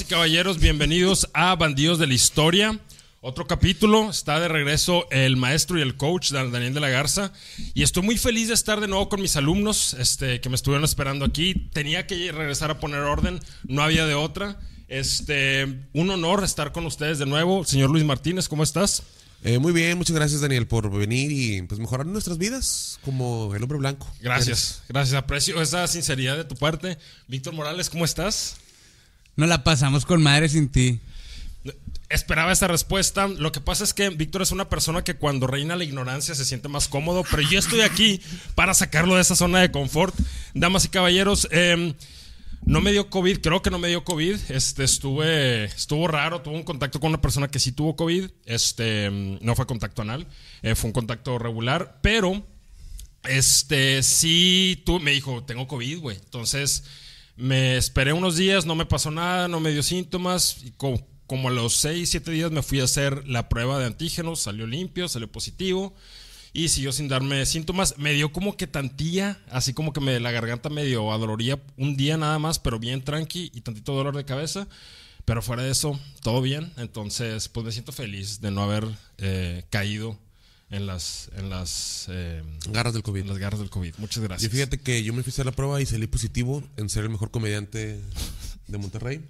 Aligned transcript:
Damas 0.00 0.08
y 0.08 0.14
caballeros, 0.14 0.58
bienvenidos 0.58 1.28
a 1.34 1.54
Bandidos 1.56 1.98
de 1.98 2.06
la 2.06 2.14
Historia. 2.14 2.78
Otro 3.20 3.46
capítulo, 3.46 4.08
está 4.08 4.40
de 4.40 4.48
regreso 4.48 5.06
el 5.10 5.36
maestro 5.36 5.78
y 5.78 5.82
el 5.82 5.96
coach 5.96 6.30
Daniel 6.30 6.72
de 6.72 6.80
la 6.80 6.88
Garza. 6.88 7.32
Y 7.74 7.82
estoy 7.82 8.02
muy 8.02 8.16
feliz 8.16 8.48
de 8.48 8.54
estar 8.54 8.80
de 8.80 8.88
nuevo 8.88 9.10
con 9.10 9.20
mis 9.20 9.36
alumnos 9.36 9.94
este, 9.94 10.40
que 10.40 10.48
me 10.48 10.54
estuvieron 10.54 10.84
esperando 10.84 11.26
aquí. 11.26 11.68
Tenía 11.72 12.06
que 12.06 12.32
regresar 12.32 12.70
a 12.70 12.78
poner 12.78 13.00
orden, 13.00 13.40
no 13.64 13.82
había 13.82 14.06
de 14.06 14.14
otra. 14.14 14.58
Este, 14.88 15.64
un 15.92 16.08
honor 16.08 16.44
estar 16.44 16.72
con 16.72 16.86
ustedes 16.86 17.18
de 17.18 17.26
nuevo. 17.26 17.64
Señor 17.64 17.90
Luis 17.90 18.04
Martínez, 18.04 18.48
¿cómo 18.48 18.62
estás? 18.62 19.02
Eh, 19.42 19.58
muy 19.58 19.72
bien, 19.72 19.98
muchas 19.98 20.14
gracias 20.14 20.40
Daniel 20.40 20.66
por 20.66 20.90
venir 20.90 21.32
y 21.32 21.62
pues 21.62 21.80
mejorar 21.80 22.06
nuestras 22.06 22.38
vidas 22.38 22.98
como 23.04 23.54
el 23.54 23.62
hombre 23.62 23.78
blanco. 23.78 24.06
Gracias, 24.20 24.82
gracias, 24.88 25.16
aprecio 25.16 25.60
esa 25.60 25.86
sinceridad 25.88 26.36
de 26.36 26.44
tu 26.44 26.56
parte. 26.56 26.96
Víctor 27.26 27.54
Morales, 27.54 27.90
¿cómo 27.90 28.04
estás? 28.04 28.59
No 29.40 29.46
la 29.46 29.64
pasamos 29.64 30.04
con 30.04 30.22
madre 30.22 30.50
sin 30.50 30.68
ti. 30.68 31.00
Esperaba 32.10 32.52
esta 32.52 32.68
respuesta. 32.68 33.26
Lo 33.26 33.52
que 33.52 33.62
pasa 33.62 33.84
es 33.84 33.94
que 33.94 34.10
Víctor 34.10 34.42
es 34.42 34.52
una 34.52 34.68
persona 34.68 35.02
que 35.02 35.14
cuando 35.14 35.46
reina 35.46 35.76
la 35.76 35.84
ignorancia 35.84 36.34
se 36.34 36.44
siente 36.44 36.68
más 36.68 36.88
cómodo, 36.88 37.24
pero 37.30 37.40
yo 37.48 37.58
estoy 37.58 37.80
aquí 37.80 38.20
para 38.54 38.74
sacarlo 38.74 39.14
de 39.14 39.22
esa 39.22 39.34
zona 39.34 39.60
de 39.60 39.70
confort. 39.70 40.14
Damas 40.52 40.84
y 40.84 40.88
caballeros, 40.88 41.48
eh, 41.52 41.94
no 42.66 42.82
me 42.82 42.92
dio 42.92 43.08
COVID, 43.08 43.40
creo 43.40 43.62
que 43.62 43.70
no 43.70 43.78
me 43.78 43.88
dio 43.88 44.04
COVID. 44.04 44.36
Este, 44.50 44.84
estuve, 44.84 45.64
estuvo 45.64 46.06
raro, 46.06 46.42
tuve 46.42 46.56
un 46.56 46.62
contacto 46.62 47.00
con 47.00 47.08
una 47.08 47.22
persona 47.22 47.48
que 47.48 47.60
sí 47.60 47.72
tuvo 47.72 47.96
COVID. 47.96 48.28
Este, 48.44 49.08
no 49.40 49.56
fue 49.56 49.66
contacto 49.66 50.02
anal, 50.02 50.26
eh, 50.60 50.74
fue 50.74 50.88
un 50.88 50.92
contacto 50.92 51.38
regular, 51.38 51.98
pero, 52.02 52.44
este, 53.24 54.02
sí, 54.02 54.82
tú 54.84 55.00
me 55.00 55.12
dijo, 55.12 55.44
tengo 55.44 55.66
COVID, 55.66 55.98
güey. 56.00 56.18
Entonces, 56.18 56.84
me 57.40 57.76
esperé 57.76 58.12
unos 58.12 58.36
días, 58.36 58.66
no 58.66 58.74
me 58.74 58.86
pasó 58.86 59.10
nada, 59.10 59.48
no 59.48 59.60
me 59.60 59.72
dio 59.72 59.82
síntomas. 59.82 60.62
Y 60.62 60.72
como, 60.72 61.48
a 61.48 61.50
los 61.50 61.74
6, 61.76 62.08
7 62.10 62.30
días 62.30 62.50
me 62.50 62.62
fui 62.62 62.80
a 62.80 62.84
hacer 62.84 63.26
la 63.26 63.48
prueba 63.48 63.78
de 63.78 63.86
antígenos, 63.86 64.40
salió 64.40 64.66
limpio, 64.66 65.08
salió 65.08 65.30
positivo 65.30 65.94
y 66.52 66.68
siguió 66.68 66.92
sin 66.92 67.08
darme 67.08 67.46
síntomas. 67.46 67.96
Me 67.98 68.12
dio 68.12 68.32
como 68.32 68.56
que 68.56 68.66
tantía, 68.66 69.42
así 69.50 69.72
como 69.72 69.92
que 69.92 70.00
me, 70.00 70.20
la 70.20 70.30
garganta 70.30 70.68
medio 70.68 71.12
adoloría 71.12 71.62
un 71.76 71.96
día 71.96 72.16
nada 72.16 72.38
más, 72.38 72.58
pero 72.58 72.78
bien 72.78 73.02
tranqui 73.02 73.50
y 73.54 73.60
tantito 73.62 73.94
dolor 73.94 74.16
de 74.16 74.24
cabeza. 74.24 74.68
Pero 75.24 75.42
fuera 75.42 75.62
de 75.62 75.70
eso, 75.70 75.98
todo 76.22 76.42
bien. 76.42 76.72
Entonces, 76.76 77.48
pues 77.48 77.64
me 77.64 77.72
siento 77.72 77.92
feliz 77.92 78.40
de 78.40 78.50
no 78.50 78.62
haber 78.62 78.86
eh, 79.18 79.64
caído 79.70 80.18
en 80.70 80.86
las, 80.86 81.30
en 81.36 81.50
las 81.50 82.06
eh, 82.08 82.42
garras 82.70 82.94
del 82.94 83.02
COVID. 83.02 83.22
En 83.22 83.28
las 83.28 83.38
garras 83.38 83.60
del 83.60 83.70
COVID. 83.70 83.94
Muchas 83.98 84.22
gracias. 84.22 84.50
Y 84.50 84.54
fíjate 84.54 84.78
que 84.78 85.02
yo 85.02 85.12
me 85.12 85.22
fui 85.22 85.32
a 85.36 85.44
la 85.44 85.52
prueba 85.52 85.80
y 85.80 85.86
salí 85.86 86.06
positivo 86.06 86.62
en 86.76 86.88
ser 86.88 87.04
el 87.04 87.10
mejor 87.10 87.30
comediante 87.30 88.00
de 88.68 88.78
Monterrey. 88.78 89.20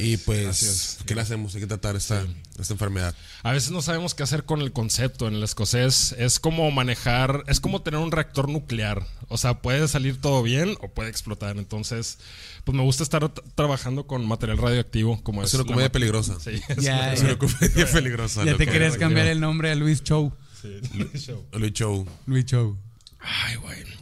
Y 0.00 0.16
pues, 0.16 0.98
¿qué 1.04 1.14
le 1.14 1.20
hacemos? 1.20 1.54
Hay 1.54 1.60
que 1.60 1.66
tratar 1.66 1.94
esta, 1.94 2.26
esta, 2.58 2.72
enfermedad. 2.72 3.14
A 3.42 3.52
veces 3.52 3.70
no 3.70 3.82
sabemos 3.82 4.14
qué 4.14 4.22
hacer 4.22 4.44
con 4.44 4.62
el 4.62 4.72
concepto. 4.72 5.28
En 5.28 5.34
el 5.34 5.42
escocés 5.42 6.14
es 6.18 6.40
como 6.40 6.70
manejar, 6.70 7.44
es 7.48 7.60
como 7.60 7.82
tener 7.82 8.00
un 8.00 8.10
reactor 8.10 8.48
nuclear. 8.48 9.06
O 9.28 9.36
sea, 9.36 9.60
puede 9.60 9.86
salir 9.86 10.20
todo 10.20 10.42
bien 10.42 10.76
o 10.80 10.88
puede 10.88 11.10
explotar. 11.10 11.58
Entonces, 11.58 12.18
pues 12.64 12.74
me 12.74 12.82
gusta 12.82 13.02
estar 13.02 13.28
trabajando 13.54 14.06
con 14.06 14.26
material 14.26 14.56
radioactivo. 14.56 15.22
Como 15.22 15.42
es, 15.42 15.52
una 15.52 15.64
comedia 15.64 15.92
peligrosa. 15.92 16.40
Sí, 16.40 16.62
es, 16.68 17.20
una 17.20 17.38
comedia 17.38 17.86
peligrosa. 17.92 18.44
Ya 18.44 18.56
te 18.56 18.66
querías 18.66 18.96
cambiar 18.96 19.26
el 19.26 19.40
nombre 19.40 19.70
a 19.70 19.74
Luis 19.74 20.02
Chow. 20.02 20.32
Sí, 20.62 20.80
Luis 20.94 21.26
Chow. 21.26 21.44
Luis 21.52 21.72
Chow. 21.74 22.06
Luis 22.26 22.44
Chow. 22.46 22.78
Ay, 23.20 23.56
güey. 23.56 23.98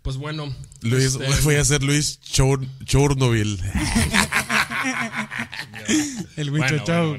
Pues 0.00 0.16
bueno. 0.16 0.54
Luis, 0.82 1.14
este... 1.14 1.40
voy 1.44 1.56
a 1.56 1.64
ser 1.64 1.82
Luis 1.82 2.20
Chornobil. 2.20 3.60
El 6.36 6.50
Wicho 6.50 6.78
Chow. 6.84 7.18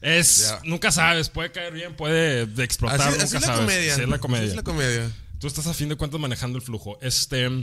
Es, 0.00 0.54
nunca 0.64 0.90
sabes, 0.90 1.28
puede 1.28 1.52
caer 1.52 1.74
bien, 1.74 1.94
puede 1.94 2.42
explotar, 2.64 3.00
así, 3.00 3.10
nunca 3.10 3.24
así 3.24 3.38
sabes. 3.38 3.48
La 3.48 3.56
comedia. 3.56 3.92
Así 3.92 4.02
es 4.02 4.08
la 4.08 4.18
comedia. 4.18 4.42
Así 4.44 4.50
es 4.50 4.56
la 4.56 4.62
comedia. 4.62 5.10
Tú 5.38 5.46
estás 5.46 5.66
a 5.66 5.74
fin 5.74 5.88
de 5.90 5.96
cuentas 5.96 6.20
manejando 6.20 6.58
el 6.58 6.62
flujo. 6.64 6.98
Este. 7.02 7.46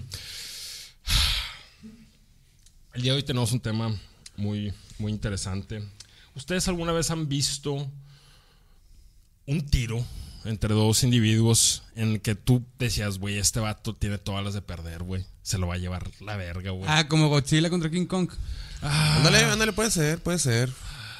El 2.94 3.04
día 3.04 3.12
de 3.12 3.18
hoy 3.18 3.24
tenemos 3.24 3.52
un 3.52 3.60
tema 3.60 3.96
muy, 4.36 4.74
muy 4.98 5.12
interesante. 5.12 5.84
¿Ustedes 6.34 6.68
alguna 6.68 6.92
vez 6.92 7.12
han 7.12 7.28
visto 7.28 7.92
un 9.46 9.66
tiro 9.70 10.04
entre 10.48 10.74
dos 10.74 11.04
individuos 11.04 11.84
en 11.96 12.14
el 12.14 12.22
que 12.22 12.36
tú 12.36 12.64
decías, 12.80 13.20
güey, 13.20 13.38
este 13.38 13.60
vato 13.60 13.96
tiene 13.96 14.18
todas 14.18 14.44
las 14.44 14.54
de 14.54 14.62
perder, 14.62 15.04
güey? 15.04 15.26
Se 15.44 15.58
lo 15.58 15.68
va 15.68 15.76
a 15.76 15.78
llevar 15.78 16.10
la 16.20 16.36
verga, 16.36 16.72
güey. 16.72 16.86
Ah, 16.88 17.08
como 17.08 17.30
Godzilla 17.30 17.70
contra 17.70 17.90
King 17.90 18.06
Kong. 18.06 18.30
Ah, 18.82 19.18
ándale, 19.18 19.44
ándale, 19.44 19.74
puede 19.74 19.92
ser, 19.92 20.22
puede 20.22 20.40
ser. 20.40 20.72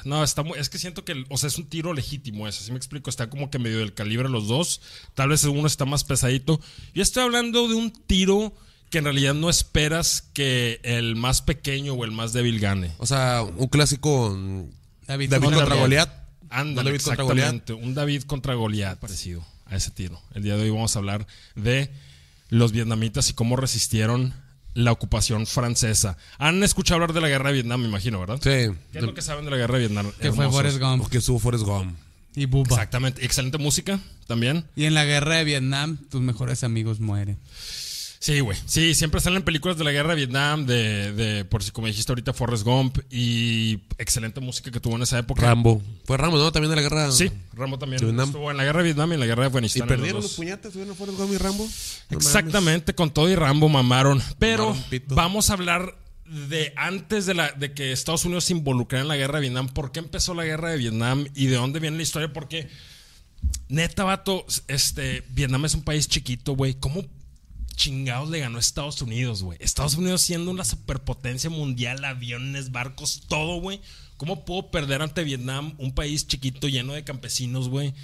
No, 0.04 0.22
está 0.22 0.42
muy, 0.42 0.58
es 0.58 0.68
que 0.68 0.78
siento 0.78 1.04
que, 1.04 1.24
o 1.28 1.36
sea, 1.36 1.48
es 1.48 1.58
un 1.58 1.66
tiro 1.66 1.92
legítimo 1.92 2.46
eso, 2.46 2.60
así 2.62 2.70
me 2.70 2.78
explico, 2.78 3.10
está 3.10 3.28
como 3.28 3.50
que 3.50 3.58
medio 3.58 3.78
del 3.78 3.94
calibre 3.94 4.28
los 4.28 4.46
dos, 4.46 4.80
tal 5.14 5.30
vez 5.30 5.44
uno 5.44 5.66
está 5.66 5.84
más 5.84 6.04
pesadito. 6.04 6.60
Yo 6.94 7.02
estoy 7.02 7.24
hablando 7.24 7.68
de 7.68 7.74
un 7.74 7.90
tiro 7.90 8.54
que 8.90 8.98
en 8.98 9.04
realidad 9.04 9.34
no 9.34 9.50
esperas 9.50 10.22
que 10.32 10.80
el 10.82 11.16
más 11.16 11.42
pequeño 11.42 11.94
o 11.94 12.04
el 12.04 12.12
más 12.12 12.32
débil 12.32 12.58
gane. 12.60 12.92
O 12.98 13.06
sea, 13.06 13.42
un 13.42 13.68
clásico 13.68 14.36
David, 15.06 15.30
David 15.30 15.48
contra 15.54 15.76
Goliat. 15.76 16.17
Ándale, 16.50 16.90
David 16.90 17.02
contra 17.02 17.24
exactamente, 17.24 17.72
un 17.72 17.94
David 17.94 18.22
contra 18.22 18.54
Goliat 18.54 18.98
parecido 18.98 19.44
a 19.66 19.76
ese 19.76 19.90
tiro. 19.90 20.20
El 20.34 20.42
día 20.42 20.56
de 20.56 20.64
hoy 20.64 20.70
vamos 20.70 20.94
a 20.96 20.98
hablar 20.98 21.26
de 21.54 21.90
los 22.48 22.72
vietnamitas 22.72 23.30
y 23.30 23.34
cómo 23.34 23.56
resistieron 23.56 24.34
la 24.74 24.92
ocupación 24.92 25.46
francesa. 25.46 26.16
Han 26.38 26.62
escuchado 26.62 26.96
hablar 26.96 27.12
de 27.12 27.20
la 27.20 27.28
guerra 27.28 27.48
de 27.48 27.54
Vietnam, 27.54 27.80
me 27.80 27.88
imagino, 27.88 28.20
¿verdad? 28.20 28.36
Sí. 28.36 28.74
¿Qué 28.92 28.98
es 28.98 29.02
lo 29.02 29.14
que 29.14 29.22
saben 29.22 29.44
de 29.44 29.50
la 29.50 29.56
guerra 29.56 29.74
de 29.74 29.80
Vietnam? 29.80 30.12
Que 30.20 30.32
fue 30.32 30.48
Forrest 30.50 30.78
Gump. 30.78 31.02
Porque 31.02 31.18
estuvo 31.18 31.38
Forrest 31.38 31.64
Gump. 31.64 31.96
Y 32.34 32.46
Bubba. 32.46 32.76
Exactamente. 32.76 33.24
Excelente 33.24 33.58
música 33.58 33.98
también. 34.26 34.64
Y 34.76 34.84
en 34.84 34.94
la 34.94 35.04
guerra 35.04 35.36
de 35.36 35.44
Vietnam, 35.44 35.98
tus 36.08 36.20
mejores 36.20 36.62
amigos 36.62 37.00
mueren. 37.00 37.38
Sí, 38.20 38.40
güey. 38.40 38.58
Sí, 38.66 38.94
siempre 38.94 39.20
salen 39.20 39.42
películas 39.42 39.78
de 39.78 39.84
la 39.84 39.92
guerra 39.92 40.10
de 40.10 40.16
Vietnam, 40.16 40.66
de, 40.66 41.12
de, 41.12 41.44
por 41.44 41.62
si 41.62 41.70
como 41.70 41.86
dijiste 41.86 42.10
ahorita, 42.10 42.32
Forrest 42.32 42.64
Gump 42.64 42.98
y 43.10 43.80
excelente 43.96 44.40
música 44.40 44.70
que 44.70 44.80
tuvo 44.80 44.96
en 44.96 45.02
esa 45.02 45.18
época. 45.18 45.42
Rambo. 45.42 45.80
Fue 46.04 46.16
Rambo, 46.16 46.36
¿no? 46.36 46.50
También 46.50 46.70
de 46.70 46.76
la 46.76 46.82
guerra. 46.82 47.12
Sí, 47.12 47.30
Rambo 47.52 47.78
también. 47.78 48.02
Estuvo 48.20 48.50
en 48.50 48.56
la 48.56 48.64
guerra 48.64 48.78
de 48.78 48.84
Vietnam 48.84 49.10
y 49.12 49.14
en 49.14 49.20
la 49.20 49.26
guerra 49.26 49.42
de 49.42 49.46
¿Y 49.46 49.50
Afganistán. 49.50 49.82
en 49.82 49.88
perdieron 49.88 50.16
los 50.16 50.24
los 50.30 50.34
puñetes? 50.34 50.72
¿Tuvieron 50.72 50.96
Forrest 50.96 51.18
Gump 51.18 51.32
y 51.32 51.38
Rambo? 51.38 51.68
No 52.10 52.16
Exactamente, 52.18 52.94
con 52.94 53.10
todo 53.10 53.28
y 53.28 53.36
Rambo 53.36 53.68
mamaron. 53.68 54.20
Pero 54.38 54.74
Mamaron 54.74 55.04
vamos 55.08 55.50
a 55.50 55.52
hablar 55.52 55.96
de 56.26 56.72
antes 56.76 57.24
de, 57.24 57.34
la, 57.34 57.52
de 57.52 57.72
que 57.72 57.92
Estados 57.92 58.24
Unidos 58.24 58.44
se 58.44 58.52
involucrara 58.52 59.02
en 59.02 59.08
la 59.08 59.16
guerra 59.16 59.36
de 59.36 59.42
Vietnam. 59.42 59.68
¿Por 59.68 59.92
qué 59.92 60.00
empezó 60.00 60.34
la 60.34 60.44
guerra 60.44 60.70
de 60.70 60.76
Vietnam 60.76 61.26
y 61.34 61.46
de 61.46 61.56
dónde 61.56 61.78
viene 61.80 61.96
la 61.96 62.02
historia? 62.02 62.32
Porque, 62.32 62.68
neta, 63.68 64.04
vato, 64.04 64.44
este, 64.66 65.22
Vietnam 65.30 65.64
es 65.64 65.74
un 65.74 65.82
país 65.82 66.08
chiquito, 66.08 66.54
güey. 66.54 66.74
¿Cómo 66.74 67.04
chingados 67.78 68.28
le 68.28 68.40
ganó 68.40 68.58
a 68.58 68.60
Estados 68.60 69.00
Unidos, 69.00 69.42
güey? 69.42 69.56
Estados 69.62 69.94
Unidos 69.94 70.20
siendo 70.20 70.50
una 70.50 70.64
superpotencia 70.64 71.48
mundial, 71.48 72.04
aviones, 72.04 72.72
barcos, 72.72 73.22
todo, 73.28 73.60
güey. 73.60 73.80
¿Cómo 74.18 74.44
pudo 74.44 74.70
perder 74.70 75.00
ante 75.00 75.22
Vietnam, 75.24 75.74
un 75.78 75.94
país 75.94 76.26
chiquito 76.26 76.68
lleno 76.68 76.92
de 76.92 77.04
campesinos, 77.04 77.68
güey? 77.68 77.94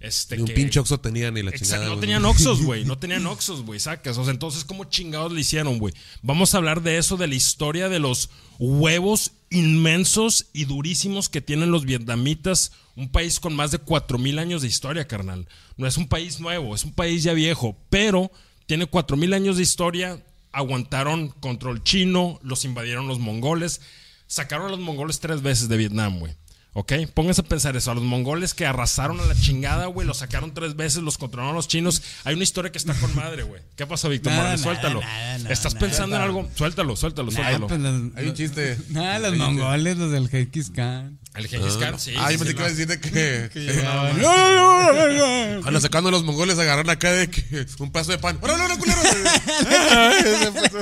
Este, 0.00 0.36
Ni 0.36 0.42
un 0.42 0.48
que- 0.48 0.54
pinche 0.54 0.78
oxo 0.80 1.00
tenía 1.00 1.30
ni 1.30 1.42
la 1.42 1.50
Exacto, 1.50 1.66
chingada. 1.76 1.94
no 1.94 1.98
tenían 2.00 2.24
Oxos, 2.26 2.62
güey. 2.62 2.84
No 2.86 2.96
tenían 2.98 3.26
Oxos, 3.26 3.62
güey. 3.62 3.80
Sacas. 3.80 4.16
O 4.18 4.24
sea, 4.24 4.32
entonces, 4.34 4.64
¿cómo 4.64 4.84
chingados 4.84 5.32
le 5.32 5.40
hicieron, 5.40 5.78
güey? 5.78 5.94
Vamos 6.22 6.54
a 6.54 6.58
hablar 6.58 6.82
de 6.82 6.98
eso, 6.98 7.16
de 7.16 7.26
la 7.26 7.34
historia 7.34 7.88
de 7.88 7.98
los 8.00 8.28
huevos 8.58 9.32
inmensos 9.50 10.46
y 10.52 10.66
durísimos 10.66 11.28
que 11.28 11.40
tienen 11.40 11.70
los 11.70 11.84
vietnamitas. 11.84 12.72
Un 12.96 13.08
país 13.08 13.40
con 13.40 13.54
más 13.56 13.70
de 13.72 13.78
4000 13.78 14.38
años 14.38 14.62
de 14.62 14.68
historia, 14.68 15.08
carnal. 15.08 15.48
No 15.76 15.86
es 15.86 15.96
un 15.96 16.06
país 16.06 16.38
nuevo, 16.38 16.74
es 16.74 16.84
un 16.84 16.92
país 16.92 17.22
ya 17.24 17.32
viejo, 17.32 17.76
pero 17.90 18.30
tiene 18.66 18.86
4000 18.86 19.34
años 19.34 19.56
de 19.56 19.62
historia. 19.62 20.22
Aguantaron 20.52 21.28
control 21.40 21.82
chino, 21.82 22.38
los 22.42 22.64
invadieron 22.64 23.08
los 23.08 23.18
mongoles. 23.18 23.80
Sacaron 24.26 24.68
a 24.68 24.70
los 24.70 24.78
mongoles 24.80 25.18
tres 25.20 25.42
veces 25.42 25.68
de 25.68 25.76
Vietnam, 25.76 26.18
güey. 26.20 26.34
¿Ok? 26.76 26.92
Pónganse 27.14 27.40
a 27.42 27.44
pensar 27.44 27.76
eso. 27.76 27.90
A 27.92 27.94
los 27.94 28.02
mongoles 28.02 28.52
que 28.54 28.66
arrasaron 28.66 29.20
a 29.20 29.26
la 29.26 29.34
chingada, 29.36 29.86
güey, 29.86 30.06
los 30.06 30.18
sacaron 30.18 30.54
tres 30.54 30.74
veces, 30.74 31.02
los 31.02 31.18
controlaron 31.18 31.54
los 31.54 31.68
chinos. 31.68 32.02
Hay 32.24 32.34
una 32.34 32.42
historia 32.42 32.72
que 32.72 32.78
está 32.78 32.94
con 32.94 33.14
madre, 33.14 33.44
güey. 33.44 33.62
¿Qué 33.76 33.86
pasó, 33.86 34.08
Víctor 34.08 34.32
Morales? 34.32 34.60
nada, 34.60 34.72
Suéltalo. 34.72 35.00
nada, 35.00 35.38
nada, 35.38 35.50
¿Estás 35.52 35.74
pensando 35.76 36.16
en 36.16 36.22
algo? 36.22 36.48
Suéltalo, 36.56 36.96
suéltalo, 36.96 37.30
Nah, 37.30 37.36
suéltalo. 37.36 37.66
pues, 37.68 37.80
los- 37.80 38.16
Hay 38.16 38.26
un 38.28 38.34
chiste. 38.34 38.76
Nada, 38.90 39.18
los 39.30 39.36
mongoles, 39.38 39.96
los 39.98 40.10
del 40.10 40.28
Genghis 40.28 40.70
Khan. 40.70 41.18
El 41.34 41.48
Genghis 41.48 41.76
Khan, 41.76 41.98
sí. 41.98 42.14
Ah, 42.16 42.30
yo 42.30 42.38
pensé 42.38 42.54
que 42.54 42.60
iba 42.60 42.66
a 42.66 42.70
decir 42.70 42.86
de 42.86 43.00
que. 43.00 43.50
llegaban. 43.54 45.62
Cuando 45.62 45.80
sacando 45.80 46.12
los 46.12 46.22
mongoles 46.22 46.58
agarran 46.60 46.88
acá 46.88 47.10
de 47.12 47.28
que 47.28 47.66
un 47.80 47.90
pedazo 47.90 48.12
de 48.12 48.18
pan. 48.18 48.38
¡Órale, 48.40 48.68
no, 48.68 48.78
culero! 48.78 49.00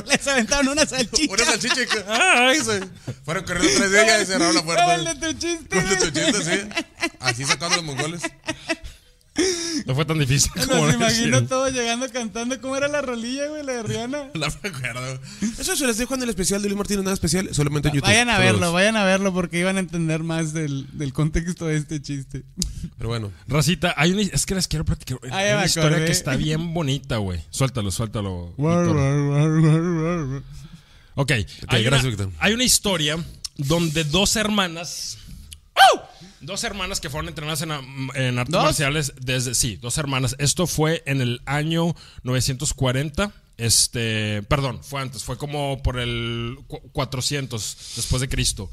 Les 0.07 0.29
aventaron 0.29 0.69
una 0.69 0.85
salchicha. 0.85 1.33
Una 1.33 1.45
salchicha 1.45 1.83
y 1.83 1.87
que. 1.87 2.05
¡Ay! 2.07 2.59
Se 2.63 2.83
fueron 3.25 3.45
corriendo 3.45 3.89
de 3.89 4.03
ella 4.03 4.21
y 4.21 4.27
cerraron 4.27 4.55
la 4.55 4.63
puerta. 4.63 4.87
Dale 4.87 5.15
tu 5.15 5.33
chiste. 5.39 5.69
Con 5.71 5.99
tu 5.99 6.11
chiste, 6.11 6.45
sí. 6.45 6.69
Así 7.21 7.45
sacando 7.47 7.77
los 7.77 7.85
mongoles. 7.87 8.21
No 9.87 9.95
fue 9.95 10.05
tan 10.05 10.19
difícil 10.19 10.53
como 10.69 10.85
Nos 10.87 10.95
imagino 10.95 11.47
todos 11.47 11.73
llegando 11.73 12.07
cantando. 12.13 12.61
¿Cómo 12.61 12.77
era 12.77 12.87
la 12.89 13.01
rolilla, 13.01 13.49
güey? 13.49 13.65
La 13.65 13.73
de 13.73 13.83
Rihanna. 13.83 14.19
No 14.35 14.47
me 14.63 14.69
acuerdo. 14.69 15.21
Eso 15.59 15.75
se 15.75 15.87
les 15.87 15.97
dejo 15.97 16.15
en 16.15 16.23
el 16.23 16.29
especial 16.29 16.61
de 16.61 16.69
Luis 16.69 16.77
Martínez, 16.77 17.03
nada 17.05 17.15
especial, 17.15 17.49
solamente 17.55 17.89
en 17.89 17.95
YouTube. 17.95 18.09
Vayan 18.09 18.29
a 18.29 18.35
Saludos. 18.37 18.53
verlo, 18.53 18.73
vayan 18.73 18.97
a 18.97 19.05
verlo 19.05 19.33
porque 19.33 19.59
iban 19.59 19.77
a 19.79 19.81
entender 19.81 20.23
más 20.23 20.53
del, 20.53 20.87
del 20.93 21.13
contexto 21.15 21.67
de 21.67 21.77
este 21.77 22.03
chiste. 22.03 22.43
Pero 22.99 23.09
bueno, 23.09 23.33
Racita, 23.49 23.95
hay 23.97 24.13
una, 24.13 24.21
es 24.23 24.45
que 24.45 24.55
les 24.55 24.69
quiero 24.69 24.85
platicar 24.85 25.19
Ah, 25.31 25.39
hay 25.39 25.49
me 25.51 25.57
una 25.57 25.67
historia 25.67 25.89
acordé. 25.91 26.07
que 26.07 26.13
está 26.13 26.37
bien 26.37 26.75
bonita, 26.75 27.17
güey. 27.17 27.41
Suéltalo, 27.51 27.91
suéltalo. 27.91 28.55
Víctor. 28.59 30.43
Ok, 31.15 31.31
hay, 31.31 31.83
gracias, 31.85 32.01
una, 32.05 32.09
Víctor. 32.11 32.31
hay 32.39 32.53
una 32.55 32.65
historia 32.65 33.17
donde 33.57 34.05
dos 34.05 34.37
hermanas. 34.37 35.19
Dos 36.43 36.65
hermanas 36.65 37.01
que 37.01 37.09
fueron 37.11 37.29
entrenadas 37.29 37.63
en, 37.63 37.71
en 37.71 38.39
artes 38.39 38.53
¿Dos? 38.53 38.65
marciales 38.65 39.13
desde. 39.21 39.55
Sí, 39.55 39.77
dos 39.81 39.97
hermanas. 39.99 40.37
Esto 40.39 40.67
fue 40.67 41.03
en 41.07 41.21
el 41.21 41.41
año 41.47 41.95
940. 42.25 43.33
Este. 43.59 44.43
Perdón, 44.45 44.81
fue 44.83 45.01
antes. 45.01 45.25
Fue 45.25 45.37
como 45.39 45.83
por 45.83 45.99
el 45.99 46.59
cu- 46.67 46.81
400 46.93 47.77
después 47.97 48.21
de 48.21 48.29
Cristo. 48.29 48.71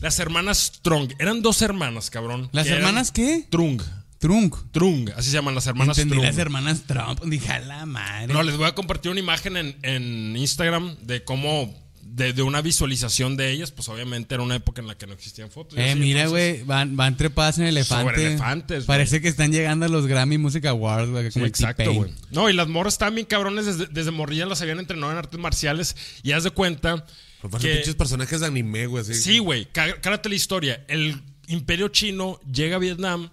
Las 0.00 0.18
hermanas 0.20 0.58
Strong. 0.76 1.12
Eran 1.18 1.42
dos 1.42 1.60
hermanas, 1.62 2.08
cabrón. 2.10 2.48
¿Las 2.52 2.68
hermanas 2.68 3.10
qué? 3.10 3.46
Trung. 3.50 3.80
Trunk. 4.18 4.56
Trung. 4.72 5.10
Así 5.16 5.30
se 5.30 5.36
llaman 5.36 5.54
las 5.54 5.66
hermanas 5.66 5.96
Entendí 5.98 6.16
Trung. 6.16 6.24
las 6.24 6.38
hermanas 6.38 6.82
Trump. 6.86 7.22
Dije, 7.24 7.52
a 7.52 7.60
la 7.60 7.86
madre. 7.86 8.32
No, 8.32 8.42
les 8.42 8.56
voy 8.56 8.66
a 8.66 8.74
compartir 8.74 9.10
una 9.10 9.20
imagen 9.20 9.56
en, 9.56 9.76
en 9.82 10.36
Instagram 10.36 10.96
de 11.02 11.22
cómo, 11.24 11.72
de, 12.14 12.32
de 12.32 12.42
una 12.42 12.60
visualización 12.62 13.36
de 13.36 13.50
ellas. 13.50 13.70
Pues 13.70 13.88
obviamente 13.88 14.34
era 14.34 14.42
una 14.42 14.56
época 14.56 14.80
en 14.80 14.86
la 14.88 14.96
que 14.96 15.06
no 15.06 15.12
existían 15.12 15.50
fotos. 15.50 15.78
Eh, 15.78 15.90
así, 15.90 15.98
mira, 15.98 16.26
güey, 16.26 16.62
van, 16.62 16.96
van 16.96 17.16
trepadas 17.16 17.58
en 17.58 17.64
elefante. 17.66 18.10
Sobre 18.12 18.26
elefantes, 18.26 18.84
Parece 18.84 19.20
que 19.20 19.28
están 19.28 19.52
llegando 19.52 19.86
a 19.86 19.88
los 19.88 20.06
Grammy 20.06 20.38
Music 20.38 20.64
Awards, 20.66 21.10
güey. 21.10 21.30
Sí, 21.30 21.40
exacto, 21.40 21.92
güey. 21.92 22.12
No, 22.30 22.48
y 22.50 22.52
las 22.52 22.68
morras 22.68 22.94
estaban 22.94 23.14
bien 23.14 23.26
cabrones 23.26 23.66
desde, 23.66 23.86
desde 23.86 24.10
morrillas 24.10 24.48
las 24.48 24.60
habían 24.62 24.78
entrenado 24.78 25.12
en 25.12 25.18
artes 25.18 25.38
marciales. 25.38 25.96
Y 26.22 26.32
haz 26.32 26.44
de 26.44 26.50
cuenta 26.50 27.06
aparte 27.42 27.68
que... 27.68 27.74
pinches 27.76 27.94
personajes 27.94 28.40
de 28.40 28.46
anime, 28.46 28.86
güey. 28.86 29.04
Sí, 29.04 29.38
güey. 29.38 29.66
cá- 29.72 30.00
Cárate 30.00 30.28
la 30.28 30.34
historia. 30.34 30.84
El 30.88 31.20
imperio 31.46 31.88
chino 31.88 32.40
llega 32.52 32.76
a 32.76 32.78
Vietnam, 32.78 33.30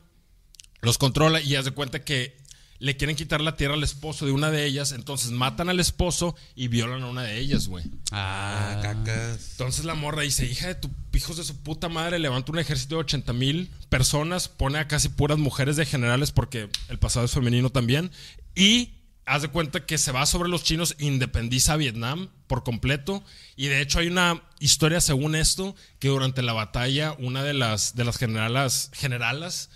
los 0.82 0.98
controla 0.98 1.42
y 1.42 1.56
haz 1.56 1.66
de 1.66 1.72
cuenta 1.72 2.04
que 2.04 2.38
le 2.80 2.98
quieren 2.98 3.16
quitar 3.16 3.42
la 3.42 3.56
tierra 3.56 3.76
al 3.76 3.84
esposo 3.84 4.26
de 4.26 4.32
una 4.32 4.52
de 4.52 4.66
ellas. 4.66 4.92
Entonces 4.92 5.32
matan 5.32 5.70
al 5.70 5.80
esposo 5.80 6.36
y 6.56 6.68
violan 6.68 7.04
a 7.04 7.08
una 7.08 7.24
de 7.24 7.40
ellas, 7.40 7.68
güey. 7.68 7.86
Ah, 8.12 8.80
cacas. 8.82 9.52
Entonces 9.52 9.86
la 9.86 9.96
morra 9.96 10.24
dice, 10.24 10.46
hija 10.46 10.68
de 10.68 10.76
tu 10.76 10.90
hijos 11.16 11.38
de 11.38 11.44
su 11.44 11.58
puta 11.58 11.90
madre, 11.90 12.20
levanta 12.20 12.52
un 12.52 12.60
ejército 12.60 12.96
de 12.96 13.02
80 13.02 13.34
mil 13.34 13.72
personas, 13.90 14.48
pone 14.48 14.80
a 14.80 14.88
casi 14.88 15.10
puras 15.10 15.38
mujeres 15.38 15.76
de 15.76 15.86
generales 15.86 16.32
porque 16.32 16.70
el 16.90 17.00
pasado 17.00 17.26
es 17.26 17.32
femenino 17.32 17.70
también, 17.70 18.12
y 18.54 18.92
haz 19.26 19.42
de 19.42 19.48
cuenta 19.48 19.86
que 19.86 19.98
se 19.98 20.12
va 20.12 20.26
sobre 20.26 20.50
los 20.50 20.64
chinos, 20.64 20.96
independiza 21.00 21.74
a 21.74 21.78
Vietnam 21.78 22.30
por 22.48 22.64
completo, 22.64 23.24
y 23.56 23.68
de 23.68 23.82
hecho 23.82 24.00
hay 24.00 24.08
una 24.08 24.44
historia 24.60 25.02
según 25.02 25.36
esto, 25.36 25.76
que 26.00 26.10
durante 26.10 26.42
la 26.42 26.54
batalla 26.54 27.16
una 27.18 27.44
de 27.44 27.54
las, 27.54 27.96
de 27.96 28.04
las 28.04 28.18
generalas, 28.18 28.92
generalas 28.94 29.70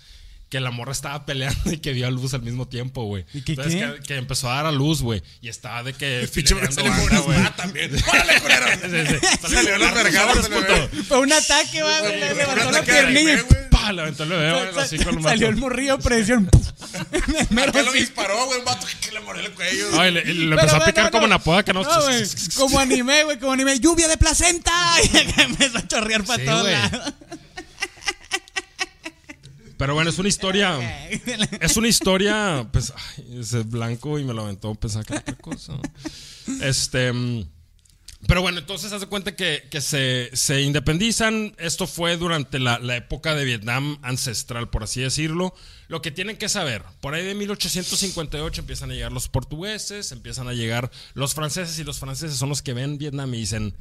que 0.50 0.60
la 0.60 0.72
morra 0.72 0.90
estaba 0.92 1.24
peleando 1.24 1.72
y 1.72 1.78
que 1.78 1.94
dio 1.94 2.08
a 2.08 2.10
luz 2.10 2.34
al 2.34 2.42
mismo 2.42 2.66
tiempo, 2.66 3.04
güey. 3.04 3.24
¿Y 3.32 3.42
que 3.42 3.52
Entonces, 3.52 3.74
qué? 3.76 4.00
Que, 4.00 4.02
que 4.02 4.16
empezó 4.16 4.50
a 4.50 4.56
dar 4.56 4.66
a 4.66 4.72
luz, 4.72 5.00
güey. 5.00 5.22
Y 5.40 5.48
estaba 5.48 5.84
de 5.84 5.94
que. 5.94 6.28
Pinche 6.34 6.54
banda, 6.54 6.82
güey. 7.20 7.38
más 7.38 7.56
también. 7.56 7.90
¡Órale, 8.08 8.40
culero! 8.40 8.66
Sí, 8.80 9.16
sí. 9.20 9.48
Salió 9.48 9.78
los 9.78 9.94
vergados, 9.94 10.44
se 10.44 10.50
le 10.50 10.60
ve. 10.60 10.88
Fue 11.06 11.18
un 11.20 11.32
ataque, 11.32 11.82
güey. 11.82 12.18
Le 12.18 12.32
Un 12.32 12.38
levantó 12.38 12.70
la 12.72 12.82
piernilla 12.82 13.34
y. 13.34 13.70
¡Pah! 13.70 13.92
Levantó 13.92 14.24
el 14.24 14.28
bebé, 14.30 14.72
güey, 14.72 15.22
Salió 15.22 15.48
el 15.48 15.56
morrillo 15.56 15.98
presión. 15.98 16.50
¿Qué 17.10 17.82
lo 17.84 17.92
sí. 17.92 18.00
disparó, 18.00 18.46
güey? 18.46 18.58
Un 18.58 18.64
vato 18.64 18.86
que 19.00 19.12
le 19.12 19.20
mordió 19.20 19.46
el 19.46 19.52
cuello. 19.52 20.00
Ay, 20.00 20.12
le, 20.12 20.24
le 20.24 20.54
empezó 20.56 20.76
a 20.76 20.84
picar 20.84 21.10
como 21.12 21.24
una 21.26 21.38
poda 21.38 21.62
que 21.62 21.72
no. 21.72 21.82
Como 22.56 22.78
anime, 22.80 23.24
güey, 23.24 23.38
como 23.38 23.52
anime. 23.52 23.78
¡Lluvia 23.78 24.08
de 24.08 24.16
placenta! 24.16 24.72
Y 25.12 25.16
acá 25.16 25.42
empezó 25.42 25.78
a 25.78 25.86
chorrear 25.86 26.24
para 26.24 26.40
Sí, 26.40 26.46
todos 26.46 26.68
lados. 26.68 27.12
Pero 29.80 29.94
bueno, 29.94 30.10
es 30.10 30.18
una 30.18 30.28
historia. 30.28 31.08
Es 31.60 31.78
una 31.78 31.88
historia. 31.88 32.68
Pues, 32.70 32.92
ay, 32.94 33.38
ese 33.40 33.62
blanco 33.62 34.18
y 34.18 34.24
me 34.24 34.34
lo 34.34 34.42
aventó. 34.42 34.74
Pensaba 34.74 35.04
que 35.04 35.14
era 35.14 35.22
otra 35.22 35.36
cosa. 35.36 35.72
Este. 36.60 37.10
Pero 38.26 38.42
bueno, 38.42 38.58
entonces 38.58 38.92
haz 38.92 39.00
de 39.00 39.06
cuenta 39.06 39.34
que, 39.34 39.66
que 39.70 39.80
se, 39.80 40.28
se 40.34 40.60
independizan. 40.60 41.54
Esto 41.56 41.86
fue 41.86 42.18
durante 42.18 42.58
la, 42.58 42.78
la 42.78 42.94
época 42.96 43.34
de 43.34 43.46
Vietnam 43.46 43.98
ancestral, 44.02 44.68
por 44.68 44.82
así 44.82 45.00
decirlo. 45.00 45.54
Lo 45.88 46.02
que 46.02 46.10
tienen 46.10 46.36
que 46.36 46.50
saber, 46.50 46.82
por 47.00 47.14
ahí 47.14 47.24
de 47.24 47.34
1858 47.34 48.60
empiezan 48.60 48.90
a 48.90 48.94
llegar 48.94 49.12
los 49.12 49.30
portugueses, 49.30 50.12
empiezan 50.12 50.46
a 50.46 50.52
llegar 50.52 50.90
los 51.14 51.32
franceses 51.32 51.78
y 51.78 51.84
los 51.84 51.98
franceses 51.98 52.36
son 52.36 52.50
los 52.50 52.60
que 52.60 52.74
ven 52.74 52.98
Vietnam 52.98 53.32
y 53.32 53.38
dicen, 53.38 53.74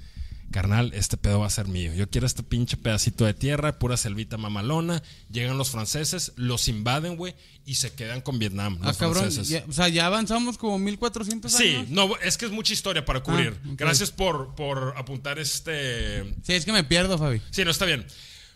carnal, 0.50 0.92
este 0.94 1.18
pedo 1.18 1.40
va 1.40 1.48
a 1.48 1.50
ser 1.50 1.68
mío. 1.68 1.94
Yo 1.94 2.10
quiero 2.10 2.28
este 2.28 2.44
pinche 2.44 2.78
pedacito 2.78 3.26
de 3.26 3.34
tierra, 3.34 3.80
pura 3.80 3.98
selvita 3.98 4.38
mamalona. 4.38 5.02
Llegan 5.32 5.58
los 5.58 5.70
franceses, 5.72 6.34
los 6.36 6.68
invaden, 6.68 7.16
güey, 7.18 7.36
y 7.66 7.76
se 7.76 7.94
quedan 7.94 8.22
con 8.22 8.40
Vietnam. 8.40 8.78
Ah, 8.82 8.88
Los 8.88 8.98
cabrón. 8.98 9.24
franceses. 9.24 9.50
ya- 9.50 9.64
o 9.68 9.72
sea, 9.74 9.88
ya 9.90 10.06
avanzamos 10.08 10.58
como 10.58 10.80
1400 10.80 11.52
Sí, 11.52 11.76
años. 11.76 11.90
no, 11.90 12.16
es 12.18 12.38
que 12.38 12.46
es 12.46 12.52
mucha 12.52 12.74
historia 12.74 13.06
para 13.06 13.22
cubrir. 13.22 13.58
Ah, 13.64 13.70
ok. 13.72 13.80
Gracias 13.80 14.12
por, 14.12 14.56
por 14.56 14.94
apuntar 14.98 15.40
este. 15.40 16.24
Sí, 16.44 16.54
es 16.54 16.66
que 16.66 16.72
me 16.74 16.84
pierdo, 16.84 17.18
Fabi. 17.18 17.42
Sí, 17.52 17.64
no 17.66 17.72
está 17.72 17.86
bien. 17.86 18.06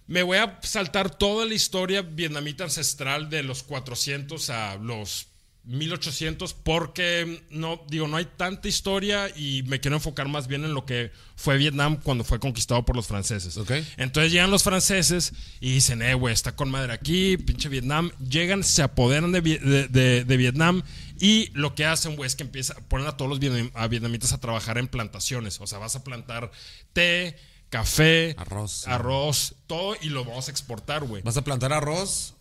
Me 0.07 0.21
voy 0.23 0.37
a 0.37 0.59
saltar 0.63 1.15
toda 1.15 1.45
la 1.45 1.53
historia 1.53 2.01
vietnamita 2.01 2.65
ancestral 2.65 3.29
de 3.29 3.41
los 3.43 3.63
400 3.63 4.49
a 4.49 4.75
los 4.75 5.27
1800 5.65 6.53
porque 6.53 7.41
no 7.49 7.81
digo 7.87 8.07
no 8.07 8.17
hay 8.17 8.25
tanta 8.25 8.67
historia 8.67 9.29
y 9.35 9.63
me 9.63 9.79
quiero 9.79 9.95
enfocar 9.95 10.27
más 10.27 10.47
bien 10.47 10.65
en 10.65 10.73
lo 10.73 10.85
que 10.85 11.11
fue 11.35 11.57
Vietnam 11.57 11.97
cuando 12.03 12.23
fue 12.23 12.39
conquistado 12.39 12.85
por 12.85 12.95
los 12.95 13.07
franceses. 13.07 13.55
Ok. 13.57 13.71
Entonces 13.97 14.31
llegan 14.31 14.51
los 14.51 14.63
franceses 14.63 15.33
y 15.59 15.71
dicen, 15.73 16.01
eh, 16.01 16.13
güey, 16.15 16.33
está 16.33 16.55
con 16.55 16.69
madre 16.69 16.93
aquí, 16.93 17.37
pinche 17.37 17.69
Vietnam. 17.69 18.11
Llegan, 18.19 18.63
se 18.63 18.81
apoderan 18.83 19.31
de, 19.31 19.41
de- 19.41 19.87
de- 19.87 20.23
de 20.25 20.37
Vietnam 20.37 20.83
y 21.19 21.49
lo 21.53 21.75
que 21.75 21.85
hacen, 21.85 22.15
güey, 22.15 22.27
es 22.27 22.35
que 22.35 22.43
empiezan, 22.43 22.77
ponen 22.89 23.07
a 23.07 23.15
todos 23.17 23.29
los 23.29 23.39
vietnam- 23.39 23.71
a 23.73 23.87
vietnamitas 23.87 24.33
a 24.33 24.39
trabajar 24.39 24.77
en 24.77 24.87
plantaciones. 24.87 25.59
O 25.61 25.67
sea, 25.67 25.77
vas 25.79 25.95
a 25.95 26.03
plantar 26.03 26.51
té, 26.91 27.37
café, 27.69 28.35
Arroz. 28.37 28.87
arroz, 28.87 29.55
todo 29.67 29.95
y 30.01 30.09
lo 30.09 30.25
vamos 30.25 30.47
a 30.47 30.51
exportar, 30.51 31.03
güey. 31.05 31.23
¿Vas 31.23 31.37
a 31.37 31.43
plantar 31.43 31.73
arroz? 31.73 32.32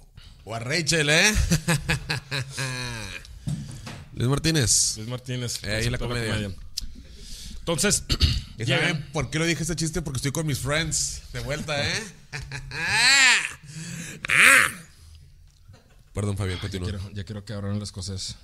O 0.44 0.54
a 0.54 0.58
Rachel, 0.58 1.08
¿eh? 1.10 1.34
Luis 4.14 4.28
Martínez. 4.28 4.94
Luis 4.96 5.08
Martínez. 5.08 5.62
Eh, 5.64 5.74
ahí 5.76 5.90
la 5.90 5.98
concepto 5.98 6.20
de 6.22 6.28
comedia. 6.30 6.56
Entonces, 7.60 8.02
¿Y 8.58 8.64
llegan. 8.64 8.80
saben 8.80 9.06
por 9.12 9.30
qué 9.30 9.38
lo 9.38 9.46
dije 9.46 9.62
este 9.62 9.76
chiste? 9.76 10.02
Porque 10.02 10.16
estoy 10.18 10.32
con 10.32 10.46
mis 10.46 10.58
friends. 10.58 11.22
De 11.32 11.40
vuelta, 11.40 11.88
¿eh? 11.88 12.02
Perdón, 16.12 16.36
Fabián, 16.36 16.58
continúa. 16.58 16.90
Quiero- 16.90 17.10
ya 17.12 17.24
quiero 17.24 17.44
que 17.44 17.52
abran 17.54 17.78
las 17.78 17.92
cosas. 17.92 18.36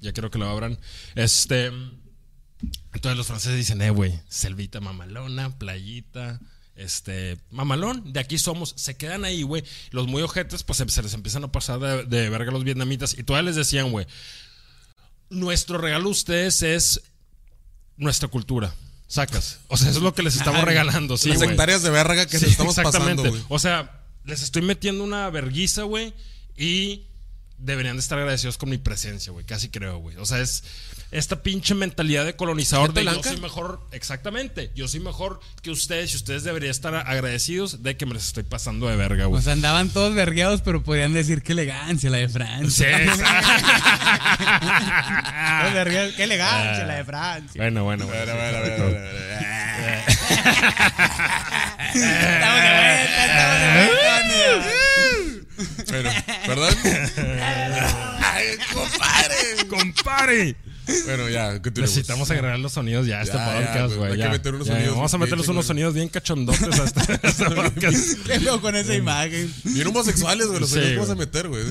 Ya 0.00 0.12
quiero 0.12 0.30
que 0.30 0.38
lo 0.38 0.48
abran. 0.48 0.78
Este. 1.14 1.66
Entonces 2.94 3.16
los 3.16 3.26
franceses 3.26 3.56
dicen, 3.56 3.82
eh, 3.82 3.90
güey, 3.90 4.20
selvita 4.28 4.80
mamalona, 4.80 5.58
playita, 5.58 6.40
este, 6.76 7.38
mamalón, 7.50 8.12
de 8.12 8.20
aquí 8.20 8.38
somos. 8.38 8.72
Se 8.76 8.96
quedan 8.96 9.24
ahí, 9.24 9.42
güey. 9.42 9.62
Los 9.90 10.06
muy 10.06 10.22
ojetes, 10.22 10.62
pues 10.62 10.78
se, 10.78 10.88
se 10.88 11.02
les 11.02 11.14
empiezan 11.14 11.44
a 11.44 11.52
pasar 11.52 11.78
de, 11.78 12.04
de 12.04 12.30
verga 12.30 12.50
a 12.50 12.52
los 12.54 12.64
vietnamitas. 12.64 13.16
Y 13.18 13.22
todavía 13.22 13.48
les 13.50 13.56
decían, 13.56 13.90
güey, 13.90 14.06
nuestro 15.30 15.78
regalo 15.78 16.08
a 16.08 16.12
ustedes 16.12 16.62
es 16.62 17.02
nuestra 17.96 18.28
cultura. 18.28 18.74
Sacas. 19.06 19.60
O 19.68 19.76
sea, 19.76 19.90
eso 19.90 19.98
es 19.98 20.02
lo 20.02 20.14
que 20.14 20.22
les 20.22 20.36
estamos 20.36 20.64
regalando, 20.64 21.18
sí, 21.18 21.28
Las 21.28 21.38
güey. 21.38 21.50
hectáreas 21.50 21.82
de 21.82 21.90
verga 21.90 22.24
que 22.26 22.38
Sí, 22.38 22.44
nos 22.44 22.52
estamos 22.52 22.78
exactamente. 22.78 23.16
pasando, 23.22 23.30
güey. 23.30 23.44
O 23.50 23.58
sea, 23.58 24.02
les 24.24 24.42
estoy 24.42 24.62
metiendo 24.62 25.04
una 25.04 25.28
verguiza, 25.28 25.82
güey. 25.82 26.14
Y 26.56 27.02
deberían 27.62 27.96
de 27.96 28.00
estar 28.00 28.18
agradecidos 28.18 28.58
con 28.58 28.68
mi 28.70 28.78
presencia, 28.78 29.32
güey. 29.32 29.44
Casi 29.46 29.68
creo, 29.68 29.98
güey. 29.98 30.16
O 30.16 30.26
sea, 30.26 30.40
es 30.40 30.64
esta 31.12 31.42
pinche 31.42 31.74
mentalidad 31.74 32.24
de 32.24 32.34
colonizador 32.36 32.86
¿Gente 32.94 33.00
de 33.10 33.16
yo 33.16 33.22
soy 33.22 33.40
mejor. 33.40 33.80
Exactamente. 33.92 34.70
Yo 34.74 34.88
soy 34.88 35.00
mejor 35.00 35.40
que 35.62 35.70
ustedes 35.70 36.12
y 36.14 36.16
ustedes 36.16 36.42
deberían 36.42 36.70
estar 36.70 36.94
agradecidos 36.94 37.82
de 37.82 37.96
que 37.96 38.06
me 38.06 38.14
les 38.14 38.26
estoy 38.26 38.44
pasando 38.44 38.88
de 38.88 38.96
verga, 38.96 39.26
güey. 39.26 39.38
O 39.38 39.42
sea, 39.42 39.52
andaban 39.52 39.90
todos 39.90 40.14
vergueados, 40.14 40.62
pero 40.62 40.82
podían 40.82 41.12
decir 41.12 41.42
qué 41.42 41.52
elegancia 41.52 42.08
la 42.10 42.16
de 42.18 42.28
Sí, 42.28 42.34
Francia. 42.38 42.88
vergueados, 45.74 46.14
qué 46.14 46.24
elegancia 46.24 46.86
la 46.86 46.94
de 46.94 47.04
Francia. 47.04 47.60
bueno, 47.62 47.84
bueno, 47.84 48.06
bueno. 48.06 48.24
Bueno, 48.24 48.34
bueno, 48.34 48.58
bueno, 48.60 48.84
bueno, 48.84 48.90
bueno. 48.90 50.02
Estamos 51.94 52.62
de 52.62 52.70
vuelta, 52.70 53.26
estamos 53.26 53.60
de 53.60 54.56
vuelta. 54.56 54.76
Bueno, 55.88 56.10
¿verdad? 56.48 56.76
Ay, 58.22 58.46
compadre. 58.72 59.68
Compare. 59.68 60.56
Bueno, 61.06 61.28
ya, 61.28 61.52
continuemos. 61.62 61.94
Necesitamos 61.94 62.30
agregar 62.30 62.58
los 62.58 62.72
sonidos 62.72 63.06
ya 63.06 63.20
a 63.20 63.22
este 63.22 63.36
Ya, 63.36 63.46
podcast, 63.52 63.78
pues, 63.86 63.96
güey. 63.96 64.12
Hay 64.12 64.18
que 64.18 64.28
meter 64.28 64.54
unos 64.54 64.66
sonidos 64.66 64.94
Vamos 64.96 65.14
a 65.14 65.18
meterles 65.18 65.48
unos 65.48 65.66
sonidos 65.66 65.94
bien 65.94 66.08
cachondotes 66.08 66.80
a 66.80 66.84
este, 66.84 67.00
a 67.00 67.28
este 67.28 67.44
podcast. 67.50 68.26
Qué 68.26 68.40
loco 68.40 68.62
con 68.62 68.76
esa 68.76 68.94
imagen. 68.94 69.52
Bien 69.64 69.86
homosexuales, 69.86 70.46
güey. 70.48 70.60
Los 70.60 70.70
Sí, 70.70 70.74
sonidos 70.76 70.92
que 70.94 70.98
vas 71.00 71.10
a 71.10 71.14
meter, 71.14 71.48
güey. 71.48 71.62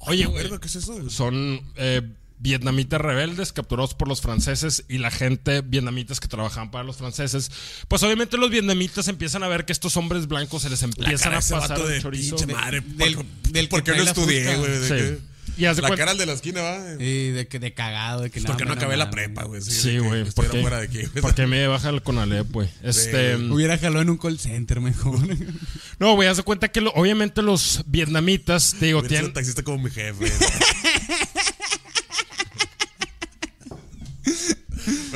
Oye, 0.00 0.24
güey. 0.26 0.48
¿Qué 0.58 0.66
es 0.66 0.76
eso? 0.76 1.10
Son 1.10 1.60
eh, 1.76 2.02
vietnamitas 2.38 3.00
rebeldes 3.00 3.52
capturados 3.52 3.94
por 3.94 4.08
los 4.08 4.20
franceses 4.20 4.84
y 4.88 4.98
la 4.98 5.10
gente 5.10 5.62
vietnamitas 5.62 6.20
que 6.20 6.28
trabajaban 6.28 6.70
para 6.70 6.84
los 6.84 6.96
franceses. 6.96 7.50
Pues 7.88 8.02
obviamente 8.02 8.36
los 8.36 8.50
vietnamitas 8.50 9.08
empiezan 9.08 9.42
a 9.42 9.48
ver 9.48 9.64
que 9.64 9.72
estos 9.72 9.96
hombres 9.96 10.26
blancos 10.28 10.62
se 10.62 10.70
les 10.70 10.82
La 10.82 10.86
empiezan 10.86 11.32
cara 11.32 11.38
a 11.38 11.40
de 11.44 11.50
pasar 11.50 11.68
vato 11.70 11.86
el 11.88 11.94
de 11.94 12.02
chorizo. 12.02 12.36
pinche 12.36 12.52
madre. 12.54 12.80
del- 12.80 13.14
¿Por, 13.16 13.24
del 13.50 13.68
¿por 13.68 13.82
qué 13.84 13.92
no 13.92 14.02
la 14.04 14.10
estudié, 14.10 14.56
güey? 14.56 14.70
De 14.80 14.88
Sí. 15.16 15.18
Y 15.56 15.60
de 15.62 15.68
La 15.68 15.74
cuenta- 15.82 15.96
cara 15.98 16.10
al 16.10 16.18
de 16.18 16.26
la 16.26 16.32
esquina, 16.32 16.62
va. 16.62 16.94
Y 16.98 17.28
de, 17.28 17.46
que- 17.46 17.60
de 17.60 17.72
cagado, 17.74 18.22
de 18.22 18.30
que 18.30 18.40
nada. 18.40 18.48
Porque 18.54 18.64
no 18.64 18.72
acabé 18.72 18.96
la 18.96 19.10
prepa, 19.10 19.44
güey. 19.44 19.62
Sí, 19.62 19.90
de 19.92 19.98
güey. 20.00 20.24
¿Por 20.24 20.46
estuviera 20.46 20.52
qué? 20.52 20.60
fuera 20.62 20.78
de 20.78 20.84
aquí, 20.86 21.02
güey. 21.04 21.22
¿Por 21.22 21.34
qué 21.34 21.46
me 21.46 21.64
baja 21.68 21.90
el 21.90 22.02
Conalep, 22.02 22.50
güey? 22.50 22.68
Este. 22.82 23.36
Hubiera 23.36 23.78
jalado 23.78 24.02
en 24.02 24.10
un 24.10 24.18
call 24.18 24.38
center 24.40 24.80
mejor. 24.80 25.20
No, 26.00 26.14
güey, 26.16 26.28
haz 26.28 26.38
de 26.38 26.42
cuenta 26.42 26.72
que 26.72 26.80
lo- 26.80 26.90
obviamente 26.94 27.40
los 27.40 27.84
vietnamitas, 27.86 28.74
te 28.80 28.86
digo, 28.86 29.04
tienen. 29.04 29.32
taxista 29.32 29.62
como 29.62 29.78
mi 29.78 29.90
jefe. 29.90 30.24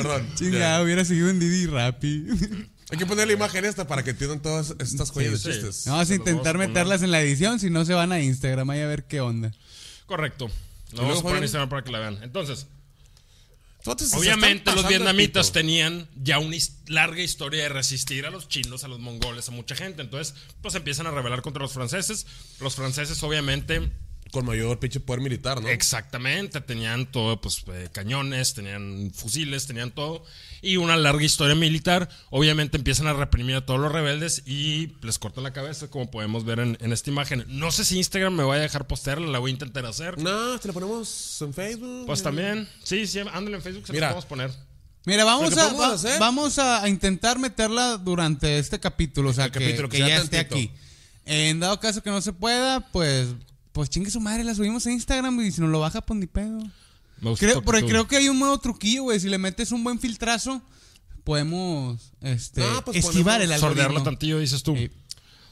Perdón. 0.03 0.29
Chingado, 0.35 0.79
ya. 0.79 0.83
hubiera 0.83 1.05
seguido 1.05 1.29
en 1.29 1.39
Didi 1.39 1.65
Rappi. 1.67 2.25
Hay 2.91 2.97
que 2.97 3.05
poner 3.05 3.27
la 3.27 3.33
imagen 3.33 3.65
esta 3.65 3.85
para 3.87 4.03
que 4.03 4.09
entiendan 4.11 4.41
todas 4.41 4.73
estas 4.79 5.11
joyas 5.11 5.39
Sí, 5.41 5.49
de 5.49 5.53
sí. 5.53 5.59
chistes. 5.61 5.83
Vamos 5.85 6.09
a 6.09 6.15
intentar 6.15 6.35
vamos 6.35 6.47
a 6.47 6.53
poner. 6.53 6.67
meterlas 6.69 7.03
en 7.03 7.11
la 7.11 7.21
edición, 7.21 7.59
si 7.59 7.69
no 7.69 7.85
se 7.85 7.93
van 7.93 8.11
a 8.11 8.19
Instagram 8.19 8.69
ahí 8.71 8.81
a 8.81 8.87
ver 8.87 9.03
qué 9.05 9.21
onda. 9.21 9.51
Correcto. 10.07 10.49
¿Y 10.91 10.95
Lo 10.95 11.03
vamos 11.03 11.15
luego, 11.15 11.19
a 11.19 11.23
poner 11.23 11.37
en? 11.37 11.43
Instagram 11.43 11.69
para 11.69 11.83
que 11.83 11.91
la 11.91 11.99
vean. 11.99 12.19
Entonces, 12.23 12.65
obviamente 14.15 14.71
los 14.73 14.87
vietnamitas 14.87 15.51
tenían 15.51 16.07
ya 16.15 16.39
una 16.39 16.57
larga 16.87 17.21
historia 17.21 17.63
de 17.63 17.69
resistir 17.69 18.25
a 18.25 18.29
los 18.31 18.47
chinos, 18.49 18.83
a 18.83 18.87
los 18.87 18.99
mongoles, 18.99 19.47
a 19.49 19.51
mucha 19.51 19.75
gente. 19.75 20.01
Entonces, 20.01 20.35
pues 20.61 20.75
empiezan 20.75 21.07
a 21.07 21.11
rebelar 21.11 21.41
contra 21.41 21.61
los 21.61 21.71
franceses. 21.73 22.25
Los 22.59 22.75
franceses, 22.75 23.21
obviamente, 23.23 23.91
Con 24.31 24.45
mayor 24.45 24.79
pinche 24.79 24.99
poder 24.99 25.21
militar, 25.21 25.61
¿no? 25.61 25.67
Exactamente, 25.69 26.61
tenían 26.61 27.11
todo, 27.11 27.41
pues 27.41 27.63
eh, 27.73 27.89
cañones, 27.91 28.53
tenían 28.53 29.11
fusiles, 29.13 29.65
tenían 29.65 29.91
todo. 29.91 30.23
Y 30.61 30.77
una 30.77 30.97
larga 30.97 31.23
historia 31.23 31.55
militar. 31.55 32.09
Obviamente 32.29 32.77
empiezan 32.77 33.07
a 33.07 33.13
reprimir 33.13 33.55
a 33.55 33.65
todos 33.65 33.79
los 33.79 33.91
rebeldes 33.91 34.43
y 34.45 34.93
les 35.01 35.17
cortan 35.17 35.43
la 35.43 35.53
cabeza, 35.53 35.87
como 35.89 36.11
podemos 36.11 36.45
ver 36.45 36.59
en, 36.59 36.77
en 36.79 36.93
esta 36.93 37.09
imagen. 37.09 37.43
No 37.47 37.71
sé 37.71 37.85
si 37.85 37.97
Instagram 37.97 38.35
me 38.35 38.43
vaya 38.43 38.59
a 38.59 38.63
dejar 38.63 38.85
postearla, 38.87 39.25
la 39.27 39.39
voy 39.39 39.49
a 39.49 39.53
intentar 39.53 39.85
hacer. 39.85 40.17
No, 40.19 40.59
te 40.59 40.67
la 40.67 40.73
ponemos 40.73 41.37
en 41.41 41.53
Facebook. 41.53 42.05
Pues 42.05 42.21
también, 42.21 42.69
sí, 42.83 43.07
sí, 43.07 43.19
ándale 43.19 43.55
en 43.57 43.63
Facebook, 43.63 43.87
se 43.87 43.93
Mira. 43.93 44.07
la 44.07 44.13
podemos 44.13 44.25
poner. 44.25 44.51
Mira, 45.05 45.23
vamos, 45.23 45.57
a, 45.57 45.73
va- 45.73 45.97
vamos 46.19 46.59
intentar 46.87 47.39
meterla 47.39 47.97
durante 47.97 48.59
este 48.59 48.79
capítulo, 48.79 49.29
o 49.29 49.33
sea, 49.33 49.45
El 49.45 49.51
que, 49.51 49.59
capítulo, 49.59 49.89
que 49.89 49.99
ya 49.99 50.17
esté 50.17 50.37
aquí. 50.39 50.71
En 51.25 51.59
dado 51.59 51.79
caso 51.79 52.03
que 52.03 52.09
no 52.09 52.21
se 52.21 52.33
pueda, 52.33 52.81
pues, 52.91 53.27
pues 53.79 53.89
chingue 53.89 54.11
su 54.11 54.19
madre, 54.19 54.43
la 54.43 54.53
subimos 54.53 54.85
a 54.85 54.91
Instagram 54.91 55.39
y 55.39 55.51
si 55.53 55.61
nos 55.61 55.69
lo 55.69 55.79
baja, 55.79 56.01
pues 56.01 56.19
ni 56.19 56.27
pedo. 56.27 56.59
Creo, 57.37 57.59
que 57.59 57.61
porque 57.61 57.85
creo 57.85 58.07
que 58.09 58.17
hay 58.17 58.27
un 58.27 58.37
nuevo 58.37 58.57
truquillo, 58.59 59.03
güey. 59.03 59.21
Si 59.21 59.29
le 59.29 59.37
metes 59.37 59.71
un 59.71 59.85
buen 59.85 59.99
filtrazo, 60.01 60.61
podemos 61.23 62.11
este, 62.21 62.61
Ah, 62.63 62.81
pues 62.83 62.97
esquivar 62.97 63.41
el 63.41 63.47
ponemos- 63.47 63.59
Sordearlo 63.61 63.97
algoritmo. 63.99 64.03
tantillo, 64.03 64.39
dices 64.39 64.63
tú. 64.63 64.75
Sí. 64.75 64.89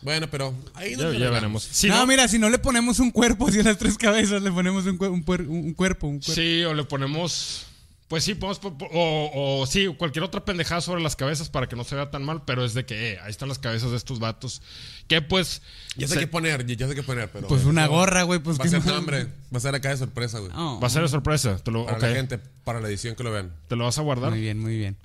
Bueno, 0.02 0.28
pero 0.30 0.54
ahí 0.74 0.96
no 0.98 1.12
Ya, 1.14 1.20
ya 1.20 1.30
veremos. 1.30 1.64
Si 1.64 1.88
no, 1.88 1.98
no, 2.00 2.06
mira, 2.06 2.28
si 2.28 2.38
no 2.38 2.50
le 2.50 2.60
ponemos 2.60 3.00
un 3.00 3.12
cuerpo, 3.12 3.48
así 3.48 3.60
a 3.60 3.64
las 3.64 3.78
tres 3.78 3.98
cabezas, 3.98 4.42
le 4.42 4.52
ponemos 4.52 4.86
un, 4.86 4.98
cue- 5.00 5.10
un 5.10 5.24
puer- 5.24 5.48
un 5.48 5.74
cuerpo, 5.74 6.08
un 6.08 6.20
cuerpo. 6.20 6.34
Sí, 6.36 6.64
o 6.66 6.74
le 6.74 6.84
ponemos. 6.84 7.67
Pues 8.08 8.24
sí, 8.24 8.36
podemos. 8.36 8.60
po- 8.60 8.78
po- 8.78 8.88
O, 8.94 9.60
o 9.62 9.66
sí, 9.66 9.88
cualquier 9.98 10.24
otra 10.24 10.46
pendejada 10.46 10.80
sobre 10.80 11.02
las 11.02 11.18
cabezas 11.18 11.50
para 11.50 11.68
que 11.68 11.76
no 11.76 11.84
se 11.84 11.96
vea 11.96 12.10
tan 12.10 12.24
mal, 12.24 12.44
pero 12.46 12.64
es 12.64 12.74
de 12.74 12.86
que 12.86 13.14
eh, 13.14 13.20
ahí 13.22 13.30
están 13.30 13.50
las 13.50 13.60
cabezas 13.60 13.92
de 13.92 13.98
estos 13.98 14.20
vatos. 14.20 14.62
Que 15.10 15.22
pues. 15.22 15.62
Ya 15.98 16.08
sé 16.08 16.14
se- 16.14 16.20
qué 16.22 16.28
poner, 16.28 16.66
ya- 16.66 16.88
sé 16.88 16.96
qué 16.96 17.04
poner, 17.04 17.30
pero. 17.30 17.48
Pues 17.50 17.66
una 17.66 17.86
gorra, 17.88 18.24
güey, 18.24 18.40
pues 18.40 18.58
Va 18.60 18.64
a 18.64 18.68
ser 18.70 18.82
mal. 18.86 18.96
hambre. 18.96 19.26
Va 19.54 19.58
a 19.58 19.60
ser 19.60 19.76
acá 19.76 19.90
de 19.90 19.98
sorpresa, 19.98 20.40
güey. 20.40 20.52
Oh, 20.56 20.80
Va 20.82 20.88
a 20.88 20.90
ser 20.90 21.02
de 21.02 21.10
sorpresa. 21.10 21.58
Te 21.58 21.70
lo, 21.72 21.86
Para 21.86 22.00
la 22.00 22.16
gente, 22.16 22.38
para 22.64 22.80
la 22.80 22.88
edición 22.88 23.16
que 23.16 23.24
lo 23.24 23.32
vean. 23.32 23.54
Te 23.68 23.76
lo 23.76 23.84
vas 23.84 23.98
a 23.98 24.02
guardar 24.04 24.30
Muy 24.32 24.40
bien, 24.40 24.58
muy 24.60 24.78
bien. 24.78 24.96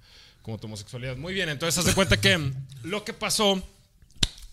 como 0.43 0.59
tu 0.59 0.69
homosexualidad. 0.69 1.17
Muy 1.17 1.35
bien, 1.35 1.49
entonces 1.49 1.79
haz 1.79 1.85
de 1.87 1.95
cuenta 1.95 2.21
que 2.21 2.53
lo 2.85 3.05
que 3.05 3.13
pasó. 3.15 3.61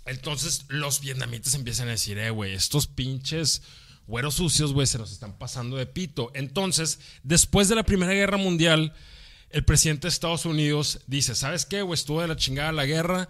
Entonces 0.05 0.65
los 0.69 1.01
vietnamitas 1.01 1.53
empiezan 1.53 1.87
a 1.87 1.91
decir, 1.91 2.17
eh, 2.17 2.31
güey, 2.31 2.53
estos 2.53 2.87
pinches 2.87 3.61
güeros 4.09 4.35
sucios, 4.35 4.73
güey, 4.73 4.87
se 4.87 4.97
nos 4.97 5.11
están 5.11 5.37
pasando 5.37 5.77
de 5.77 5.85
pito. 5.85 6.31
Entonces, 6.33 6.99
después 7.23 7.69
de 7.69 7.75
la 7.75 7.83
Primera 7.83 8.11
Guerra 8.11 8.37
Mundial, 8.37 8.93
el 9.51 9.63
presidente 9.63 10.07
de 10.07 10.09
Estados 10.09 10.45
Unidos 10.45 11.01
dice, 11.05 11.35
¿sabes 11.35 11.65
qué, 11.65 11.83
güey? 11.83 11.93
Estuvo 11.93 12.21
de 12.21 12.27
la 12.27 12.35
chingada 12.35 12.71
la 12.71 12.85
guerra. 12.85 13.29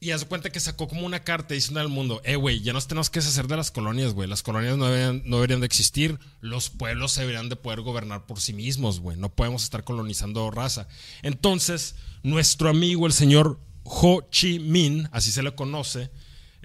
Y 0.00 0.12
haz 0.12 0.24
cuenta 0.24 0.50
que 0.50 0.60
sacó 0.60 0.88
como 0.88 1.04
una 1.04 1.24
carta 1.24 1.54
diciendo 1.54 1.80
al 1.80 1.88
mundo, 1.88 2.22
eh, 2.24 2.36
güey, 2.36 2.60
ya 2.60 2.72
nos 2.72 2.86
tenemos 2.86 3.10
que 3.10 3.18
deshacer 3.18 3.46
de 3.46 3.56
las 3.56 3.70
colonias, 3.70 4.14
güey. 4.14 4.28
Las 4.28 4.42
colonias 4.42 4.78
no 4.78 4.86
deberían, 4.86 5.22
no 5.26 5.36
deberían 5.36 5.60
de 5.60 5.66
existir. 5.66 6.18
Los 6.40 6.70
pueblos 6.70 7.16
deberían 7.16 7.48
de 7.48 7.56
poder 7.56 7.82
gobernar 7.82 8.24
por 8.24 8.40
sí 8.40 8.54
mismos, 8.54 9.00
güey. 9.00 9.18
No 9.18 9.28
podemos 9.28 9.64
estar 9.64 9.84
colonizando 9.84 10.50
raza. 10.50 10.88
Entonces, 11.22 11.96
nuestro 12.22 12.70
amigo, 12.70 13.06
el 13.06 13.12
señor 13.12 13.58
Ho 13.82 14.22
Chi 14.30 14.60
Minh, 14.60 15.08
así 15.12 15.30
se 15.32 15.42
le 15.42 15.54
conoce, 15.54 16.10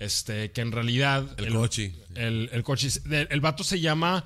este, 0.04 0.52
que 0.52 0.62
en 0.62 0.72
realidad... 0.72 1.28
El 1.38 1.56
Ho 1.56 1.68
Chi. 1.68 1.96
El, 2.16 2.50
el, 2.52 2.64
Ho 2.66 2.76
Chi- 2.76 3.00
el, 3.10 3.28
el 3.30 3.42
vato 3.42 3.64
se 3.64 3.80
llama... 3.80 4.24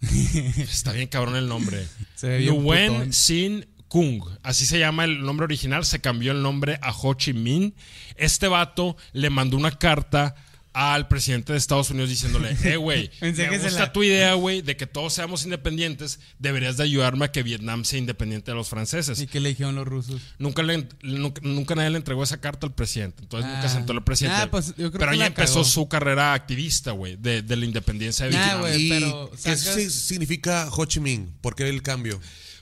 Está 0.00 0.92
bien 0.92 1.08
cabrón 1.08 1.36
el 1.36 1.48
nombre. 1.48 1.86
Nguyen. 2.22 3.12
Sin 3.12 3.66
Kung. 3.88 4.22
Así 4.42 4.66
se 4.66 4.78
llama 4.78 5.04
el 5.04 5.22
nombre 5.22 5.44
original. 5.44 5.84
Se 5.84 6.00
cambió 6.00 6.32
el 6.32 6.42
nombre 6.42 6.78
a 6.82 6.92
Ho 6.92 7.14
Chi 7.14 7.32
Minh. 7.32 7.74
Este 8.16 8.48
vato 8.48 8.96
le 9.12 9.30
mandó 9.30 9.56
una 9.56 9.72
carta 9.78 10.34
al 10.80 11.08
presidente 11.08 11.52
de 11.52 11.58
Estados 11.58 11.90
Unidos 11.90 12.08
diciéndole, 12.08 12.56
eh, 12.62 12.76
güey, 12.76 13.10
me 13.20 13.58
gusta 13.58 13.92
tu 13.92 14.04
idea, 14.04 14.34
güey, 14.34 14.62
de 14.62 14.76
que 14.76 14.86
todos 14.86 15.12
seamos 15.12 15.42
independientes. 15.44 16.20
Deberías 16.38 16.76
de 16.76 16.84
ayudarme 16.84 17.24
a 17.24 17.32
que 17.32 17.42
Vietnam 17.42 17.84
sea 17.84 17.98
independiente 17.98 18.52
de 18.52 18.54
los 18.56 18.68
franceses. 18.68 19.20
¿Y 19.20 19.26
qué 19.26 19.40
le 19.40 19.48
dijeron 19.48 19.74
los 19.74 19.88
rusos? 19.88 20.20
Nunca, 20.38 20.62
le, 20.62 20.86
nunca, 21.02 21.40
nunca 21.42 21.74
nadie 21.74 21.90
le 21.90 21.96
entregó 21.96 22.22
esa 22.22 22.40
carta 22.40 22.66
al 22.66 22.74
presidente. 22.74 23.22
Entonces 23.22 23.50
nunca 23.50 23.66
Ah. 23.66 23.68
sentó 23.68 23.92
el 23.92 24.02
presidente. 24.04 24.38
Ah, 24.40 24.50
pues, 24.50 24.68
yo 24.68 24.90
creo 24.90 24.92
Pero 24.92 25.10
que 25.12 25.16
ahí 25.22 25.22
empezó 25.26 25.54
cagó. 25.54 25.64
su 25.64 25.88
carrera 25.88 26.32
activista, 26.34 26.92
güey, 26.92 27.16
de, 27.16 27.42
de 27.42 27.56
la 27.56 27.64
independencia 27.64 28.26
de 28.26 28.32
Nah, 28.32 28.38
Vietnam. 28.44 28.60
güey. 28.60 28.82
¿Y 28.86 28.88
pero 28.88 29.30
qué 29.42 29.56
significa 29.90 30.68
Ho 30.70 30.84
Chi 30.84 31.00
Minh? 31.00 31.32
¿Por 31.40 31.54
qué 31.56 31.68
el 31.68 31.82
cambio? 31.82 32.20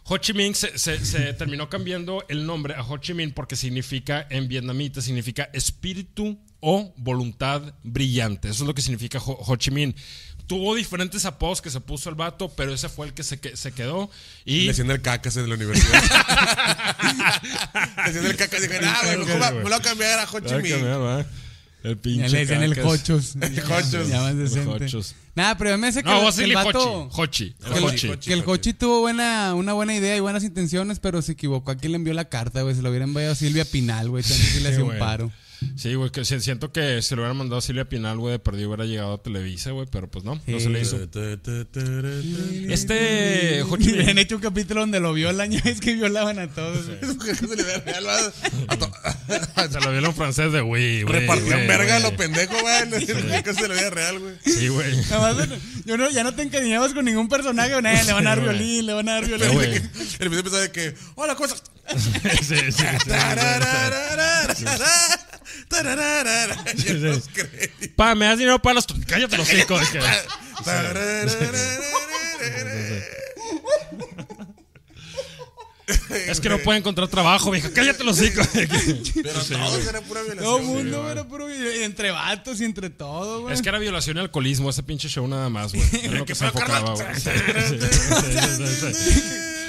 Ho 0.08 0.18
Chi 0.18 0.32
Minh 0.32 0.54
se, 0.54 0.78
se- 0.78 1.04
se 1.04 1.32
terminó 1.38 1.68
cambiando 1.68 2.25
el 2.28 2.46
nombre 2.46 2.75
a 2.75 2.82
Ho 2.82 2.98
Chi 2.98 3.12
Minh 3.14 3.32
porque 3.34 3.56
significa, 3.56 4.26
en 4.30 4.46
vietnamita, 4.48 5.00
significa 5.02 5.48
espíritu 5.52 6.38
o 6.60 6.94
voluntad 6.96 7.75
brillante. 7.82 8.48
Eso 8.48 8.62
es 8.64 8.66
lo 8.68 8.75
que 8.75 8.82
significa 8.82 9.18
Ho, 9.18 9.32
Ho 9.46 9.56
Chi 9.56 9.70
Minh. 9.70 9.94
Tuvo 10.46 10.76
diferentes 10.76 11.25
apodos 11.25 11.60
que 11.60 11.70
se 11.70 11.80
puso 11.80 12.08
el 12.08 12.14
vato, 12.14 12.48
pero 12.54 12.72
ese 12.72 12.88
fue 12.88 13.06
el 13.06 13.14
que 13.14 13.25
se, 13.25 13.40
que- 13.40 13.56
se 13.56 13.72
quedó. 13.72 14.08
Y 14.44 14.66
Le 14.66 14.70
hacían 14.70 14.90
el 14.92 15.02
cacas 15.02 15.36
en 15.38 15.48
la 15.48 15.56
universidad. 15.56 16.00
Le 17.96 18.02
hacían 18.02 18.26
el 18.26 18.36
cacas 18.36 18.60
y 18.60 18.62
dijeron, 18.62 18.88
ah, 18.88 19.00
me 19.04 19.16
lo 19.16 19.62
voy 19.62 19.72
a 19.72 19.80
cambiar 19.80 20.18
a 20.20 20.25
Ho 20.30 20.38
Chi 20.40 20.54
Minh. 20.62 20.72
El 21.87 21.97
pinche 21.99 22.45
Ya 22.47 22.59
le 22.59 22.64
el 22.66 22.83
cochos. 22.83 23.37
El 23.40 23.62
cochos. 23.62 24.09
Ya 24.09 24.21
más 24.21 24.33
El 24.33 24.38
decente. 24.38 24.87
Nada, 25.37 25.57
pero 25.57 25.76
me 25.78 25.87
hace 25.87 26.02
que, 26.02 26.09
No, 26.09 26.19
el- 26.19 26.25
vos 26.25 26.64
vato... 26.64 27.09
Hochi. 27.12 27.55
Hochi. 27.83 28.09
Que 28.19 28.33
el 28.33 28.43
Hochi 28.45 28.73
tuvo 28.73 29.00
buena, 29.00 29.55
una 29.55 29.73
buena 29.73 29.95
idea 29.95 30.16
y 30.16 30.21
buenas 30.21 30.43
intenciones, 30.43 30.99
pero 30.99 31.23
se 31.23 31.33
equivocó. 31.33 31.71
¿A 31.71 31.76
quién 31.76 31.93
le 31.93 31.97
envió 31.97 32.14
la 32.14 32.25
carta, 32.25 32.62
güey? 32.62 32.75
Se 32.75 32.83
lo 32.83 32.88
hubiera 32.88 33.05
enviado 33.05 33.33
a 33.33 33.37
Silvia 33.37 33.64
Pinal, 33.64 34.09
güey. 34.09 34.23
Entonces 34.26 34.47
sí 34.49 34.61
le 34.61 34.71
hacía 34.71 34.85
un 34.85 34.99
paro. 34.99 35.31
Sí, 35.76 35.94
güey, 35.94 36.11
que 36.11 36.25
si- 36.25 36.40
siento 36.40 36.73
que 36.73 37.02
se 37.02 37.16
lo 37.16 37.23
hubieran 37.23 37.37
mandado 37.37 37.58
a 37.58 37.62
Silvia 37.62 37.88
Pinal, 37.88 38.18
güey, 38.18 38.32
de 38.32 38.38
perdido 38.38 38.68
hubiera 38.68 38.85
llegado 38.85 39.14
a 39.14 39.23
Televisa, 39.23 39.70
güey, 39.73 39.87
pero 39.90 40.11
pues 40.11 40.25
no, 40.25 40.40
no 40.46 40.61
se 40.61 40.68
le 40.68 40.80
hizo. 40.80 40.99
Este 42.68 43.62
han 44.08 44.18
hecho 44.18 44.37
un 44.37 44.42
capítulo 44.42 44.80
donde 44.80 45.00
lo 45.00 45.12
violan. 45.12 45.50
Ya 45.50 45.61
ves 45.62 45.80
que 45.80 45.94
violaban 45.94 46.38
a 46.38 46.49
todos. 46.49 46.87
Se 46.87 46.92
le. 46.92 47.73
A 48.68 48.76
to- 48.78 48.92
Se 49.73 49.80
lo 49.80 49.90
francés 50.12 50.52
de 50.52 50.61
güey, 50.61 51.02
güey. 51.02 51.20
Repartían 51.20 51.66
verga 51.66 51.96
a 51.96 52.00
güey. 52.00 52.11
lo 52.11 52.16
pendejo, 52.16 52.54
güey. 52.61 53.42
Que 53.42 53.54
se 53.54 53.68
le 53.68 53.75
veía 53.75 53.90
real, 53.96 54.18
güey. 54.18 54.35
Sí, 54.44 54.68
güey. 54.68 54.92
Yo 55.85 55.96
no, 55.96 56.11
ya 56.11 56.23
no 56.25 56.35
te 56.35 56.42
encariñabas 56.42 56.92
con 56.94 57.04
ningún 57.04 57.28
personaje. 57.28 57.70
güey. 57.80 57.82
Le 58.06 58.12
van 58.12 58.26
a 58.26 58.30
dar 58.30 58.38
Sí, 58.38 58.44
violín, 58.44 58.87
le 58.87 58.92
van 58.92 59.08
a 59.08 59.12
dar 59.14 59.25
Sí, 59.25 59.30
violín. 59.32 59.90
El 60.18 60.28
video 60.28 60.40
empezaba 60.40 60.62
de 60.62 60.70
que, 60.73 60.94
hola, 61.14 61.35
¿cómo 61.35 61.46
estás? 61.46 61.62
Sí, 62.42 62.56
sí, 62.73 62.85
sí. 66.76 67.88
Pa, 67.96 68.14
me 68.14 68.26
das 68.26 68.38
dinero 68.38 68.61
para 68.61 68.75
los. 68.75 68.87
Cállate 69.06 69.37
los 69.37 69.49
dije. 69.49 69.66
Es 76.26 76.40
que 76.40 76.49
no 76.49 76.58
puede 76.58 76.78
encontrar 76.78 77.08
trabajo, 77.08 77.50
vieja. 77.50 77.70
Cállate 77.73 78.02
los 78.02 78.20
hijos. 78.20 78.49
Pero 78.52 79.40
todos 79.44 79.87
era 79.87 80.00
pura 80.00 80.23
violación. 80.23 80.44
Todo 80.44 80.58
mundo 80.61 81.11
era 81.11 81.25
puro 81.28 81.49
y 81.49 81.82
entre 81.85 82.11
vatos 82.11 82.61
y 82.61 82.64
entre 82.64 82.90
todo, 82.90 83.42
güey. 83.42 83.54
Es 83.54 83.62
que 83.62 83.68
era 83.68 83.78
violación 83.78 84.16
y 84.16 84.20
alcoholismo, 84.20 84.70
ese 84.70 84.82
pinche 84.82 85.08
show 85.08 85.26
nada 85.28 85.49
más, 85.49 85.73
güey. 85.73 85.85
Era 86.02 86.18
lo 86.18 86.26
que 86.26 86.35
se 86.35 86.44
enfocaba, 86.46 86.94
güey. 86.94 87.06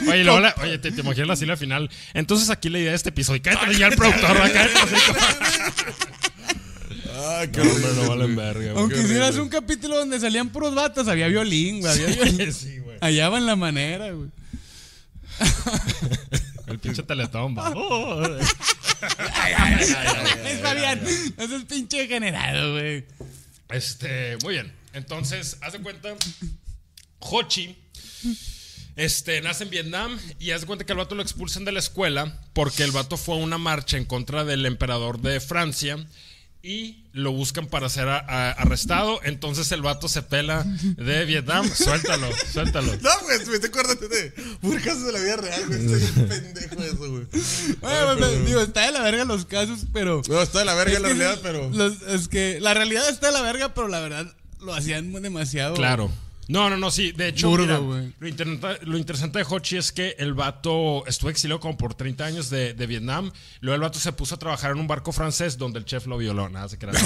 Oye, 0.08 0.24
luego 0.24 0.40
la- 0.40 0.56
oye, 0.62 0.78
te, 0.78 0.92
te 0.92 1.02
imaginas 1.02 1.32
así 1.32 1.46
la 1.46 1.58
final. 1.58 1.90
Entonces 2.14 2.50
aquí 2.50 2.70
la 2.70 2.80
idea 2.80 2.92
de 2.92 2.96
este 2.98 3.10
episodio. 3.10 3.42
Cállate 3.42 3.78
ya 3.78 3.88
el 3.88 3.96
productor, 3.96 4.38
hijos. 4.38 4.90
Ah, 7.20 7.46
qué 7.52 7.64
No, 7.64 7.72
hombre, 7.72 7.90
no 7.96 8.10
valen 8.10 8.36
verga, 8.36 8.60
güey. 8.74 8.78
Aunque 8.78 9.00
hicieras 9.00 9.36
un 9.38 9.50
capítulo 9.50 9.98
donde 9.98 10.20
salían 10.20 10.50
puros 10.50 10.76
vatos, 10.76 11.08
había 11.08 11.28
violín, 11.28 11.80
güey. 11.82 11.92
Había 11.92 12.08
violín. 12.24 12.54
Sí, 12.54 12.78
güey. 12.80 12.98
Hallaban 13.02 13.46
la 13.46 13.56
manera, 13.56 14.12
güey. 14.12 14.30
El 16.68 16.80
pinche 16.80 17.02
teletón, 17.04 17.58
va. 17.58 17.72
Oh, 17.76 18.24
Es 20.46 20.60
Fabián. 20.62 21.02
Eso 21.38 21.56
es 21.56 21.64
pinche 21.64 21.98
degenerado, 22.00 22.74
güey. 22.74 23.06
Este, 23.70 24.38
muy 24.44 24.56
bien. 24.56 24.74
Entonces, 24.94 25.58
haz 25.62 25.74
de 25.74 25.80
cuenta, 25.80 26.10
Hochi, 27.20 27.78
este, 28.98 29.42
nace 29.42 29.64
en 29.64 29.70
Vietnam 29.70 30.20
y 30.40 30.52
haz 30.52 30.62
de 30.62 30.68
cuenta 30.68 30.86
que 30.86 30.92
el 30.92 30.98
vato 30.98 31.16
lo 31.16 31.22
expulsan 31.22 31.64
de 31.66 31.72
la 31.72 31.80
escuela 31.80 32.40
porque 32.54 32.84
el 32.84 32.92
vato 32.92 33.16
fue 33.16 33.36
a 33.36 33.38
una 33.38 33.58
marcha 33.58 33.96
en 33.98 34.04
contra 34.06 34.44
del 34.44 34.66
emperador 34.66 35.22
de 35.22 35.40
Francia 35.40 35.98
y 36.64 37.06
lo 37.14 37.32
buscan 37.32 37.68
para 37.68 37.88
ser 37.88 38.10
a- 38.10 38.18
a- 38.18 38.52
arrestado. 38.52 39.22
Entonces 39.24 39.72
el 39.72 39.82
vato 39.84 40.10
se 40.10 40.22
pela 40.24 40.64
de 40.98 41.24
Vietnam. 41.26 41.70
Suéltalo, 41.74 42.28
suéltalo. 42.52 42.92
No, 43.02 43.10
güey, 43.24 43.38
me 43.46 43.54
estoy 43.54 43.70
acordando 43.70 44.08
de 44.10 44.32
puros 44.60 44.82
casos 44.84 45.06
de 45.06 45.12
la 45.14 45.20
vida 45.20 45.38
real, 45.38 45.64
güey. 45.68 45.86
Estoy 45.86 46.26
pendejo 46.28 46.84
eso, 46.84 46.98
güey. 47.12 48.46
Digo, 48.46 48.62
está 48.62 48.86
de 48.88 48.92
la 48.92 49.02
verga 49.02 49.24
los 49.26 49.46
casos, 49.46 49.82
pero. 49.94 50.22
No, 50.28 50.42
está 50.42 50.60
de 50.60 50.66
la 50.66 50.74
verga 50.74 50.94
Es 50.96 51.02
la 51.02 51.08
realidad, 51.10 51.40
pero. 51.44 51.70
los- 51.70 52.02
es 52.02 52.28
que 52.28 52.60
la 52.60 52.74
realidad 52.74 53.08
está 53.08 53.28
de 53.28 53.34
la 53.34 53.42
verga, 53.44 53.74
pero 53.74 53.88
la 53.88 54.00
verdad 54.02 54.26
lo 54.60 54.74
hacían 54.74 55.14
demasiado. 55.22 55.76
Claro. 55.76 56.12
No, 56.50 56.70
no, 56.70 56.78
no, 56.78 56.92
sí. 56.92 57.12
De 57.12 57.28
hecho, 57.28 57.50
Burdo, 57.50 57.66
mira, 57.66 57.78
güey. 57.78 58.14
lo, 58.84 58.98
interesante 58.98 59.40
de 59.40 59.46
Hochi 59.50 59.76
es 59.78 59.92
que 59.92 60.16
el 60.18 60.34
vato 60.34 61.06
estuvo 61.06 61.30
exiliado 61.30 61.60
como 61.60 61.76
por 61.78 61.94
30 61.94 62.26
años 62.26 62.50
de, 62.50 62.74
de 62.74 62.88
Vietnam. 62.88 63.32
Luego 63.60 63.76
el 63.76 63.82
vato 63.82 64.00
se 64.00 64.12
puso 64.14 64.36
a 64.36 64.40
trabajar 64.40 64.72
en 64.72 64.80
un 64.80 64.88
barco 64.88 65.12
francés 65.12 65.58
donde 65.58 65.80
el 65.80 65.86
chef 65.86 66.06
lo 66.08 66.18
violó. 66.18 66.48
Nada, 66.50 66.70
se 66.70 66.78
crea. 66.78 66.94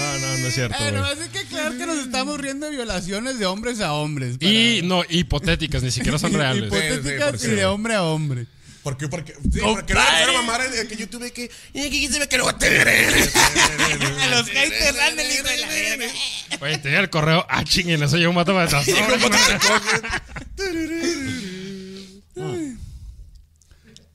No, 0.00 0.18
no, 0.18 0.38
no 0.38 0.46
es 0.46 0.54
cierto. 0.54 0.76
Eh, 0.84 0.92
nomás 0.92 1.18
hay 1.20 1.28
que 1.28 1.38
aclarar 1.40 1.76
que 1.76 1.86
nos 1.86 1.98
estamos 1.98 2.40
riendo 2.40 2.66
de 2.66 2.72
violaciones 2.72 3.38
de 3.38 3.46
hombres 3.46 3.80
a 3.80 3.92
hombres. 3.92 4.38
para- 4.38 4.50
Y 4.50 4.82
no, 4.82 5.02
hipotéticas, 5.08 5.82
ni 5.82 5.90
siquiera 5.90 6.18
son 6.18 6.32
reales. 6.34 6.64
Hipotéticas 6.66 7.40
Sí, 7.40 7.46
sí, 7.48 7.52
y 7.52 7.56
de 7.56 7.66
hombre 7.66 7.94
a 7.94 8.02
hombre. 8.04 8.46
¿Por 8.82 8.96
qué? 8.96 9.08
Porque, 9.08 9.34
sí, 9.52 9.60
porque 9.62 9.92
no 9.92 10.00
era 10.00 10.32
mamar 10.32 10.62
en, 10.62 10.88
que 10.88 10.96
YouTube 10.96 11.30
que. 11.32 11.50
Y 11.74 11.90
que 11.90 12.12
se 12.12 12.18
ve 12.18 12.28
que 12.28 12.38
no. 12.38 12.48
A 12.48 12.52
los 12.52 14.48
haters 14.48 14.96
dan 14.96 15.18
el 15.18 15.32
hijo 15.32 15.44
de 15.44 15.56
la. 15.58 15.68
Oye, 16.60 16.78
te 16.78 16.88
llega 16.88 17.00
el 17.00 17.10
correo. 17.10 17.44
Ah, 17.48 17.62
chinguen, 17.64 18.02
eso 18.02 18.16
yo 18.16 18.30
un 18.30 18.36
vato 18.36 18.54
para 18.54 18.64
atrás. 18.64 18.86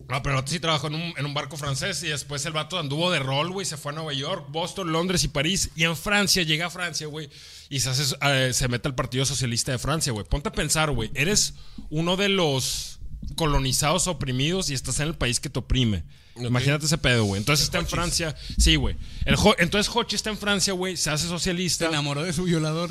No, 0.07 0.21
pero 0.21 0.43
sí 0.45 0.59
trabajó 0.59 0.85
en 0.87 0.95
un, 0.95 1.13
en 1.17 1.25
un 1.25 1.33
barco 1.33 1.57
francés 1.57 2.03
y 2.03 2.09
después 2.09 2.45
el 2.45 2.53
vato 2.53 2.77
anduvo 2.77 3.09
de 3.09 3.17
rol, 3.19 3.51
güey. 3.51 3.65
Se 3.65 3.75
fue 3.75 3.91
a 3.91 3.95
Nueva 3.95 4.13
York, 4.13 4.45
Boston, 4.49 4.91
Londres 4.91 5.23
y 5.23 5.29
París. 5.29 5.71
Y 5.75 5.83
en 5.83 5.97
Francia, 5.97 6.43
llega 6.43 6.67
a 6.67 6.69
Francia, 6.69 7.07
güey. 7.07 7.27
Y 7.69 7.79
se, 7.79 7.89
hace, 7.89 8.15
eh, 8.21 8.53
se 8.53 8.67
mete 8.67 8.87
al 8.87 8.93
Partido 8.93 9.25
Socialista 9.25 9.71
de 9.71 9.79
Francia, 9.79 10.13
güey. 10.13 10.23
Ponte 10.23 10.49
a 10.49 10.51
pensar, 10.51 10.91
güey. 10.91 11.09
Eres 11.15 11.55
uno 11.89 12.17
de 12.17 12.29
los 12.29 12.99
colonizados, 13.35 14.07
oprimidos 14.07 14.69
y 14.69 14.73
estás 14.73 14.99
en 14.99 15.07
el 15.07 15.15
país 15.15 15.39
que 15.39 15.49
te 15.49 15.59
oprime. 15.59 16.03
Imagínate 16.37 16.85
ese 16.85 16.97
pedo, 16.97 17.23
güey. 17.25 17.39
Entonces 17.39 17.65
está 17.65 17.77
en 17.79 17.87
Francia. 17.87 18.35
Sí, 18.57 18.75
güey. 18.75 18.95
Ho- 19.37 19.55
Entonces 19.57 19.91
Hochi 19.95 20.15
está 20.15 20.29
en 20.29 20.37
Francia, 20.37 20.73
güey. 20.73 20.97
Se 20.97 21.09
hace 21.09 21.23
Se 21.23 21.29
socialista. 21.29 21.87
enamoró 21.87 22.23
de 22.23 22.33
su 22.33 22.43
violador. 22.43 22.89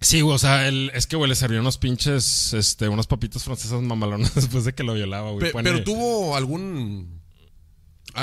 Sí, 0.00 0.20
güey, 0.20 0.34
o 0.34 0.38
sea, 0.38 0.68
el- 0.68 0.90
es 0.94 1.06
que, 1.06 1.16
güey, 1.16 1.28
le 1.28 1.34
sirvió 1.34 1.60
unos 1.60 1.78
pinches, 1.78 2.52
este, 2.52 2.88
unas 2.88 3.06
papitas 3.06 3.44
francesas 3.44 3.80
mamalonas 3.82 4.34
después 4.34 4.64
de 4.64 4.74
que 4.74 4.82
lo 4.84 4.94
violaba, 4.94 5.30
güey. 5.30 5.46
Pe- 5.46 5.52
Pone- 5.52 5.70
pero 5.70 5.84
tuvo 5.84 6.36
algún. 6.36 7.15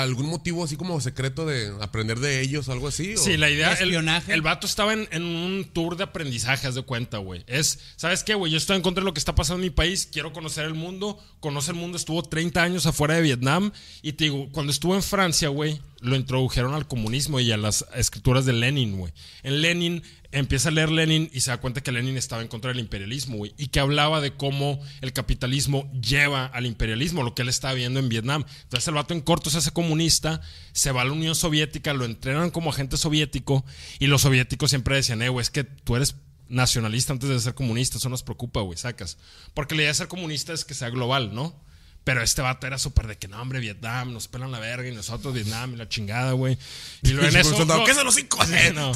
Algún 0.02 0.26
motivo 0.26 0.64
así 0.64 0.76
como 0.76 1.00
secreto 1.00 1.46
de 1.46 1.72
aprender 1.80 2.18
de 2.20 2.40
ellos 2.40 2.68
o 2.68 2.72
algo 2.72 2.88
así. 2.88 3.14
o- 3.14 3.18
Sí, 3.18 3.36
la 3.36 3.48
idea. 3.50 3.72
El, 3.74 3.84
Espionaje. 3.88 4.32
el 4.32 4.42
vato 4.42 4.66
estaba 4.66 4.92
en, 4.92 5.08
en 5.10 5.22
un 5.24 5.64
tour 5.72 5.96
de 5.96 6.04
aprendizaje, 6.04 6.66
haz 6.66 6.74
de 6.74 6.82
cuenta, 6.82 7.18
güey. 7.18 7.44
Es, 7.46 7.78
¿sabes 7.96 8.24
qué, 8.24 8.34
güey? 8.34 8.52
Yo 8.52 8.58
estoy 8.58 8.76
en 8.76 8.82
contra 8.82 9.00
de 9.02 9.06
lo 9.06 9.14
que 9.14 9.18
está 9.20 9.34
pasando 9.34 9.62
en 9.62 9.66
mi 9.66 9.70
país. 9.70 10.08
Quiero 10.12 10.32
conocer 10.32 10.64
el 10.66 10.74
mundo. 10.74 11.18
Conoce 11.40 11.70
el 11.70 11.76
mundo. 11.76 11.96
Estuvo 11.96 12.22
30 12.22 12.62
años 12.62 12.86
afuera 12.86 13.14
de 13.14 13.22
Vietnam. 13.22 13.72
Y 14.02 14.12
te 14.14 14.24
digo, 14.24 14.48
cuando 14.52 14.72
estuvo 14.72 14.94
en 14.94 15.02
Francia, 15.02 15.48
güey, 15.48 15.80
lo 16.04 16.16
introdujeron 16.16 16.74
al 16.74 16.86
comunismo 16.86 17.40
y 17.40 17.50
a 17.50 17.56
las 17.56 17.86
escrituras 17.94 18.44
de 18.44 18.52
Lenin, 18.52 18.98
güey. 18.98 19.12
En 19.42 19.62
Lenin 19.62 20.02
empieza 20.32 20.68
a 20.68 20.72
leer 20.72 20.90
Lenin 20.90 21.30
y 21.32 21.40
se 21.40 21.50
da 21.50 21.56
cuenta 21.56 21.82
que 21.82 21.92
Lenin 21.92 22.18
estaba 22.18 22.42
en 22.42 22.48
contra 22.48 22.68
del 22.68 22.78
imperialismo, 22.78 23.38
güey. 23.38 23.54
Y 23.56 23.68
que 23.68 23.80
hablaba 23.80 24.20
de 24.20 24.34
cómo 24.34 24.80
el 25.00 25.14
capitalismo 25.14 25.90
lleva 25.92 26.44
al 26.44 26.66
imperialismo, 26.66 27.22
lo 27.22 27.34
que 27.34 27.42
él 27.42 27.48
estaba 27.48 27.72
viendo 27.72 28.00
en 28.00 28.10
Vietnam. 28.10 28.44
Entonces 28.64 28.86
el 28.88 28.94
vato 28.94 29.14
en 29.14 29.22
corto 29.22 29.48
se 29.48 29.58
hace 29.58 29.70
comunista, 29.70 30.42
se 30.72 30.92
va 30.92 31.02
a 31.02 31.04
la 31.06 31.12
Unión 31.12 31.34
Soviética, 31.34 31.94
lo 31.94 32.04
entrenan 32.04 32.50
como 32.50 32.70
agente 32.70 32.98
soviético 32.98 33.64
y 33.98 34.06
los 34.06 34.22
soviéticos 34.22 34.70
siempre 34.70 34.96
decían, 34.96 35.22
eh, 35.22 35.30
güey, 35.30 35.42
es 35.42 35.50
que 35.50 35.64
tú 35.64 35.96
eres 35.96 36.16
nacionalista 36.48 37.14
antes 37.14 37.30
de 37.30 37.40
ser 37.40 37.54
comunista, 37.54 37.96
eso 37.96 38.10
nos 38.10 38.22
preocupa, 38.22 38.60
güey, 38.60 38.76
sacas. 38.76 39.16
Porque 39.54 39.74
la 39.74 39.82
idea 39.82 39.90
de 39.90 39.94
ser 39.94 40.08
comunista 40.08 40.52
es 40.52 40.66
que 40.66 40.74
sea 40.74 40.90
global, 40.90 41.34
¿no? 41.34 41.64
Pero 42.04 42.22
este 42.22 42.42
vato 42.42 42.66
era 42.66 42.76
súper 42.78 43.06
de 43.06 43.16
que 43.16 43.28
no, 43.28 43.40
hombre, 43.40 43.60
Vietnam, 43.60 44.12
nos 44.12 44.28
pelan 44.28 44.52
la 44.52 44.58
verga 44.58 44.86
y 44.86 44.94
nosotros 44.94 45.32
Vietnam 45.32 45.72
y 45.72 45.76
la 45.76 45.88
chingada, 45.88 46.32
güey. 46.32 46.58
Y 47.02 47.08
luego 47.12 47.28
en 47.30 47.36
eso. 47.36 47.64
no, 47.64 47.84
¿Qué 47.84 47.94
son 47.94 48.04
los 48.04 48.14
cinco? 48.14 48.38
No. 48.74 48.92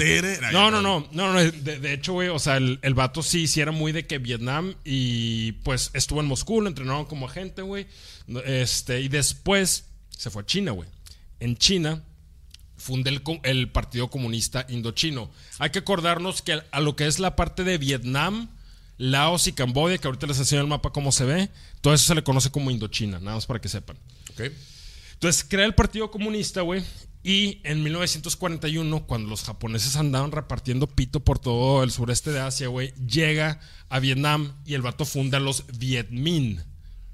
No, 0.53 0.71
no, 0.71 0.83
no, 0.83 1.09
no, 1.13 1.33
no, 1.33 1.41
de, 1.41 1.79
de 1.79 1.93
hecho, 1.95 2.13
güey, 2.13 2.29
o 2.29 2.39
sea, 2.39 2.59
el, 2.59 2.79
el 2.83 2.95
vato 2.95 3.23
sí, 3.23 3.47
sí 3.47 3.61
era 3.61 3.73
muy 3.73 3.93
de 3.93 4.07
que 4.07 4.19
Vietnam 4.19 4.75
y 4.85 5.53
pues 5.53 5.91
estuvo 5.95 6.21
en 6.21 6.27
Moscú, 6.27 6.61
lo 6.61 6.69
entrenaron 6.69 7.07
como 7.07 7.27
agente, 7.27 7.63
güey. 7.63 7.87
Este, 8.45 9.01
y 9.01 9.09
después 9.09 9.87
se 10.11 10.31
fue 10.31 10.43
a 10.43 10.47
China, 10.47 10.73
güey. 10.73 10.89
En 11.41 11.57
China 11.57 12.03
funda 12.77 13.11
el, 13.11 13.23
el 13.45 13.71
Partido 13.71 14.09
Comunista 14.09 14.67
Indochino. 14.69 15.31
Hay 15.59 15.71
que 15.71 15.81
acordarnos 15.81 16.43
que 16.43 16.61
a 16.71 16.81
lo 16.81 16.97
que 16.97 17.07
es 17.07 17.19
la 17.19 17.37
parte 17.37 17.65
de 17.65 17.79
Vietnam, 17.79 18.49
Laos 18.99 19.47
y 19.47 19.53
Camboya, 19.53 19.99
que 19.99 20.07
ahorita 20.07 20.27
les 20.27 20.39
enseño 20.39 20.61
el 20.61 20.67
mapa 20.67 20.91
cómo 20.91 21.13
se 21.13 21.25
ve, 21.25 21.51
todo 21.81 21.95
eso 21.95 22.07
se 22.07 22.15
le 22.15 22.25
conoce 22.25 22.51
como 22.51 22.71
Indochina, 22.71 23.19
nada 23.21 23.37
más 23.37 23.47
para 23.47 23.61
que 23.61 23.69
sepan. 23.69 23.97
Ok. 24.33 24.51
Entonces 25.15 25.47
crea 25.49 25.65
el 25.65 25.75
Partido 25.75 26.11
Comunista, 26.11 26.61
güey. 26.61 26.85
Y 27.23 27.61
en 27.65 27.83
1941, 27.83 29.07
cuando 29.07 29.29
los 29.29 29.43
japoneses 29.43 29.97
andaban 29.97 30.33
repartiendo 30.33 30.87
pito 30.87 31.21
por 31.21 31.39
todo 31.39 31.83
el 31.83 31.91
sureste 31.91 32.31
de 32.31 32.41
Asia, 32.41 32.69
güey, 32.69 32.95
llega 32.95 33.61
a 33.89 33.99
Vietnam 33.99 34.55
y 34.65 34.75
el 34.75 34.83
vato 34.83 35.05
funda 35.05 35.41
los 35.41 35.65
Viet 35.79 36.11
Minh. 36.11 36.63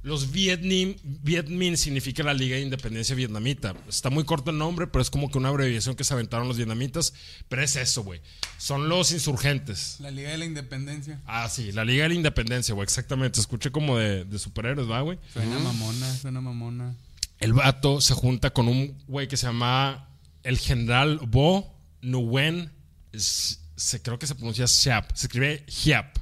Los 0.05 0.31
Viet 0.33 0.61
Minh, 0.61 0.97
Viet 1.03 1.49
Minh 1.49 1.79
significa 1.79 2.23
la 2.23 2.35
Liga 2.35 2.57
de 2.57 2.63
Independencia 2.63 3.15
Vietnamita. 3.17 3.75
Está 3.89 4.11
muy 4.11 4.25
corto 4.25 4.51
el 4.51 4.59
nombre, 4.59 4.87
pero 4.87 5.01
es 5.01 5.09
como 5.09 5.31
que 5.31 5.39
una 5.39 5.49
abreviación 5.49 5.97
que 5.97 6.05
se 6.05 6.13
aventaron 6.13 6.47
los 6.47 6.59
vietnamitas. 6.59 7.15
Pero 7.49 7.63
es 7.63 7.75
eso, 7.77 8.03
güey. 8.05 8.21
Son 8.59 8.91
los 8.91 9.13
insurgentes. 9.13 9.97
La 10.01 10.11
Liga 10.11 10.29
de 10.29 10.37
la 10.37 10.45
Independencia. 10.45 11.23
Ah, 11.25 11.49
sí, 11.49 11.73
la 11.73 11.87
Liga 11.87 12.03
de 12.03 12.11
la 12.11 12.15
Independencia, 12.17 12.75
güey, 12.75 12.85
exactamente. 12.85 13.41
Escuché 13.41 13.71
como 13.71 13.97
de, 13.97 14.27
de 14.27 14.39
superhéroes, 14.39 14.91
¿va, 14.91 15.01
güey? 15.01 15.19
Suena 15.33 15.59
mamona, 15.59 16.15
suena 16.19 16.41
mamona. 16.43 16.95
el 17.41 17.55
vato 17.55 18.03
se 18.03 18.13
junta 18.13 18.51
con 18.51 18.69
un 18.69 19.03
güey 19.09 19.27
que 19.27 19.39
se 19.39 19.47
llama 19.47 20.11
el 20.43 20.59
general 20.59 21.19
Bo 21.27 21.75
Nguyen. 22.03 22.71
Es- 23.13 23.61
se, 23.77 24.03
creo 24.03 24.19
que 24.19 24.27
se 24.27 24.35
pronuncia 24.35 24.67
Siap. 24.69 25.11
Se 25.17 25.27
escribe 25.29 25.65
Hiap. 25.67 26.17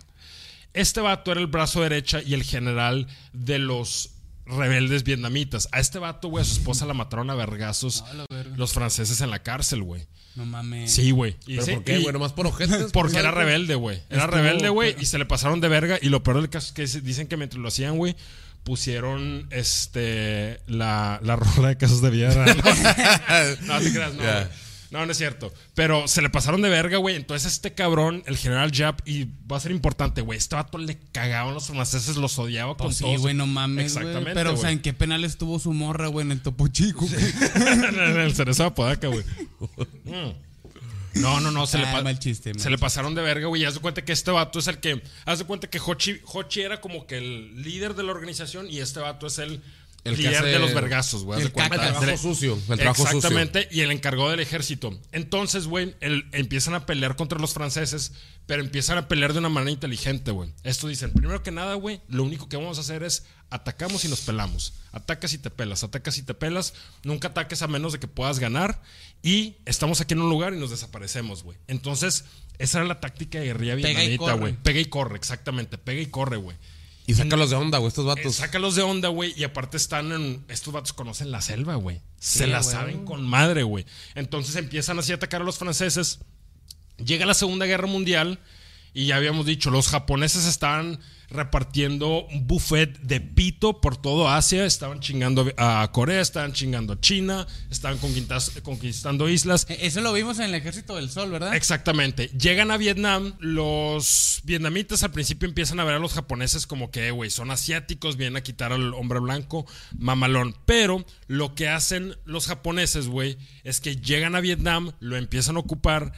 Este 0.74 1.00
vato 1.00 1.32
era 1.32 1.40
el 1.40 1.46
brazo 1.48 1.82
derecha 1.82 2.20
y 2.22 2.34
el 2.34 2.42
general 2.42 3.06
de 3.32 3.58
los 3.58 4.10
rebeldes 4.46 5.04
vietnamitas. 5.04 5.68
A 5.72 5.80
este 5.80 5.98
vato, 5.98 6.28
güey, 6.28 6.42
a 6.42 6.44
su 6.44 6.54
esposa 6.54 6.86
la 6.86 6.94
mataron 6.94 7.30
a 7.30 7.34
vergazos 7.34 8.04
los 8.56 8.72
franceses 8.72 9.20
en 9.20 9.30
la 9.30 9.42
cárcel, 9.42 9.82
güey. 9.82 10.06
No 10.34 10.46
mames. 10.46 10.90
Sí, 10.90 11.10
güey. 11.10 11.36
Y 11.46 11.54
¿Pero 11.56 11.66
sí, 11.66 11.72
por 11.74 11.84
qué, 11.84 11.98
güey? 11.98 12.12
¿Nomás 12.12 12.32
por 12.32 12.46
ojetes? 12.46 12.90
porque 12.92 13.18
era 13.18 13.30
rebelde, 13.30 13.74
güey. 13.74 14.00
Era 14.08 14.24
Estuvo- 14.24 14.36
rebelde, 14.36 14.68
güey. 14.70 14.92
pero- 14.92 15.02
Y 15.02 15.06
se 15.06 15.18
le 15.18 15.26
pasaron 15.26 15.60
de 15.60 15.68
verga. 15.68 15.98
Y 16.00 16.08
lo 16.08 16.22
peor 16.22 16.38
del 16.40 16.48
caso 16.48 16.68
es 16.68 16.72
que 16.94 17.00
dicen 17.02 17.26
que 17.28 17.36
mientras 17.36 17.60
lo 17.60 17.68
hacían, 17.68 17.96
güey, 17.98 18.16
pusieron 18.64 19.46
este 19.50 20.60
la, 20.66 21.20
la 21.22 21.36
rola 21.56 21.68
de 21.68 21.76
casos 21.76 22.00
de 22.00 22.10
Viera. 22.10 22.46
No, 22.54 23.74
no 23.74 23.80
te 23.80 23.92
creas, 23.92 24.14
no. 24.14 24.22
Ya. 24.22 24.50
No, 24.92 25.04
no 25.06 25.10
es 25.12 25.18
cierto. 25.18 25.52
Pero 25.74 26.06
se 26.06 26.20
le 26.22 26.28
pasaron 26.30 26.60
de 26.62 26.68
verga, 26.68 26.98
güey. 26.98 27.16
Entonces 27.16 27.50
este 27.52 27.72
cabrón, 27.74 28.22
el 28.26 28.36
general 28.36 28.70
Jap, 28.72 29.00
y 29.08 29.24
va 29.50 29.56
a 29.56 29.60
ser 29.60 29.72
importante, 29.72 30.20
güey. 30.20 30.36
Este 30.38 30.54
vato 30.54 30.76
le 30.78 30.98
cagaban 31.12 31.54
los 31.54 31.66
franceses, 31.66 32.16
los 32.16 32.38
odiaba 32.38 32.76
con 32.76 32.88
Pues 32.88 32.98
sí, 32.98 33.16
güey, 33.16 33.34
no 33.34 33.46
mames, 33.46 33.94
güey. 33.94 34.04
Exactamente, 34.06 34.34
Pero, 34.34 34.50
o 34.52 34.56
sea, 34.56 34.64
güey. 34.64 34.74
¿en 34.74 34.82
qué 34.82 34.92
penal 34.92 35.24
estuvo 35.24 35.58
su 35.58 35.72
morra, 35.72 36.08
güey? 36.08 36.26
En 36.26 36.32
el 36.32 36.42
Topo 36.42 36.68
Chico. 36.68 37.06
en 37.54 38.18
el 38.20 38.34
cerezo 38.34 38.62
de 38.64 38.68
Apodaca, 38.68 39.08
güey. 39.08 39.24
Mm. 40.04 40.32
No, 41.14 41.40
no, 41.40 41.50
no, 41.50 41.66
se, 41.66 41.76
le, 41.78 41.84
Ah, 41.86 41.92
pa- 41.92 42.02
mal 42.02 42.18
chiste, 42.18 42.52
se 42.58 42.70
le 42.70 42.78
pasaron 42.78 43.14
de 43.14 43.20
verga, 43.20 43.46
güey. 43.46 43.62
y 43.62 43.64
Haz 43.66 43.74
de 43.74 43.80
cuenta 43.80 44.02
que 44.02 44.12
este 44.12 44.30
vato 44.30 44.58
es 44.58 44.66
el 44.66 44.78
que. 44.78 45.02
Haz 45.26 45.40
de 45.40 45.44
cuenta 45.44 45.68
que 45.68 45.78
Hochi, 45.78 46.20
Hochi 46.24 46.62
era 46.62 46.80
como 46.80 47.06
que 47.06 47.18
el 47.18 47.62
líder 47.62 47.94
de 47.94 48.02
la 48.02 48.12
organización 48.12 48.66
y 48.70 48.78
este 48.78 49.00
vato 49.00 49.26
es 49.26 49.38
el, 49.38 49.62
El 50.04 50.16
que 50.16 50.22
líder 50.22 50.36
hace 50.36 50.46
de 50.48 50.58
los 50.58 50.74
vergazos, 50.74 51.22
güey. 51.24 51.40
el 51.42 51.52
trabajo 51.52 52.22
sucio. 52.22 52.58
El 52.68 52.78
trabajo 52.78 53.02
sucio. 53.04 53.18
Exactamente, 53.18 53.68
y 53.70 53.80
el 53.82 53.92
encargado 53.92 54.30
del 54.30 54.40
ejército. 54.40 54.98
Entonces, 55.12 55.66
güey, 55.68 55.94
el- 56.00 56.26
empiezan 56.32 56.74
a 56.74 56.86
pelear 56.86 57.14
contra 57.14 57.38
los 57.38 57.52
franceses, 57.54 58.12
pero 58.46 58.62
empiezan 58.62 58.98
a 58.98 59.06
pelear 59.06 59.32
de 59.32 59.38
una 59.38 59.48
manera 59.48 59.70
inteligente, 59.70 60.32
güey. 60.32 60.50
Esto 60.64 60.88
dicen, 60.88 61.12
primero 61.12 61.42
que 61.44 61.52
nada, 61.52 61.74
güey, 61.74 62.00
lo 62.08 62.24
único 62.24 62.48
que 62.48 62.56
vamos 62.56 62.78
a 62.78 62.80
hacer 62.80 63.04
es 63.04 63.24
atacamos 63.50 64.04
y 64.04 64.08
nos 64.08 64.22
pelamos. 64.22 64.74
Atacas 64.90 65.34
y 65.34 65.38
te 65.38 65.50
pelas, 65.50 65.84
atacas 65.84 66.18
y 66.18 66.22
te 66.22 66.34
pelas. 66.34 66.74
Nunca 67.04 67.28
ataques 67.28 67.62
a 67.62 67.68
menos 67.68 67.92
de 67.92 68.00
que 68.00 68.08
puedas 68.08 68.40
ganar. 68.40 68.82
Y 69.22 69.56
estamos 69.66 70.00
aquí 70.00 70.14
en 70.14 70.20
un 70.22 70.30
lugar 70.30 70.52
y 70.52 70.58
nos 70.58 70.70
desaparecemos, 70.70 71.44
güey. 71.44 71.58
Entonces, 71.68 72.24
esa 72.58 72.78
era 72.78 72.88
la 72.88 72.98
táctica 73.00 73.38
de 73.38 73.44
guerrilla 73.46 73.74
vietnamita, 73.76 74.16
corre. 74.18 74.38
güey. 74.38 74.56
Pega 74.62 74.80
y 74.80 74.86
corre, 74.86 75.16
exactamente. 75.16 75.78
Pega 75.78 76.00
y 76.00 76.06
corre, 76.06 76.38
güey. 76.38 76.56
Y 77.06 77.14
sácalos 77.14 77.50
de 77.50 77.56
onda, 77.56 77.78
güey, 77.78 77.88
estos 77.88 78.04
Eh, 78.04 78.08
vatos. 78.08 78.36
sácalos 78.36 78.74
de 78.76 78.82
onda, 78.82 79.08
güey. 79.08 79.34
Y 79.36 79.44
aparte 79.44 79.76
están 79.76 80.12
en. 80.12 80.44
Estos 80.48 80.72
vatos 80.72 80.92
conocen 80.92 81.30
la 81.30 81.40
selva, 81.42 81.74
güey. 81.74 82.00
Se 82.18 82.46
la 82.46 82.60
güey. 82.60 82.70
saben 82.72 83.04
con 83.04 83.26
madre, 83.26 83.64
güey. 83.64 83.84
Entonces 84.14 84.54
empiezan 84.56 84.98
así 84.98 85.12
a 85.12 85.16
atacar 85.16 85.42
a 85.42 85.44
los 85.44 85.58
franceses. 85.58 86.20
Llega 87.04 87.26
la 87.26 87.34
Segunda 87.34 87.66
Guerra 87.66 87.86
Mundial. 87.88 88.38
Y 88.94 89.06
ya 89.06 89.16
habíamos 89.16 89.46
dicho, 89.46 89.70
los 89.70 89.88
japoneses 89.88 90.44
estaban 90.46 91.00
repartiendo 91.32 92.26
un 92.26 92.46
buffet 92.46 92.98
de 93.00 93.20
pito 93.20 93.80
por 93.80 93.96
todo 93.96 94.28
Asia. 94.28 94.66
Estaban 94.66 95.00
chingando 95.00 95.50
a 95.56 95.88
Corea, 95.92 96.20
estaban 96.20 96.52
chingando 96.52 96.92
a 96.92 97.00
China, 97.00 97.46
estaban 97.70 97.98
conquistando 98.62 99.28
islas. 99.28 99.66
Eh, 99.70 99.78
Eso 99.82 100.02
lo 100.02 100.12
vimos 100.12 100.38
en 100.38 100.46
el 100.46 100.54
Ejército 100.54 100.96
del 100.96 101.10
Sol, 101.10 101.30
¿verdad? 101.30 101.56
Exactamente. 101.56 102.28
Llegan 102.38 102.70
a 102.70 102.76
Vietnam, 102.76 103.34
los 103.40 104.40
vietnamitas 104.44 105.02
al 105.02 105.12
principio 105.12 105.48
empiezan 105.48 105.80
a 105.80 105.84
ver 105.84 105.94
a 105.94 105.98
los 105.98 106.12
japoneses 106.12 106.66
como 106.66 106.90
que, 106.90 107.10
güey, 107.10 107.30
son 107.30 107.50
asiáticos, 107.50 108.16
vienen 108.16 108.36
a 108.36 108.42
quitar 108.42 108.72
al 108.72 108.92
hombre 108.94 109.20
blanco, 109.20 109.66
mamalón. 109.96 110.54
Pero 110.66 111.04
lo 111.28 111.54
que 111.54 111.68
hacen 111.68 112.16
los 112.26 112.46
japoneses, 112.46 113.08
güey, 113.08 113.38
es 113.64 113.80
que 113.80 113.96
llegan 113.96 114.34
a 114.34 114.40
Vietnam, 114.40 114.92
lo 115.00 115.16
empiezan 115.16 115.56
a 115.56 115.60
ocupar 115.60 116.12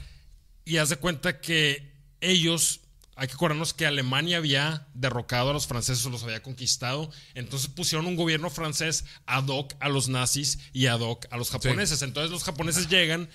y 0.64 0.78
haz 0.78 0.88
de 0.88 0.96
cuenta 0.96 1.40
que 1.40 1.93
ellos... 2.24 2.80
Hay 3.16 3.28
que 3.28 3.34
acordarnos 3.34 3.74
que 3.74 3.86
Alemania 3.86 4.38
había 4.38 4.88
derrocado 4.92 5.50
a 5.50 5.52
los 5.52 5.68
franceses 5.68 6.04
o 6.04 6.10
los 6.10 6.24
había 6.24 6.42
conquistado. 6.42 7.12
Entonces 7.34 7.68
pusieron 7.68 8.06
un 8.06 8.16
gobierno 8.16 8.50
francés 8.50 9.04
ad 9.24 9.46
hoc 9.46 9.72
a 9.78 9.88
los 9.88 10.08
nazis 10.08 10.58
y 10.72 10.86
ad 10.86 10.98
hoc 10.98 11.26
a 11.30 11.36
los 11.36 11.52
japoneses. 11.52 12.02
Entonces 12.02 12.32
los 12.32 12.42
japoneses 12.42 12.88
llegan 12.88 13.28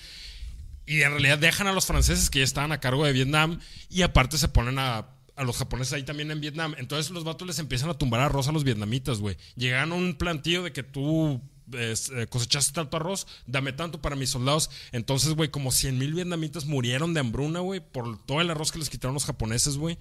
y 0.86 1.02
en 1.02 1.12
realidad 1.12 1.38
dejan 1.38 1.68
a 1.68 1.72
los 1.72 1.86
franceses 1.86 2.30
que 2.30 2.40
ya 2.40 2.44
estaban 2.44 2.74
a 2.74 2.82
cargo 2.82 3.06
de 3.06 3.14
Vietnam 3.14 3.62
y 3.90 4.02
aparte 4.02 4.38
se 4.38 4.50
ponen 4.50 4.80
a, 4.80 5.12
a 5.38 5.44
los 5.46 5.56
japoneses 5.56 5.94
ahí 5.94 6.04
también 6.04 6.30
en 6.32 6.42
Vietnam. 6.42 6.76
Entonces 6.78 7.10
los 7.12 7.24
vatos 7.24 7.48
les 7.48 7.60
empiezan 7.60 7.90
a 7.90 7.98
tumbar 7.98 8.20
arroz 8.20 8.50
a 8.50 8.52
los 8.52 8.66
vietnamitas, 8.66 9.20
güey. 9.20 9.38
Llegan 9.56 9.94
a 9.94 9.96
un 9.96 10.16
plantío 10.18 10.62
de 10.62 10.74
que 10.74 10.84
tú 10.84 11.42
eh, 11.74 12.28
cosechaste 12.30 12.74
tanto 12.74 12.98
arroz, 12.98 13.28
dame 13.48 13.74
tanto 13.74 14.02
para 14.02 14.16
mis 14.16 14.30
soldados. 14.30 14.70
Entonces, 14.92 15.34
güey, 15.34 15.50
como 15.50 15.72
100 15.72 15.98
mil 15.98 16.14
vietnamitas 16.14 16.66
murieron 16.66 17.14
de 17.14 17.20
hambruna, 17.22 17.60
güey, 17.60 17.80
por 17.80 18.24
todo 18.26 18.42
el 18.42 18.50
arroz 18.50 18.72
que 18.72 18.80
les 18.80 18.90
quitaron 18.90 19.14
los 19.14 19.26
japoneses, 19.26 19.78
güey. 19.78 19.98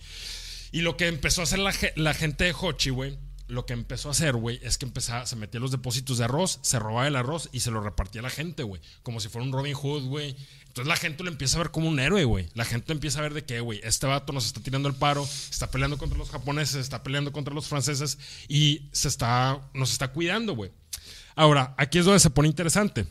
Y 0.73 0.83
lo 0.83 0.97
que 0.97 1.07
empezó 1.09 1.41
a 1.41 1.45
hacer 1.45 1.59
la, 1.61 1.73
ge- 1.73 1.93
la 1.97 2.15
gente 2.15 2.45
de 2.45 2.55
Hochi, 2.59 2.91
güey, 2.91 3.19
lo 3.47 3.65
que 3.65 3.73
empezó 3.73 4.09
a 4.09 4.13
hacer, 4.13 4.35
güey, 4.37 4.61
es 4.63 4.77
que 4.77 4.85
empezaba, 4.85 5.25
se 5.25 5.35
metía 5.35 5.59
los 5.59 5.71
depósitos 5.71 6.19
de 6.19 6.25
arroz, 6.25 6.59
se 6.61 6.79
robaba 6.79 7.09
el 7.09 7.17
arroz 7.17 7.49
y 7.53 7.61
se 7.61 7.71
lo 7.71 7.81
repartía 7.81 8.21
a 8.21 8.25
la 8.25 8.29
gente, 8.31 8.63
güey. 8.63 8.83
Como 9.03 9.21
si 9.21 9.29
fuera 9.31 9.47
un 9.47 9.53
Robin 9.55 9.73
Hood, 9.75 10.05
güey. 10.05 10.37
Entonces 10.67 10.87
la 10.87 10.97
gente 10.97 11.25
lo 11.25 11.31
empieza 11.31 11.57
a 11.57 11.63
ver 11.63 11.71
como 11.71 11.89
un 11.89 11.99
héroe, 11.99 12.25
güey. 12.25 12.51
La 12.55 12.67
gente 12.67 12.93
empieza 12.93 13.21
a 13.21 13.23
ver 13.23 13.33
de 13.33 13.47
que, 13.47 13.61
güey, 13.61 13.81
este 13.83 14.07
vato 14.07 14.35
nos 14.35 14.45
está 14.45 14.61
tirando 14.61 14.87
el 14.91 14.95
paro, 14.95 15.27
está 15.51 15.71
peleando 15.71 15.97
contra 15.97 16.19
los 16.19 16.29
japoneses, 16.29 16.77
está 16.77 17.03
peleando 17.03 17.33
contra 17.33 17.55
los 17.55 17.67
franceses 17.69 18.19
y 18.49 18.91
se 18.93 19.09
está, 19.09 19.67
nos 19.73 19.91
está 19.93 20.09
cuidando, 20.09 20.55
güey. 20.55 20.71
Ahora, 21.39 21.73
aquí 21.79 21.99
es 21.99 22.05
donde 22.05 22.19
se 22.19 22.31
pone 22.31 22.49
interesante. 22.49 23.07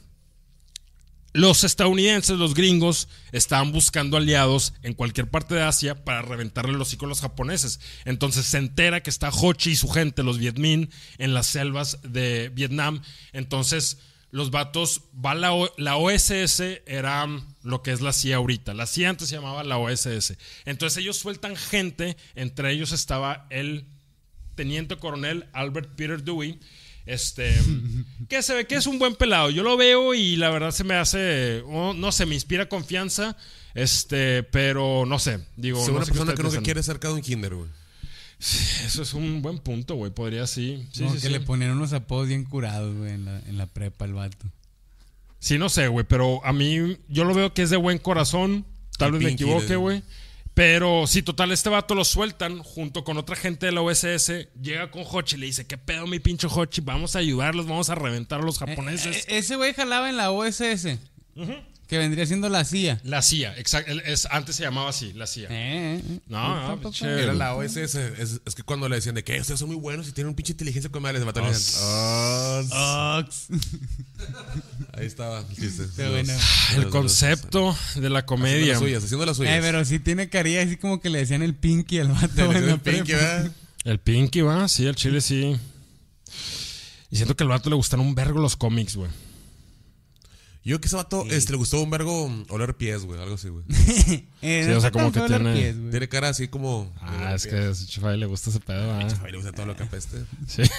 Los 1.32 1.64
estadounidenses, 1.64 2.38
los 2.38 2.56
gringos, 2.56 3.08
estaban 3.32 3.72
buscando 3.72 4.18
aliados 4.18 4.74
en 4.84 4.96
cualquier 4.96 5.30
parte 5.30 5.56
de 5.56 5.62
Asia 5.62 6.04
para 6.04 6.24
reventarle 6.24 6.74
los 6.74 6.90
hocico 6.90 7.06
a 7.06 7.08
los 7.08 7.22
japoneses. 7.22 7.80
Entonces 8.04 8.46
se 8.46 8.58
entera 8.58 9.02
que 9.02 9.10
está 9.10 9.30
Hochi 9.30 9.72
y 9.72 9.76
su 9.78 9.88
gente, 9.88 10.24
los 10.24 10.40
Viet 10.40 10.60
Minh, 10.60 10.90
en 11.20 11.34
las 11.34 11.48
selvas 11.48 12.00
de 12.04 12.50
Vietnam. 12.50 13.02
Entonces 13.32 13.98
los 14.30 14.52
vatos, 14.52 15.04
va 15.14 15.34
la, 15.34 15.54
la 15.78 15.96
OSS, 15.96 16.82
era 16.86 17.26
lo 17.64 17.82
que 17.82 17.94
es 17.94 18.02
la 18.02 18.12
CIA 18.12 18.36
ahorita. 18.36 18.74
La 18.74 18.88
CIA 18.88 19.12
antes 19.12 19.30
se 19.30 19.36
llamaba 19.36 19.64
la 19.64 19.78
OSS. 19.78 20.34
Entonces 20.66 20.98
ellos 20.98 21.16
sueltan 21.16 21.56
gente, 21.56 22.18
entre 22.36 22.74
ellos 22.74 22.92
estaba 22.92 23.48
el 23.52 23.86
teniente 24.56 24.98
coronel 24.98 25.48
Albert 25.54 25.96
Peter 25.96 26.22
Dewey. 26.22 26.60
Este, 27.08 27.56
que 28.30 28.44
se 28.44 28.54
ve 28.54 28.68
que 28.68 28.76
es 28.76 28.86
un 28.86 29.00
buen 29.00 29.16
pelado. 29.16 29.50
Yo 29.50 29.64
lo 29.64 29.78
veo 29.78 30.14
y 30.14 30.36
la 30.36 30.50
verdad 30.50 30.72
se 30.72 30.84
me 30.84 30.94
hace, 30.96 31.64
oh, 31.66 31.94
no 31.94 32.12
sé, 32.12 32.26
me 32.26 32.36
inspira 32.36 32.70
confianza. 32.70 33.36
Este, 33.74 34.44
pero 34.44 35.06
no 35.06 35.18
sé, 35.20 35.40
digo, 35.56 35.80
Soy 35.80 35.90
no 35.94 35.98
una 35.98 36.06
sé 36.06 36.12
persona 36.12 36.32
que 36.34 36.38
nunca 36.38 36.50
piensan. 36.50 36.64
quiere 36.64 36.84
cerca 36.84 37.08
de 37.08 37.14
un 37.16 37.22
kinder, 37.22 37.56
güey. 37.56 37.70
Eso 38.40 39.02
es 39.02 39.14
un 39.14 39.42
buen 39.42 39.60
punto, 39.60 39.96
güey. 39.96 40.12
Podría 40.12 40.46
sí. 40.48 40.86
Sí, 40.92 41.06
sí, 41.08 41.14
que 41.14 41.20
sí. 41.20 41.30
le 41.30 41.40
ponían 41.40 41.72
unos 41.72 41.94
apodos 41.94 42.28
bien 42.28 42.44
curados, 42.44 42.96
güey, 42.96 43.12
en 43.14 43.26
la, 43.26 43.40
en 43.40 43.58
la 43.58 43.66
prepa 43.68 44.06
el 44.06 44.14
vato. 44.14 44.46
Sí, 45.40 45.58
no 45.58 45.70
sé, 45.70 45.88
güey, 45.88 46.06
pero 46.08 46.44
a 46.46 46.52
mí 46.54 46.98
yo 47.08 47.24
lo 47.24 47.34
veo 47.34 47.54
que 47.54 47.62
es 47.62 47.70
de 47.70 47.78
buen 47.78 48.00
corazón. 48.00 48.66
Tal 48.98 49.10
El 49.10 49.14
vez 49.20 49.24
me 49.24 49.32
equivoque, 49.32 49.76
güey. 49.76 50.04
Pero 50.58 51.06
sí, 51.06 51.22
total, 51.22 51.52
este 51.52 51.70
vato 51.70 51.94
lo 51.94 52.04
sueltan 52.04 52.64
junto 52.64 53.04
con 53.04 53.16
otra 53.18 53.36
gente 53.36 53.68
de 53.68 53.72
la 53.72 53.82
OSS. 53.82 54.48
Llega 54.60 54.90
con 54.90 55.04
Hochi 55.06 55.36
y 55.36 55.40
le 55.40 55.46
dice: 55.46 55.68
¿Qué 55.68 55.78
pedo, 55.78 56.08
mi 56.08 56.18
pinche 56.18 56.48
Hochi? 56.48 56.82
Vamos 56.82 57.16
a 57.16 57.20
ayudarlos, 57.20 57.68
vamos 57.68 57.92
a 57.92 57.96
reventar 57.96 58.40
a 58.40 58.44
los 58.44 58.58
japoneses. 58.58 59.18
Eh, 59.18 59.26
eh, 59.28 59.38
ese 59.38 59.56
güey 59.56 59.76
jalaba 59.76 60.10
en 60.10 60.18
la 60.18 60.32
OSS. 60.32 60.98
Que 61.88 62.00
vendría 62.00 62.26
siendo 62.26 62.50
la 62.50 62.66
CIA. 62.66 63.00
La 63.04 63.22
CIA, 63.22 63.56
exacto. 63.60 63.92
Es, 64.04 64.28
antes 64.32 64.56
se 64.56 64.64
llamaba 64.64 64.90
así, 64.90 65.14
la 65.14 65.28
CIA. 65.28 65.48
Eh, 65.52 66.02
eh. 66.04 66.20
No, 66.28 66.76
no, 66.76 66.92
Era 67.08 67.36
la 67.36 67.54
OSS. 67.54 67.78
Es, 67.78 68.42
es 68.44 68.56
que 68.56 68.64
cuando 68.64 68.90
le 68.90 68.96
decían 68.96 69.14
de 69.14 69.24
que 69.24 69.40
ustedes 69.40 69.60
son 69.60 69.70
muy 69.70 69.78
buenos 69.78 70.08
y 70.10 70.12
tienen 70.12 70.30
un 70.30 70.36
pinche 70.36 70.54
inteligencia 70.54 70.92
con 70.92 71.04
madre, 71.04 71.20
les 71.20 71.26
mataron. 71.28 71.54
Ox. 72.72 73.48
Ahí 74.94 75.06
estaba 75.06 75.40
el 75.40 76.10
bueno. 76.10 76.34
Los- 76.78 76.86
concepto 76.88 77.76
de 77.96 78.10
la 78.10 78.20
Haciendo 78.20 78.26
comedia. 78.26 78.74
las 78.74 78.80
suyas, 78.80 79.04
haciendo 79.04 79.26
las 79.26 79.38
suyas. 79.38 79.54
Eh, 79.54 79.60
pero 79.62 79.86
sí 79.86 80.00
tiene 80.00 80.30
carilla 80.30 80.64
así 80.64 80.78
como 80.78 81.00
que 81.00 81.10
le 81.10 81.20
decían 81.20 81.44
el 81.44 81.54
Pinky 81.56 82.00
al 82.00 82.10
vato. 82.10 82.52
El 82.52 82.80
Pinky. 82.80 83.14
¿verdad? 83.14 83.52
El 83.84 84.00
Pinky, 84.00 84.42
va, 84.42 84.68
sí, 84.68 84.86
el 84.86 84.96
chile 84.96 85.22
sí. 85.22 85.56
Y 87.10 87.16
siento 87.16 87.36
que 87.36 87.44
al 87.44 87.50
vato 87.50 87.70
le 87.70 87.76
gustan 87.76 88.00
un 88.02 88.16
vergo 88.16 88.40
los 88.40 88.56
cómics, 88.58 88.96
güey. 88.96 89.10
Yo 90.68 90.82
que 90.82 90.88
ese 90.88 90.96
vato 90.98 91.26
este, 91.30 91.52
le 91.54 91.58
gustó 91.58 91.82
un 91.82 91.90
vergo 91.90 92.28
mm, 92.28 92.46
oler 92.50 92.76
pies, 92.76 93.04
güey. 93.06 93.20
Algo 93.22 93.36
así, 93.36 93.50
güey. 93.50 93.64
Eh, 94.44 94.66
Sí, 94.68 94.72
o 94.74 94.82
sea, 94.82 94.92
como 94.92 95.12
que 95.12 95.22
tiene- 95.22 95.54
pies. 95.54 95.76
Tiene 95.90 96.08
cara 96.10 96.30
así 96.30 96.48
como. 96.48 96.94
Ah, 97.02 97.34
es 97.34 97.48
que 97.48 97.56
a 97.56 97.70
ese 97.72 97.88
chifay 97.88 98.18
le 98.18 98.26
gusta 98.28 98.50
ese 98.52 98.60
pedo, 98.60 98.92
ah. 98.92 99.08
Ay, 99.26 99.32
le 99.32 99.38
gusta 99.38 99.52
todo 99.52 99.66
lo 99.66 99.76
que 99.76 99.84
apeste. 99.84 100.18
Sí. 100.48 100.62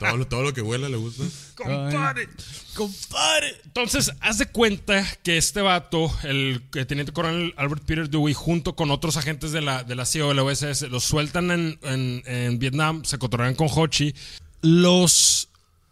Todo 0.00 0.16
lo, 0.16 0.26
todo 0.26 0.42
lo 0.42 0.54
que 0.54 0.62
huela 0.62 0.88
le 0.88 0.96
gusta. 0.96 1.24
Compadre, 1.56 2.26
compadre. 2.74 3.54
Entonces, 3.66 4.10
haz 4.20 4.38
de 4.38 4.46
cuenta 4.46 5.06
que 5.22 5.36
este 5.36 5.60
vato, 5.60 6.10
el 6.22 6.62
teniente 6.88 7.12
coronel 7.12 7.52
Albert 7.58 7.84
Peter 7.84 8.08
Dewey, 8.08 8.32
junto 8.32 8.74
con 8.76 8.90
otros 8.90 9.18
agentes 9.18 9.52
de 9.52 9.60
la, 9.60 9.84
de 9.84 9.94
la 9.96 10.06
CIA 10.06 10.24
o 10.24 10.28
de 10.30 10.34
la 10.36 10.42
OSS, 10.42 10.82
los 10.88 11.04
sueltan 11.04 11.50
en, 11.50 11.78
en- 11.82 12.22
en 12.24 12.58
Vietnam, 12.58 13.04
se 13.04 13.18
cotorrean 13.18 13.54
con 13.54 13.68
Hochi. 13.70 14.14
Los 14.62 15.49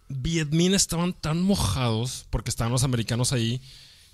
Viet 0.08 0.50
Minh 0.50 0.74
estaban 0.74 1.12
tan 1.12 1.42
mojados, 1.42 2.26
porque 2.30 2.50
estaban 2.50 2.72
los 2.72 2.84
americanos 2.84 3.32
ahí, 3.32 3.60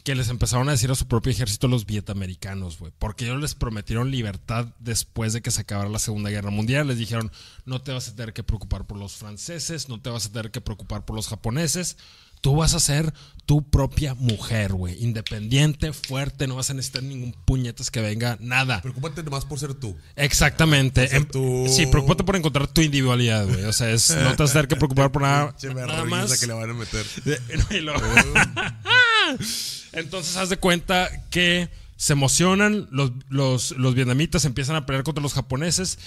que 0.05 0.15
les 0.15 0.29
empezaron 0.29 0.69
a 0.69 0.73
decir 0.73 0.91
a 0.91 0.95
su 0.95 1.09
propio 1.09 1.33
ejército 1.33 1.67
los 1.67 1.87
vietamericanos, 1.87 2.79
güey. 2.79 2.93
Porque 2.99 3.25
ellos 3.25 3.41
les 3.41 3.55
prometieron 3.55 4.11
libertad 4.11 4.67
después 4.79 5.33
de 5.33 5.41
que 5.41 5.51
se 5.51 5.63
acabara 5.63 5.89
la 5.89 5.99
Segunda 5.99 6.29
Guerra 6.29 6.51
Mundial. 6.51 6.89
Les 6.89 6.99
dijeron, 6.99 7.33
no 7.65 7.81
te 7.81 7.93
vas 7.93 8.09
a 8.09 8.15
tener 8.15 8.35
que 8.35 8.43
preocupar 8.43 8.87
por 8.87 8.99
los 8.99 9.15
franceses, 9.15 9.89
no 9.89 10.01
te 10.01 10.11
vas 10.11 10.27
a 10.27 10.33
tener 10.33 10.51
que 10.51 10.61
preocupar 10.61 11.07
por 11.07 11.17
los 11.17 11.29
japoneses. 11.29 11.97
Tú 12.45 12.57
vas 12.57 12.75
a 12.75 12.79
ser 12.79 13.11
tu 13.47 13.71
propia 13.71 14.13
mujer, 14.13 14.75
güey. 14.75 15.03
Independiente, 15.03 15.95
fuerte, 15.95 16.47
no 16.47 16.57
vas 16.57 16.69
a 16.69 16.75
necesitar 16.75 17.03
ningún 17.03 17.35
puñetas 17.47 17.91
que 17.91 18.03
venga, 18.03 18.37
nada. 18.39 18.83
Preocúpate 18.83 19.23
nomás 19.23 19.47
por 19.47 19.59
ser 19.59 19.73
tú. 19.73 19.97
Exactamente. 20.15 21.09
ser 21.09 21.17
Em- 21.17 21.27
tú. 21.27 21.65
Sí, 21.71 21.87
preocúpate 21.87 22.23
por 22.23 22.37
encontrar 22.37 22.69
tu 22.69 22.83
individualidad, 22.83 23.47
güey. 23.47 23.65
O 23.65 23.73
sea, 23.73 23.91
es, 23.91 24.15
no 24.15 24.37
te 24.37 24.43
vas 24.43 24.51
a 24.51 24.53
tener 24.53 24.69
que 24.69 24.77
preocupar 24.77 25.11
por 25.11 25.23
nada, 25.23 25.57
nada 25.75 26.05
más. 26.05 26.39
que 26.39 26.47
le 26.47 26.53
van 26.53 26.69
a 26.69 26.75
meter. 26.75 27.07
Entonces, 29.93 30.37
haz 30.37 30.51
de 30.51 30.59
cuenta 30.59 31.09
que 31.31 31.71
se 31.97 32.13
emocionan, 32.13 32.89
los, 32.91 33.13
los, 33.31 33.71
los 33.71 33.95
vietnamitas 33.95 34.45
empiezan 34.45 34.77
a 34.77 34.85
pelear 34.85 35.03
contra 35.03 35.23
los 35.23 35.33
japoneses. 35.33 35.99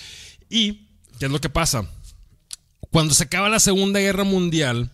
¿Y 0.51 0.85
qué 1.17 1.25
es 1.25 1.31
lo 1.31 1.41
que 1.41 1.49
pasa? 1.49 1.89
Cuando 2.91 3.15
se 3.15 3.23
acaba 3.23 3.49
la 3.49 3.59
Segunda 3.59 3.99
Guerra 3.99 4.23
Mundial, 4.23 4.91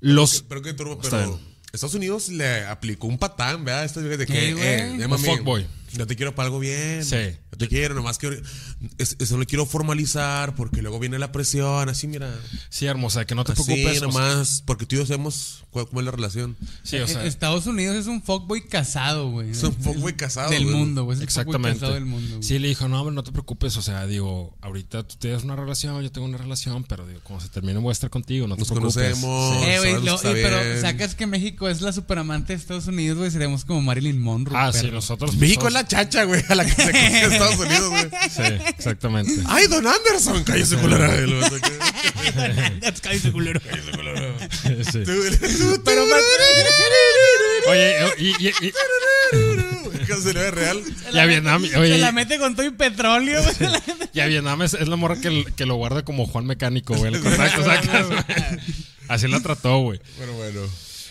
los. 0.00 0.42
Pero 0.48 0.62
que 0.62 0.74
turbo, 0.74 0.94
Está 1.02 1.18
pero. 1.18 1.34
bien. 1.36 1.48
Estados 1.72 1.94
Unidos 1.94 2.28
le 2.30 2.64
aplicó 2.64 3.06
un 3.06 3.18
patán, 3.18 3.64
¿verdad? 3.64 3.84
Esto 3.84 4.00
de 4.00 4.26
que, 4.26 4.50
eh, 4.50 5.08
fuckboy. 5.18 5.66
Yo 5.92 6.06
te 6.06 6.16
quiero 6.16 6.34
para 6.34 6.46
algo 6.46 6.58
bien. 6.58 7.04
Sí. 7.04 7.16
Yo 7.50 7.58
te 7.58 7.68
quiero, 7.68 7.94
nomás 7.94 8.18
que 8.18 8.42
es- 8.98 9.16
eso 9.18 9.36
lo 9.36 9.44
quiero 9.46 9.66
formalizar 9.66 10.54
porque 10.54 10.82
luego 10.82 10.98
viene 10.98 11.18
la 11.18 11.32
presión, 11.32 11.88
así 11.88 12.06
mira. 12.06 12.32
Sí, 12.68 12.86
hermosa, 12.86 13.24
que 13.26 13.34
no 13.34 13.44
te 13.44 13.52
Así 13.52 13.62
preocupes. 13.64 13.96
o 13.96 13.98
sea, 14.00 14.08
nomás, 14.08 14.62
porque 14.66 14.86
tú 14.86 14.94
y 14.96 14.98
yo 14.98 15.06
sabemos 15.06 15.64
cuál- 15.70 15.86
cómo 15.88 16.00
es 16.00 16.04
la 16.06 16.12
relación. 16.12 16.56
sí, 16.82 16.96
o 16.98 17.06
sea, 17.08 17.24
Eh, 17.24 17.28
Estados 17.28 17.66
Unidos 17.66 17.96
es 17.96 18.06
un 18.06 18.22
fuckboy 18.22 18.66
casado, 18.68 19.30
güey. 19.30 19.50
Es 19.50 19.62
un 19.62 19.72
fuckboy 19.74 20.14
casado, 20.14 20.50
Del 20.50 20.64
güey. 20.64 20.76
mundo, 20.76 21.04
güey. 21.04 21.16
Es 21.18 21.24
Exactamente. 21.24 21.78
casado 21.80 21.94
del 21.94 22.04
mundo. 22.04 22.36
güey. 22.36 22.42
Sí, 22.42 22.58
le 22.58 22.68
dijo, 22.68 22.88
no, 22.88 23.00
hombre, 23.00 23.14
no 23.14 23.22
te 23.24 23.32
preocupes. 23.32 23.76
O 23.76 23.82
sea, 23.82 24.06
digo, 24.06 24.56
ahorita 24.60 25.02
tú 25.06 25.16
tienes 25.18 25.42
una 25.44 25.56
relación, 25.56 26.02
yo 26.02 26.12
tengo 26.12 26.26
una 26.26 26.38
relación, 26.38 26.84
pero 26.84 27.06
digo, 27.06 27.20
cuando 27.24 27.44
se 27.44 27.50
termine 27.50 27.78
voy 27.78 27.90
a 27.90 27.92
estar 27.92 28.10
contigo, 28.10 28.46
no 28.46 28.54
te 28.56 28.60
Nos 28.60 28.68
preocupes. 28.68 28.94
conocemos. 28.94 29.56
Sí. 29.58 29.64
Eh, 29.70 29.78
güey, 29.78 30.04
lo- 30.04 30.16
y- 30.16 30.42
pero 30.42 30.80
sacas 30.80 31.14
que 31.14 31.26
México 31.26 31.68
es 31.68 31.80
la 31.80 31.92
superamante 31.92 32.52
de 32.52 32.58
Estados 32.58 32.86
Unidos, 32.86 33.18
güey. 33.18 33.30
Seríamos 33.30 33.64
como 33.64 33.80
Marilyn 33.82 34.20
Monroe. 34.20 34.56
Ah, 34.58 34.72
sí, 34.72 34.90
nosotros. 34.90 35.34
México 35.36 35.66
es 35.68 35.72
la 35.82 35.86
chacha, 35.88 36.24
güey, 36.24 36.42
a 36.48 36.54
la 36.54 36.64
que 36.64 36.72
se 36.72 36.90
coge 36.90 37.06
en 37.24 37.32
Estados 37.32 37.56
Unidos, 37.58 37.90
güey. 37.90 38.04
Sí, 38.30 38.42
exactamente. 38.76 39.32
¡Ay, 39.46 39.66
Don 39.68 39.86
Anderson! 39.86 40.42
Cállese, 40.44 40.76
culera. 40.76 41.14
Y 41.16 41.26
luego, 41.26 41.56
Cállese, 43.02 43.32
culero. 43.32 43.60
Sí. 44.90 45.04
tú- 45.04 45.82
Pero, 45.84 46.04
Oye, 47.68 47.96
y, 48.18 48.28
y, 48.46 48.48
y- 48.48 48.72
se 50.22 50.32
ve 50.32 50.50
real. 50.50 50.82
y 51.12 51.18
a 51.18 51.26
Vietnam, 51.26 51.64
Se 51.66 51.76
oye, 51.76 51.98
la 51.98 52.12
mete 52.12 52.38
con 52.38 52.56
todo 52.56 52.66
y 52.66 52.70
petróleo. 52.70 53.40
y 54.12 54.20
a 54.20 54.26
Vietnam 54.26 54.62
es, 54.62 54.74
es 54.74 54.88
la 54.88 54.96
morra 54.96 55.20
que, 55.20 55.44
que 55.56 55.66
lo 55.66 55.76
guarda 55.76 56.04
como 56.04 56.26
Juan 56.26 56.46
Mecánico, 56.46 56.94
güey. 56.94 57.14
El 57.14 57.20
contacto, 57.20 57.64
sacas, 57.64 58.06
güey. 58.08 58.18
Así 59.08 59.28
la 59.28 59.40
trató, 59.40 59.78
güey. 59.78 60.00
Bueno, 60.18 60.32
bueno. 60.34 60.60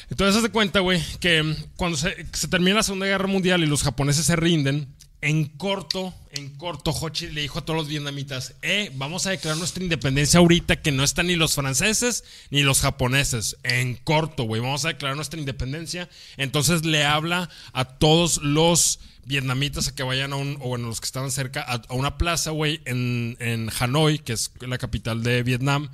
Entonces, 0.09 0.37
haz 0.37 0.43
de 0.43 0.49
cuenta, 0.49 0.79
güey, 0.79 1.01
que 1.19 1.55
cuando 1.75 1.97
se, 1.97 2.11
termina 2.49 2.77
la 2.77 2.83
Segunda 2.83 3.05
Guerra 3.05 3.27
Mundial 3.27 3.63
y 3.63 3.67
los 3.67 3.83
japoneses 3.83 4.25
se 4.25 4.35
rinden, 4.35 4.87
en 5.19 5.45
corto, 5.45 6.13
en 6.31 6.55
corto, 6.57 6.91
Ho 6.91 7.09
Chi 7.09 7.27
le 7.27 7.41
dijo 7.41 7.59
a 7.59 7.65
todos 7.65 7.77
los 7.77 7.87
vietnamitas, 7.87 8.53
eh, 8.61 8.91
vamos 8.95 9.25
a 9.25 9.31
declarar 9.31 9.57
nuestra 9.57 9.83
independencia 9.83 10.39
ahorita, 10.39 10.81
que 10.81 10.91
no 10.91 11.03
están 11.03 11.27
ni 11.27 11.35
los 11.35 11.55
franceses 11.55 12.23
ni 12.51 12.61
los 12.61 12.81
japoneses. 12.81 13.57
En 13.63 13.95
corto, 13.95 14.43
güey, 14.43 14.61
vamos 14.61 14.85
a 14.85 14.89
declarar 14.89 15.15
nuestra 15.15 15.39
independencia. 15.39 16.07
Entonces 16.37 16.85
le 16.85 17.03
habla 17.03 17.49
a 17.73 17.85
todos 17.85 18.37
los 18.43 18.99
vietnamitas 19.25 19.87
a 19.87 19.95
que 19.95 20.03
vayan 20.03 20.33
a 20.33 20.37
un, 20.37 20.57
o 20.61 20.69
bueno, 20.69 20.87
los 20.87 21.01
que 21.01 21.05
estaban 21.05 21.31
cerca, 21.31 21.63
a, 21.67 21.81
a 21.89 21.93
una 21.95 22.17
plaza, 22.17 22.51
güey, 22.51 22.81
en, 22.85 23.37
en 23.39 23.69
Hanoi, 23.77 24.19
que 24.19 24.33
es 24.33 24.51
la 24.61 24.77
capital 24.77 25.23
de 25.23 25.41
Vietnam. 25.41 25.89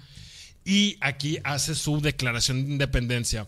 Y 0.66 0.98
aquí 1.00 1.40
hace 1.44 1.76
su 1.76 2.02
declaración 2.02 2.66
de 2.66 2.72
independencia. 2.74 3.48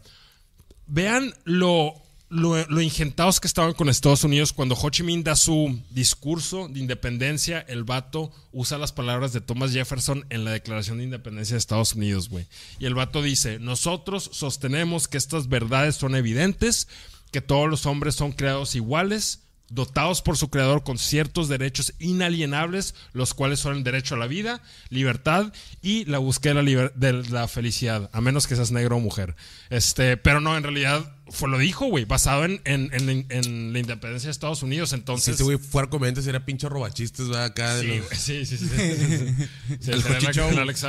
Vean 0.88 1.34
lo, 1.43 1.93
lo, 2.30 2.82
ingentados 2.82 3.39
que 3.39 3.48
estaban 3.48 3.74
con 3.74 3.89
Estados 3.89 4.24
Unidos 4.24 4.54
cuando 4.54 4.76
Ho 4.76 4.89
Chi 4.89 5.04
Minh 5.04 5.24
da 5.24 5.36
su 5.36 5.80
discurso 5.89 6.67
de 6.67 6.80
independencia. 6.80 7.60
El 7.67 7.84
vato 7.84 8.32
usa 8.52 8.78
las 8.78 8.91
palabras 8.91 9.34
de 9.34 9.41
Thomas 9.41 9.71
Jefferson 9.71 10.26
en 10.30 10.45
la 10.45 10.52
Declaración 10.52 10.98
de 10.98 11.06
Independencia 11.06 11.56
de 11.56 11.60
Estados 11.60 11.95
Unidos, 11.95 12.30
güey. 12.30 12.48
Y 12.80 12.86
el 12.86 12.95
vato 12.95 13.21
dice: 13.21 13.60
Nosotros 13.60 14.30
sostenemos 14.34 15.08
que 15.08 15.17
estas 15.17 15.50
verdades 15.50 15.95
son 15.95 16.15
evidentes, 16.15 16.88
que 17.32 17.41
todos 17.41 17.69
los 17.69 17.86
hombres 17.86 18.15
son 18.15 18.32
creados 18.32 18.76
iguales 18.76 19.45
dotados 19.69 20.21
por 20.21 20.38
su 20.38 20.49
creador 20.49 20.84
con 20.84 20.97
ciertos 20.97 21.49
derechos 21.49 21.93
inalienables, 21.99 22.93
los 23.13 23.34
cuales 23.34 23.60
son 23.60 23.78
el 23.78 23.84
derecho 23.84 24.15
a 24.15 24.17
la 24.17 24.28
vida, 24.28 24.62
libertad 24.89 25.51
y 25.82 26.06
la 26.06 26.19
búsqueda 26.19 26.62
de 26.62 27.23
la, 27.30 27.47
felicidad, 27.47 28.10
a 28.13 28.21
menos 28.21 28.47
que 28.47 28.56
seas 28.56 28.71
negro 28.71 28.97
o 28.97 28.99
mujer. 28.99 29.36
Este, 29.69 30.17
pero 30.17 30.39
no, 30.41 30.56
en 30.56 30.63
realidad 30.63 31.12
fue 31.30 31.49
lo 31.49 31.58
dijo, 31.58 31.88
güey, 31.88 32.06
basado 32.06 32.45
en, 32.45 32.62
en- 32.65 32.91
en- 32.93 33.25
en 33.30 33.73
la 33.73 33.80
independencia 33.80 34.28
de 34.28 34.32
Estados 34.32 34.62
Unidos. 34.62 34.89
Si 34.89 34.95
Entonces, 34.95 35.34
ese 35.36 35.43
güey 35.43 35.58
fuera 35.58 35.89
comediante 35.89 36.21
sería 36.21 36.45
pinche 36.45 36.69
robachistes, 36.69 37.28
¿verdad? 37.28 37.45
Acá 37.45 37.75
de 37.75 37.82
sí, 37.82 37.88
los- 37.88 38.06
güey, 38.08 38.19
sí, 38.19 38.45
sí, 38.45 38.58
sí, 38.58 38.67
sí, 38.67 38.78
sí, 38.78 39.17
sí. 39.17 39.47
Sí, 39.82 39.91
El 39.91 40.04
sería 40.04 40.13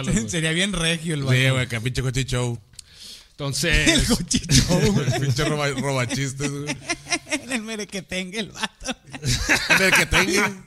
el 0.00 0.12
güey. 0.12 0.54
Bien 0.54 0.72
regio 0.74 1.14
el 1.14 1.20
Sí, 1.20 1.24
vato. 1.26 1.52
güey, 1.54 1.64
acá 1.64 1.80
pinche 1.80 2.02
coche 2.02 2.24
show. 2.26 2.58
Entonces, 3.30 4.06
pinche 5.20 5.44
roba, 5.44 5.68
robachistes, 5.70 6.50
güey. 6.50 6.76
En 7.66 7.70
el 7.70 7.76
mere 7.78 7.86
que 7.86 8.02
tenga 8.02 8.38
el 8.38 8.50
vato. 8.50 8.96
El 9.80 9.92
que 9.92 10.06
tenga. 10.06 10.66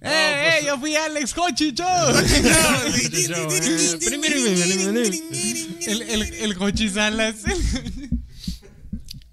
¡Eh, 0.00 0.60
eh! 0.60 0.64
Yo 0.64 0.78
fui 0.78 0.94
Alex 0.94 1.36
Hochicho. 1.36 1.84
el, 5.86 6.02
el, 6.02 6.22
el 6.22 6.56
Hochi 6.56 6.88
Salas. 6.88 7.36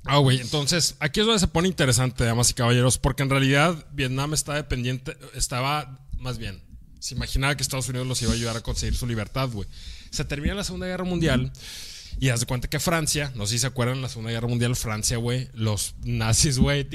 Ah, 0.03 0.17
güey, 0.17 0.41
entonces 0.41 0.95
aquí 0.99 1.19
es 1.19 1.25
donde 1.25 1.39
se 1.39 1.47
pone 1.47 1.67
interesante, 1.67 2.23
damas 2.23 2.49
y 2.49 2.55
caballeros, 2.55 2.97
porque 2.97 3.21
en 3.23 3.29
realidad 3.29 3.85
Vietnam 3.91 4.33
está 4.33 4.55
dependiente, 4.55 5.15
estaba 5.35 5.99
más 6.17 6.39
bien, 6.39 6.63
se 6.99 7.13
imaginaba 7.15 7.55
que 7.55 7.61
Estados 7.63 7.89
Unidos 7.89 8.07
los 8.07 8.21
iba 8.23 8.31
a 8.31 8.35
ayudar 8.35 8.57
a 8.57 8.61
conseguir 8.61 8.95
su 8.95 9.05
libertad, 9.07 9.49
güey. 9.49 9.67
Se 10.09 10.25
termina 10.25 10.55
la 10.55 10.63
Segunda 10.63 10.87
Guerra 10.87 11.03
Mundial 11.03 11.51
y 12.19 12.29
haz 12.29 12.39
de 12.39 12.45
cuenta 12.45 12.69
que 12.69 12.79
Francia, 12.79 13.31
no 13.35 13.45
sé 13.45 13.53
si 13.53 13.59
se 13.59 13.67
acuerdan, 13.67 14.01
la 14.01 14.09
Segunda 14.09 14.31
Guerra 14.31 14.47
Mundial, 14.47 14.75
Francia, 14.75 15.17
güey, 15.17 15.49
los 15.53 15.95
nazis, 16.03 16.59
güey, 16.59 16.87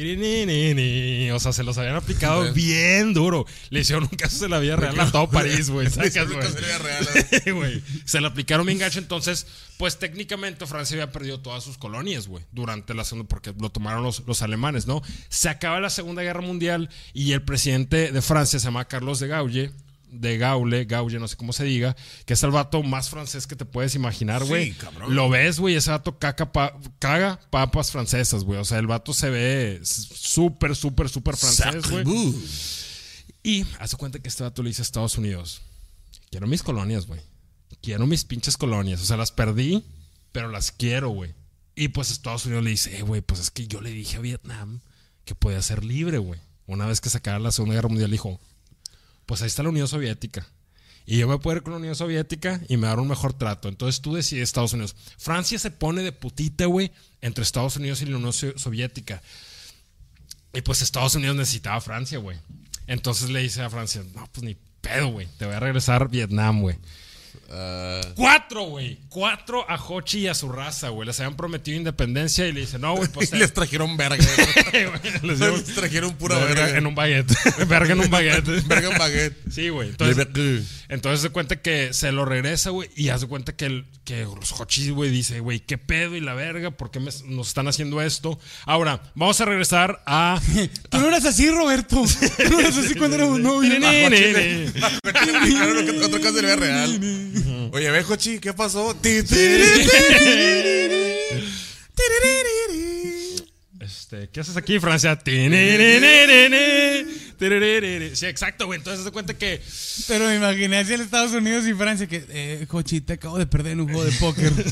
o 1.31 1.39
sea, 1.41 1.53
se 1.53 1.63
los 1.63 1.79
habían 1.79 1.97
aplicado 1.97 2.53
bien 2.55 3.13
duro. 3.13 3.47
Le 3.71 3.81
hicieron 3.81 4.05
un 4.05 4.17
caso 4.17 4.39
de 4.45 4.49
la 4.49 4.59
vida 4.59 4.77
real 4.77 4.99
a 4.99 5.11
todo 5.11 5.29
París, 5.31 5.71
güey, 5.71 5.91
sacas, 5.91 6.29
güey. 7.53 7.83
Se 8.05 8.21
le 8.21 8.27
aplicaron 8.27 8.67
bien 8.67 8.79
gacho. 8.79 8.99
Entonces, 8.99 9.47
pues 9.77 9.99
técnicamente 9.99 10.67
Francia 10.67 10.95
había 10.95 11.13
perdido 11.13 11.41
todas 11.41 11.65
sus 11.65 11.79
colonias, 11.79 12.29
güey. 12.29 12.45
Durante 12.53 12.95
la 12.95 13.05
segunda, 13.05 13.29
porque 13.29 13.55
lo 13.59 13.71
tomaron 13.71 14.03
los, 14.03 14.23
los 14.27 14.43
alemanes, 14.43 14.87
¿no? 14.87 15.03
Se 15.29 15.49
acaba 15.49 15.81
la 15.81 15.91
Segunda 15.91 16.23
Guerra 16.23 16.41
Mundial 16.41 16.91
y 17.13 17.33
el 17.33 17.43
presidente 17.43 18.13
de 18.13 18.23
Francia 18.23 18.59
se 18.59 18.65
llama 18.65 18.87
Carlos 18.87 19.21
de 19.21 19.29
Gaulle. 19.29 19.73
De 20.13 20.39
Gaule, 20.39 20.85
Gaulle, 20.87 21.19
no 21.19 21.29
sé 21.29 21.37
cómo 21.37 21.53
se 21.53 21.65
diga, 21.65 21.97
que 22.27 22.35
es 22.35 22.43
el 22.43 22.51
vato 22.51 22.83
más 22.83 23.09
francés 23.11 23.47
que 23.47 23.57
te 23.57 23.65
puedes 23.65 23.95
imaginar, 23.95 24.45
güey. 24.45 24.73
cabrón. 24.73 25.15
Lo 25.15 25.29
ves, 25.29 25.61
güey, 25.61 25.77
ese 25.77 25.91
vato 25.91 26.19
caca 26.19 26.53
pa- 26.53 26.77
caga 26.99 27.39
papas 27.51 27.91
francesas, 27.93 28.45
güey. 28.45 28.59
O 28.59 28.65
sea, 28.65 28.79
el 28.79 28.87
vato 28.87 29.13
se 29.15 29.31
ve 29.31 29.81
súper, 29.85 30.75
súper, 30.77 31.09
súper 31.09 31.37
francés, 31.37 31.89
güey. 31.91 32.05
Y 33.43 33.65
hace 33.79 33.97
cuenta 33.97 34.19
que 34.19 34.29
este 34.29 34.43
vato 34.43 34.63
le 34.63 34.71
dice 34.71 34.83
a 34.83 34.85
Estados 34.85 35.17
Unidos: 35.17 35.63
Quiero 36.31 36.47
mis 36.47 36.63
colonias, 36.63 37.07
güey. 37.07 37.21
Quiero 37.83 38.07
mis 38.07 38.25
pinches 38.25 38.57
colonias. 38.57 39.01
O 39.01 39.05
sea, 39.07 39.17
las 39.17 39.33
perdí, 39.33 39.85
pero 40.33 40.49
las 40.49 40.73
quiero, 40.73 41.09
güey. 41.11 41.35
Y 41.75 41.89
pues 41.89 42.11
Estados 42.11 42.45
Unidos 42.47 42.65
le 42.65 42.71
dice: 42.71 42.99
"Eh, 42.99 43.03
güey, 43.03 43.21
pues 43.23 43.41
es 43.41 43.51
que 43.51 43.67
yo 43.67 43.81
le 43.81 43.91
dije 43.91 44.17
a 44.17 44.21
Vietnam 44.21 44.81
que 45.25 45.35
podía 45.35 45.63
ser 45.63 45.85
libre, 45.85 46.19
güey. 46.19 46.41
Una 46.67 46.87
vez 46.87 47.01
que 47.01 47.09
se 47.11 47.19
acabara 47.19 47.43
la 47.43 47.53
Segunda 47.53 47.75
Guerra 47.77 47.89
Mundial, 47.89 48.11
dijo: 48.11 48.39
Pues 49.31 49.43
ahí 49.43 49.47
está 49.47 49.63
la 49.63 49.69
Unión 49.69 49.87
Soviética. 49.87 50.45
Y 51.07 51.19
yo 51.19 51.29
me 51.29 51.39
puedo 51.39 51.57
ir 51.59 51.63
con 51.63 51.73
la 51.73 51.79
Unión 51.79 51.95
Soviética 51.95 52.61
y 52.69 52.77
me 52.77 52.89
dar 52.89 52.99
un 52.99 53.07
mejor 53.07 53.33
trato. 53.33 53.69
Entonces 53.69 54.01
tú 54.01 54.13
decides 54.13 54.43
Estados 54.49 54.73
Unidos. 54.73 54.97
Francia 55.19 55.57
se 55.57 55.71
pone 55.71 56.03
de 56.03 56.11
putita, 56.11 56.65
güey, 56.67 56.91
entre 57.21 57.45
Estados 57.45 57.77
Unidos 57.77 58.03
y 58.03 58.07
la 58.07 58.17
Unión 58.17 58.33
So- 58.33 58.59
Soviética. 58.59 59.23
Y 60.53 60.63
pues 60.63 60.83
Estados 60.83 61.15
Unidos 61.15 61.37
necesitaba 61.37 61.77
a 61.77 61.81
Francia, 61.81 62.19
güey. 62.19 62.39
Entonces 62.89 63.31
le 63.31 63.39
dice 63.41 63.63
a 63.63 63.71
Francia, 63.71 64.03
no, 64.17 64.29
pues 64.33 64.43
ni 64.43 64.57
pedo, 64.81 65.13
güey. 65.13 65.29
Te 65.39 65.47
voy 65.47 65.55
a 65.55 65.61
regresar 65.61 66.09
Vietnam, 66.09 66.61
güey. 66.63 66.75
Ah, 67.53 68.01
Cuatro, 68.15 68.65
güey. 68.65 68.99
Cuatro 69.09 69.69
a 69.69 69.75
Hochi 69.77 70.21
y 70.21 70.29
a 70.29 70.35
su 70.35 70.49
raza, 70.51 70.89
güey. 70.91 71.07
Les 71.07 71.19
habían 71.21 71.37
prometido 71.37 71.77
independencia 71.77 72.47
y 72.47 72.53
le 72.53 72.61
dice, 72.61 72.79
no, 72.79 72.95
güey, 72.95 73.09
pues... 73.09 73.33
y 73.33 73.37
les 73.37 73.53
trajeron 73.53 73.97
verga. 73.97 74.17
les 75.23 75.41
les 75.41 75.65
trajeron 75.75 76.15
pura 76.15 76.37
verga 76.39 76.65
verga. 76.65 76.79
en 76.79 76.87
un 76.87 76.95
baguette. 76.95 77.33
verga 77.67 77.93
en 77.93 78.01
un 78.01 78.11
baguette. 78.11 78.67
Verga 78.67 78.91
en 78.93 78.99
baguette. 78.99 79.37
Sí, 79.51 79.69
güey. 79.69 79.91
Entonces, 80.89 81.21
se 81.21 81.31
cuenta 81.31 81.57
que 81.57 81.93
se 81.93 82.13
lo 82.13 82.25
regresa, 82.25 82.71
güey, 82.71 82.89
y 82.97 83.09
hace 83.09 83.27
cuenta 83.27 83.55
que, 83.55 83.67
el, 83.67 83.87
que 84.05 84.23
los 84.25 84.53
hochis, 84.61 84.91
güey, 84.91 85.11
dice, 85.11 85.41
güey, 85.41 85.61
¿qué 85.61 85.79
pedo 85.79 86.17
y 86.17 86.21
la 86.21 86.35
verga? 86.35 86.71
¿Por 86.71 86.91
qué 86.91 87.01
me- 87.01 87.11
nos 87.27 87.49
están 87.49 87.69
haciendo 87.69 88.01
esto? 88.03 88.39
Ahora, 88.65 89.03
vamos 89.15 89.41
a 89.41 89.45
regresar 89.45 90.03
a... 90.07 90.41
Tú 90.89 90.99
no 90.99 91.09
eras 91.09 91.25
así, 91.25 91.51
Roberto. 91.51 92.05
Tú 92.37 92.51
no 92.51 92.61
eras 92.61 92.77
así 92.77 92.95
cuando 92.95 93.17
éramos 93.17 93.41
novios. 93.41 93.75
Otra 96.05 96.21
cosa 96.21 96.33
de 96.33 96.57
real. 96.57 97.01
Oye, 97.73 97.91
ve, 97.91 98.03
Jochi, 98.03 98.39
¿qué 98.39 98.53
pasó? 98.53 98.95
Este, 103.81 104.29
¿qué 104.29 104.41
haces 104.41 104.57
aquí, 104.57 104.79
Francia? 104.79 105.19
Sí, 108.15 108.27
exacto, 108.27 108.67
güey. 108.67 108.79
Entonces 108.79 109.05
se 109.05 109.11
cuenta 109.11 109.35
que 109.35 109.63
Pero 110.07 110.27
me 110.27 110.37
imaginé 110.37 110.79
así 110.79 110.93
en 110.93 111.01
Estados 111.01 111.33
Unidos 111.33 111.67
y 111.67 111.73
Francia 111.73 112.07
que, 112.07 112.25
eh, 112.29 112.67
Jochi, 112.69 113.01
te 113.01 113.15
acabo 113.15 113.39
de 113.39 113.47
perder 113.47 113.73
en 113.73 113.81
un 113.81 113.87
juego 113.87 114.05
de 114.05 114.13
póker. 114.13 114.53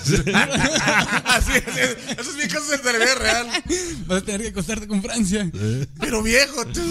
Así 1.25 1.53
es, 1.55 2.19
esos 2.19 2.37
bien 2.37 2.49
casos 2.49 2.71
de 2.83 2.93
la 2.93 2.99
vida 2.99 3.15
real. 3.15 3.49
Vas 4.07 4.23
a 4.23 4.25
tener 4.25 4.43
que 4.43 4.49
acostarte 4.49 4.87
con 4.87 5.03
Francia. 5.03 5.51
Pero 6.01 6.23
viejo, 6.23 6.67
tú. 6.67 6.83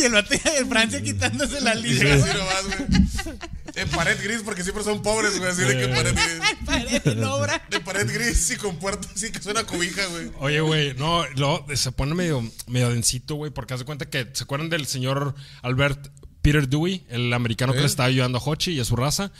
Y 0.00 0.04
el 0.04 0.12
vato 0.12 0.30
de 0.30 0.64
Francia 0.66 1.02
quitándose 1.02 1.60
la 1.60 1.72
así 1.72 1.98
nomás, 2.04 2.64
güey. 2.66 3.38
En 3.76 3.88
pared 3.88 4.16
gris, 4.22 4.42
porque 4.44 4.62
siempre 4.62 4.84
son 4.84 5.02
pobres, 5.02 5.38
güey. 5.38 5.50
Así 5.50 5.62
de 5.62 5.76
que 5.76 5.88
pared 5.88 6.14
gris. 6.14 6.56
Pared 6.66 7.06
en 7.06 7.24
obra. 7.24 7.66
De 7.70 7.80
pared 7.80 8.10
gris 8.12 8.50
y 8.50 8.56
con 8.56 8.76
puerta 8.76 9.08
así 9.14 9.30
que 9.32 9.42
suena 9.42 9.64
cobija, 9.64 10.06
güey. 10.06 10.30
Oye, 10.38 10.60
güey, 10.60 10.94
no, 10.94 11.24
lo, 11.36 11.66
se 11.74 11.92
pone 11.92 12.14
medio, 12.14 12.42
medio 12.66 12.90
densito, 12.90 13.34
güey, 13.34 13.50
porque 13.50 13.74
hace 13.74 13.84
cuenta 13.84 14.08
que, 14.08 14.28
¿se 14.32 14.44
acuerdan 14.44 14.70
del 14.70 14.86
señor 14.86 15.34
Albert 15.62 16.10
Peter 16.42 16.68
Dewey, 16.68 17.04
el 17.08 17.32
americano 17.32 17.72
que 17.72 17.80
le 17.80 17.86
estaba 17.86 18.08
ayudando 18.08 18.38
a 18.38 18.42
Hochi 18.44 18.72
y 18.72 18.80
a 18.80 18.84
su 18.84 18.96
raza? 18.96 19.32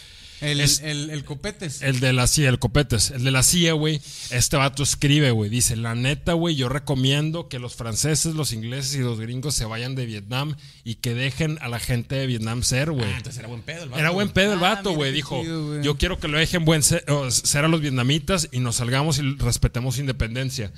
El, 0.45 0.61
Es- 0.61 0.81
el, 0.83 1.11
el 1.11 1.25
copetes. 1.25 1.83
El 1.83 2.01
de 2.01 2.13
la 2.13 2.27
CIA, 2.27 2.49
el 2.51 2.59
Copetes. 2.59 3.11
El 3.11 3.25
de 3.25 3.31
la 3.31 3.43
CIA, 3.43 3.73
güey. 3.73 4.01
Este 4.31 4.57
vato 4.57 4.83
escribe, 4.83 5.31
güey. 5.31 5.51
Dice, 5.51 5.77
la 5.77 5.95
neta, 5.95 6.33
güey, 6.35 6.55
yo 6.57 6.69
recomiendo 6.69 7.49
que 7.49 7.59
los 7.59 7.75
franceses, 7.75 8.35
los 8.35 8.53
ingleses 8.53 8.95
y 8.95 8.99
los 8.99 9.19
gringos 9.21 9.55
se 9.55 9.65
vayan 9.65 9.95
de 9.95 10.07
Vietnam 10.07 10.57
y 10.85 10.97
que 10.97 11.15
dejen 11.15 11.59
a 11.61 11.69
la 11.69 11.81
gente 11.81 12.15
de 12.15 12.27
Vietnam 12.27 12.63
ser, 12.63 12.91
güey. 12.91 13.09
Entonces 13.11 13.39
era 13.39 13.49
buen 13.49 13.63
pedo 13.63 13.83
el 13.85 13.89
vato. 13.89 14.01
Era 14.01 14.11
buen 14.11 14.29
pedo 14.31 14.53
el 14.53 14.59
Ah, 14.59 14.75
vato, 14.75 14.93
güey. 14.93 15.13
Dijo, 15.13 15.43
yo 15.83 15.97
quiero 15.97 16.19
que 16.19 16.29
lo 16.29 16.39
dejen 16.39 16.65
buen 16.65 16.83
ser, 16.83 17.05
ser 17.31 17.65
a 17.65 17.69
los 17.69 17.81
vietnamitas 17.81 18.49
y 18.53 18.61
nos 18.61 18.77
salgamos 18.77 19.19
y 19.19 19.23
respetemos 19.37 19.95
su 19.97 20.01
independencia. 20.01 20.73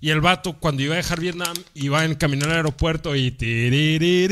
Y 0.00 0.10
el 0.10 0.20
vato, 0.20 0.54
cuando 0.58 0.82
iba 0.82 0.94
a 0.94 0.98
dejar 0.98 1.18
Vietnam, 1.20 1.54
iba 1.74 2.04
en 2.04 2.14
camino 2.14 2.44
al 2.46 2.52
aeropuerto 2.52 3.16
y... 3.16 3.30
Le 3.32 4.28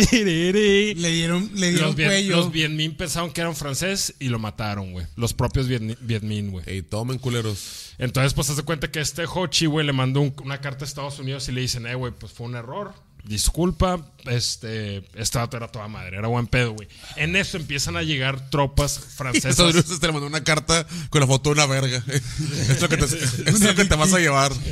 dieron, 1.11 1.51
le 1.55 1.71
dieron 1.71 1.87
Los, 1.89 1.97
Viet, 1.97 2.09
cuello. 2.09 2.37
los 2.37 2.53
Viet 2.53 2.71
Minh 2.71 2.97
pensaron 2.97 3.33
que 3.33 3.41
eran 3.41 3.57
francés 3.57 4.15
y 4.19 4.29
lo 4.29 4.39
mataron, 4.39 4.93
güey. 4.93 5.07
Los 5.17 5.33
propios 5.35 5.67
Viet, 5.69 5.99
Viet 6.01 6.23
Minh, 6.23 6.51
güey. 6.51 6.65
Ey, 6.69 6.83
tomen 6.83 7.19
culeros. 7.19 7.93
Entonces, 7.99 8.35
pues, 8.35 8.47
se 8.49 8.63
cuenta 8.63 8.91
que 8.91 9.01
este 9.01 9.25
Ho 9.27 9.47
Chi, 9.49 9.67
güey, 9.67 9.87
le 9.87 9.93
mandó 9.93 10.21
un- 10.21 10.35
una 10.45 10.61
carta 10.61 10.85
a 10.85 10.89
Estados 10.89 11.19
Unidos 11.19 11.49
y 11.49 11.53
le 11.53 11.61
dicen, 11.63 11.87
eh, 11.87 11.95
güey, 11.95 12.13
pues 12.19 12.33
fue 12.33 12.47
un 12.47 12.55
error. 12.57 12.93
Disculpa, 13.25 14.07
este, 14.27 15.03
este 15.17 15.39
vato 15.39 15.57
era 15.57 15.67
toda 15.67 15.89
madre, 15.89 16.17
era 16.17 16.29
buen 16.29 16.47
pedo, 16.47 16.75
güey. 16.75 16.87
En 17.17 17.35
eso 17.35 17.57
empiezan 17.57 17.97
a 17.97 18.03
llegar 18.05 18.51
tropas 18.51 19.01
francesas. 19.01 19.51
Estados 19.51 19.75
Unidos 19.75 19.99
te 19.99 20.07
le 20.07 20.13
mandó 20.13 20.29
una 20.29 20.45
carta 20.45 20.87
con 21.11 21.21
la 21.23 21.27
foto 21.27 21.51
de 21.51 21.55
una 21.55 21.67
verga. 21.67 22.05
es 22.69 22.81
lo 22.81 22.89
que 22.89 22.97
te, 22.99 23.05
es 23.05 23.61
lo 23.61 23.75
que 23.75 23.85
te 23.85 23.97
vas 23.97 24.13
a 24.13 24.21
llevar. 24.21 24.53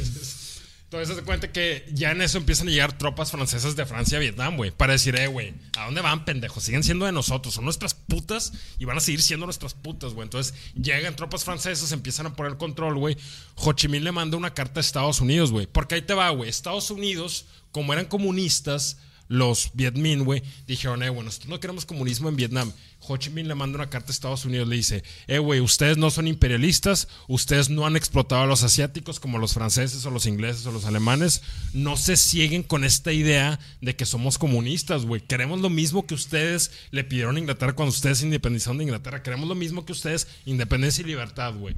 Entonces 1.00 1.22
se 1.22 1.26
cuenta 1.26 1.52
que 1.52 1.86
ya 1.92 2.10
en 2.12 2.22
eso 2.22 2.38
empiezan 2.38 2.68
a 2.68 2.70
llegar 2.70 2.96
tropas 2.96 3.30
francesas 3.30 3.76
de 3.76 3.86
Francia 3.86 4.18
a 4.18 4.20
Vietnam, 4.20 4.56
güey. 4.56 4.70
Para 4.70 4.92
decir, 4.92 5.16
eh, 5.16 5.26
güey, 5.26 5.54
¿a 5.76 5.86
dónde 5.86 6.00
van, 6.00 6.24
pendejos? 6.24 6.62
Siguen 6.62 6.82
siendo 6.82 7.06
de 7.06 7.12
nosotros, 7.12 7.54
son 7.54 7.64
nuestras 7.64 7.94
putas 7.94 8.52
y 8.78 8.84
van 8.84 8.96
a 8.96 9.00
seguir 9.00 9.22
siendo 9.22 9.46
nuestras 9.46 9.74
putas, 9.74 10.14
güey. 10.14 10.26
Entonces 10.26 10.54
llegan 10.74 11.16
tropas 11.16 11.44
francesas, 11.44 11.92
empiezan 11.92 12.26
a 12.26 12.34
poner 12.34 12.56
control, 12.56 12.96
güey. 12.96 13.16
Ho 13.56 13.72
Chi 13.72 13.88
Minh 13.88 14.04
le 14.04 14.12
manda 14.12 14.36
una 14.36 14.54
carta 14.54 14.80
a 14.80 14.82
Estados 14.82 15.20
Unidos, 15.20 15.50
güey. 15.52 15.66
Porque 15.66 15.96
ahí 15.96 16.02
te 16.02 16.14
va, 16.14 16.30
güey. 16.30 16.48
Estados 16.48 16.90
Unidos, 16.90 17.46
como 17.72 17.92
eran 17.92 18.06
comunistas, 18.06 18.98
los 19.28 19.70
Viet 19.74 19.96
Minh, 19.96 20.24
güey, 20.24 20.42
dijeron, 20.66 21.02
eh, 21.02 21.08
bueno, 21.08 21.24
nosotros 21.24 21.48
no 21.48 21.60
queremos 21.60 21.86
comunismo 21.86 22.28
en 22.28 22.36
Vietnam. 22.36 22.72
Ho 23.06 23.16
Chi 23.16 23.30
Minh 23.30 23.48
le 23.48 23.54
manda 23.54 23.76
una 23.76 23.90
carta 23.90 24.10
a 24.10 24.12
Estados 24.12 24.44
Unidos, 24.44 24.68
le 24.68 24.76
dice, 24.76 25.02
eh, 25.26 25.38
güey, 25.38 25.60
ustedes 25.60 25.96
no 25.96 26.10
son 26.10 26.26
imperialistas, 26.28 27.08
ustedes 27.28 27.70
no 27.70 27.86
han 27.86 27.96
explotado 27.96 28.42
a 28.42 28.46
los 28.46 28.62
asiáticos 28.62 29.20
como 29.20 29.38
los 29.38 29.54
franceses 29.54 30.04
o 30.06 30.10
los 30.10 30.26
ingleses 30.26 30.66
o 30.66 30.72
los 30.72 30.84
alemanes, 30.84 31.42
no 31.72 31.96
se 31.96 32.16
cieguen 32.16 32.62
con 32.62 32.84
esta 32.84 33.12
idea 33.12 33.58
de 33.80 33.96
que 33.96 34.06
somos 34.06 34.38
comunistas, 34.38 35.04
güey. 35.04 35.20
Queremos 35.20 35.60
lo 35.60 35.70
mismo 35.70 36.06
que 36.06 36.14
ustedes 36.14 36.70
le 36.90 37.04
pidieron 37.04 37.36
a 37.36 37.38
Inglaterra 37.40 37.74
cuando 37.74 37.90
ustedes 37.90 38.18
se 38.18 38.24
independizaron 38.24 38.78
de 38.78 38.84
Inglaterra, 38.84 39.22
queremos 39.22 39.48
lo 39.48 39.54
mismo 39.54 39.84
que 39.84 39.92
ustedes, 39.92 40.26
independencia 40.46 41.02
y 41.02 41.06
libertad, 41.06 41.54
güey. 41.54 41.74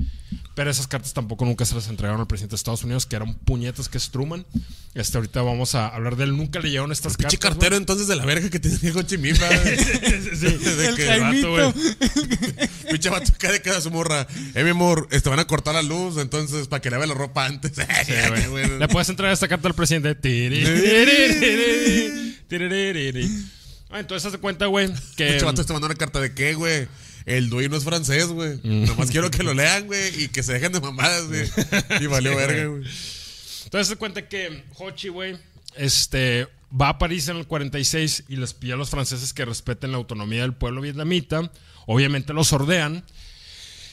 Pero 0.55 0.71
esas 0.71 0.87
cartas 0.87 1.13
tampoco 1.13 1.45
nunca 1.45 1.67
se 1.67 1.75
las 1.75 1.89
entregaron 1.89 2.21
al 2.21 2.27
presidente 2.27 2.53
de 2.53 2.57
Estados 2.57 2.83
Unidos, 2.83 3.05
que 3.05 3.17
era 3.17 3.25
un 3.27 3.35
puñetas 3.35 3.89
que 3.91 3.99
es 3.99 4.11
Truman. 4.11 4.47
Este, 4.95 5.19
ahorita 5.19 5.43
vamos 5.43 5.75
a 5.75 5.89
hablar 5.89 6.17
de 6.17 6.25
él, 6.25 6.35
nunca 6.37 6.61
le 6.61 6.71
llegaron 6.71 6.93
estas 6.93 7.17
Pinche 7.19 7.37
cartas. 7.37 7.59
cartero 7.59 7.77
entonces 7.77 8.07
de 8.07 8.17
la 8.17 8.25
verga 8.25 8.49
que 8.49 8.59
tiene 8.59 8.93
Ho 8.93 9.03
Chi 9.03 9.19
Minh. 9.19 9.37
Sí, 10.37 10.47
Güey. 11.19 11.73
Pinche 12.91 13.09
vato 13.11 13.33
de 13.53 13.63
cada 13.63 13.81
su 13.81 13.91
morra. 13.91 14.27
Eh, 14.55 14.63
mi 14.65 14.71
amor, 14.71 15.09
este, 15.11 15.29
van 15.29 15.39
a 15.39 15.47
cortar 15.47 15.75
la 15.75 15.83
luz, 15.83 16.19
entonces, 16.19 16.69
para 16.69 16.81
que 16.81 16.91
lave 16.91 17.07
la 17.07 17.15
ropa 17.15 17.47
antes. 17.47 17.73
Sí, 18.07 18.13
güey. 18.51 18.79
Le 18.79 18.89
puedes 18.89 19.09
entregar 19.09 19.33
esta 19.33 19.49
carta 19.49 19.69
al 19.69 19.75
presidente. 19.75 20.17
Ah, 23.91 24.01
entonces 24.01 24.27
hace 24.27 24.39
cuenta, 24.39 24.67
güey, 24.67 24.89
que. 25.17 25.27
Pinche 25.29 25.45
vato 25.45 25.65
te 25.65 25.73
mandó 25.73 25.87
una 25.87 25.95
carta 25.95 26.21
de 26.21 26.35
qué, 26.35 26.55
güey. 26.55 26.89
El 27.25 27.51
dueño 27.51 27.77
es 27.77 27.85
francés, 27.85 28.27
güey. 28.27 28.61
Mm. 28.63 28.85
Nomás 28.85 29.11
quiero 29.11 29.31
que 29.31 29.43
lo 29.43 29.53
lean, 29.53 29.87
güey, 29.87 30.25
y 30.25 30.29
que 30.29 30.43
se 30.45 30.53
dejen 30.53 30.73
de 30.73 30.81
mamadas, 30.81 31.27
güey. 31.27 31.49
Y 32.01 32.07
valió 32.07 32.31
Sí, 32.33 32.37
verga, 32.37 32.65
güey. 32.67 32.81
güey. 32.83 32.91
Entonces 33.65 33.89
se 33.89 33.97
cuenta 33.97 34.29
que 34.29 34.63
Hochi, 34.79 35.09
güey, 35.09 35.37
este, 35.77 36.47
va 36.79 36.91
a 36.91 36.99
París 36.99 37.29
en 37.29 37.37
el 37.37 37.47
46 37.47 38.25
y 38.29 38.37
les 38.37 38.55
pide 38.55 38.75
a 38.75 38.77
los 38.77 38.91
franceses 38.91 39.33
que 39.33 39.45
respeten 39.45 39.93
la 39.93 39.99
autonomía 39.99 40.43
del 40.43 40.55
pueblo 40.55 40.81
vietnamita. 40.81 41.51
Obviamente 41.87 42.33
los 42.33 42.49
sordean. 42.49 43.05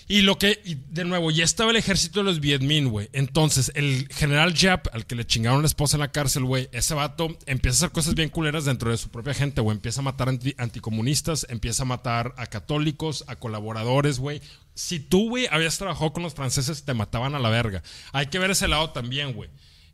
Y 0.06 0.22
lo 0.22 0.38
que, 0.38 0.62
y 0.66 0.76
de 0.90 1.06
nuevo, 1.06 1.32
ya 1.32 1.46
estaba 1.46 1.72
el 1.72 1.78
ejército 1.78 2.20
de 2.20 2.26
los 2.26 2.42
Viet 2.42 2.62
Minh, 2.62 2.90
güey. 2.90 3.08
Entonces, 3.14 3.72
el 3.74 4.10
general 4.14 4.54
Yap, 4.54 4.88
al 4.94 5.06
que 5.06 5.16
le 5.16 5.26
chingaron 5.26 5.62
la 5.62 5.66
esposa 5.68 5.96
en 5.96 6.02
la 6.02 6.12
cárcel, 6.12 6.44
güey, 6.44 6.68
ese 6.74 6.94
vato 6.94 7.38
empieza 7.46 7.76
a 7.76 7.80
hacer 7.80 7.92
cosas 7.94 8.14
bien 8.14 8.28
culeras 8.28 8.66
dentro 8.66 8.92
de 8.92 8.98
su 8.98 9.10
propia 9.10 9.34
gente, 9.34 9.62
güey. 9.62 9.76
Empieza 9.78 10.02
a 10.02 10.04
matar 10.04 10.28
anti- 10.28 10.56
anticomunistas, 10.58 11.48
empieza 11.50 11.84
a 11.84 11.86
matar 11.86 12.34
a 12.38 12.48
católicos, 12.48 13.24
a 13.28 13.38
colaboradores, 13.38 14.20
güey. 14.20 14.42
Si 14.76 15.00
tú, 15.00 15.30
güey, 15.30 15.48
habías 15.50 15.78
trabajado 15.78 16.12
con 16.12 16.22
los 16.24 16.34
franceses, 16.34 16.84
te 16.84 16.94
mataban 16.94 17.34
a 17.34 17.40
la 17.40 17.50
verga. 17.50 17.82
Hay 18.12 18.26
que 18.28 18.40
ver 18.40 18.52
ese 18.52 18.68
lado 18.68 18.90
también, 18.90 19.32
güey. 19.32 19.50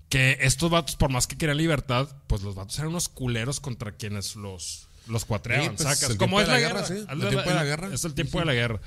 Que 0.10 0.38
estos 0.42 0.70
vatos, 0.72 0.96
por 0.96 1.12
más 1.12 1.28
que 1.28 1.38
quieran 1.38 1.58
libertad, 1.58 2.10
pues 2.28 2.42
los 2.42 2.56
vatos 2.56 2.78
eran 2.80 2.90
unos 2.90 3.10
culeros 3.10 3.60
contra 3.60 3.92
quienes 3.92 4.36
los, 4.36 4.88
los 5.08 5.24
cuatreaban, 5.26 5.78
Sí, 5.78 5.84
pues, 5.84 5.90
sacas. 6.00 6.10
el 6.12 6.18
Como 6.18 6.42
es 6.42 6.48
la 6.48 6.54
la 6.56 6.60
guerra, 6.60 6.82
guerra, 6.82 6.88
sí. 6.88 7.06
Al- 7.08 7.22
El 7.22 7.30
tiempo 7.30 7.50
de 7.50 7.56
la 7.56 7.64
guerra. 7.64 7.90
Es 7.94 8.06
el 8.06 8.14
tiempo 8.16 8.40
de 8.40 8.46
la 8.46 8.54
guerra. 8.54 8.82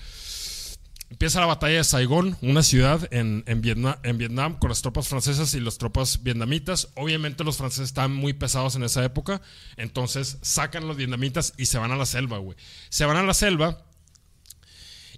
Empieza 1.11 1.41
la 1.41 1.47
batalla 1.47 1.77
de 1.77 1.85
Saigón, 1.85 2.39
una 2.41 2.63
ciudad 2.63 3.07
en, 3.13 3.45
en, 3.47 3.61
Vietnam, 3.61 3.97
en 4.03 4.17
Vietnam 4.17 4.59
con 4.59 4.71
las 4.71 4.81
tropas 4.81 5.09
francesas 5.09 5.53
y 5.53 5.61
las 5.61 5.77
tropas 5.77 6.23
vietnamitas. 6.23 6.89
Obviamente 6.95 7.45
los 7.45 7.59
franceses 7.59 7.89
estaban 7.91 8.15
muy 8.15 8.33
pesados 8.33 8.77
en 8.77 8.83
esa 8.83 9.05
época, 9.05 9.43
entonces 9.77 10.39
sacan 10.41 10.85
a 10.85 10.87
los 10.87 10.97
vietnamitas 10.97 11.53
y 11.59 11.67
se 11.67 11.77
van 11.77 11.93
a 11.93 11.97
la 11.97 12.07
selva, 12.07 12.39
güey. 12.39 12.57
Se 12.89 13.05
van 13.05 13.19
a 13.19 13.23
la 13.25 13.35
selva 13.35 13.85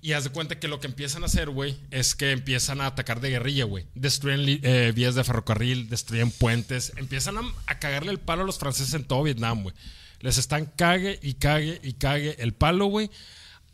y 0.05 0.13
haz 0.13 0.25
de 0.25 0.31
cuenta 0.31 0.61
que 0.61 0.69
lo 0.69 0.81
que 0.81 0.87
empiezan 0.87 1.23
a 1.23 1.27
hacer, 1.27 1.49
güey, 1.49 1.79
es 1.91 2.15
que 2.15 2.31
empiezan 2.33 2.83
a 2.83 2.87
atacar 2.89 3.23
de 3.23 3.31
guerrilla, 3.31 3.65
güey. 3.65 3.87
Destruyen 3.95 4.61
eh, 4.63 4.93
vías 4.95 5.15
de 5.15 5.25
ferrocarril, 5.25 5.89
destruyen 5.89 6.31
puentes, 6.31 6.93
empiezan 6.97 7.39
a, 7.39 7.79
cagarle 7.79 8.13
el 8.13 8.21
palo 8.21 8.43
a 8.43 8.45
los 8.45 8.59
franceses 8.59 8.93
en 8.93 9.05
todo 9.05 9.23
Vietnam, 9.23 9.63
güey. 9.63 9.75
Les 10.21 10.37
están 10.37 10.67
cague 10.67 11.19
y 11.23 11.35
cague 11.35 11.81
y 11.83 11.95
cague 11.95 12.37
el 12.41 12.53
palo, 12.53 12.85
güey. 12.85 13.11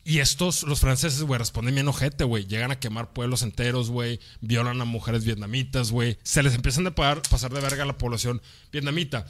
Y 0.04 0.20
estos, 0.20 0.62
los 0.62 0.78
franceses, 0.78 1.20
güey, 1.24 1.36
responden 1.36 1.74
bien 1.74 1.88
ojete, 1.88 2.22
güey. 2.22 2.46
Llegan 2.46 2.70
a 2.70 2.78
quemar 2.78 3.12
pueblos 3.12 3.42
enteros, 3.42 3.90
güey. 3.90 4.20
Violan 4.40 4.80
a 4.80 4.84
mujeres 4.84 5.24
vietnamitas, 5.24 5.90
güey. 5.90 6.16
Se 6.22 6.44
les 6.44 6.54
empiezan 6.54 6.86
a 6.86 6.94
pasar 6.94 7.52
de 7.52 7.60
verga 7.60 7.82
a 7.82 7.86
la 7.86 7.98
población 7.98 8.40
vietnamita. 8.70 9.26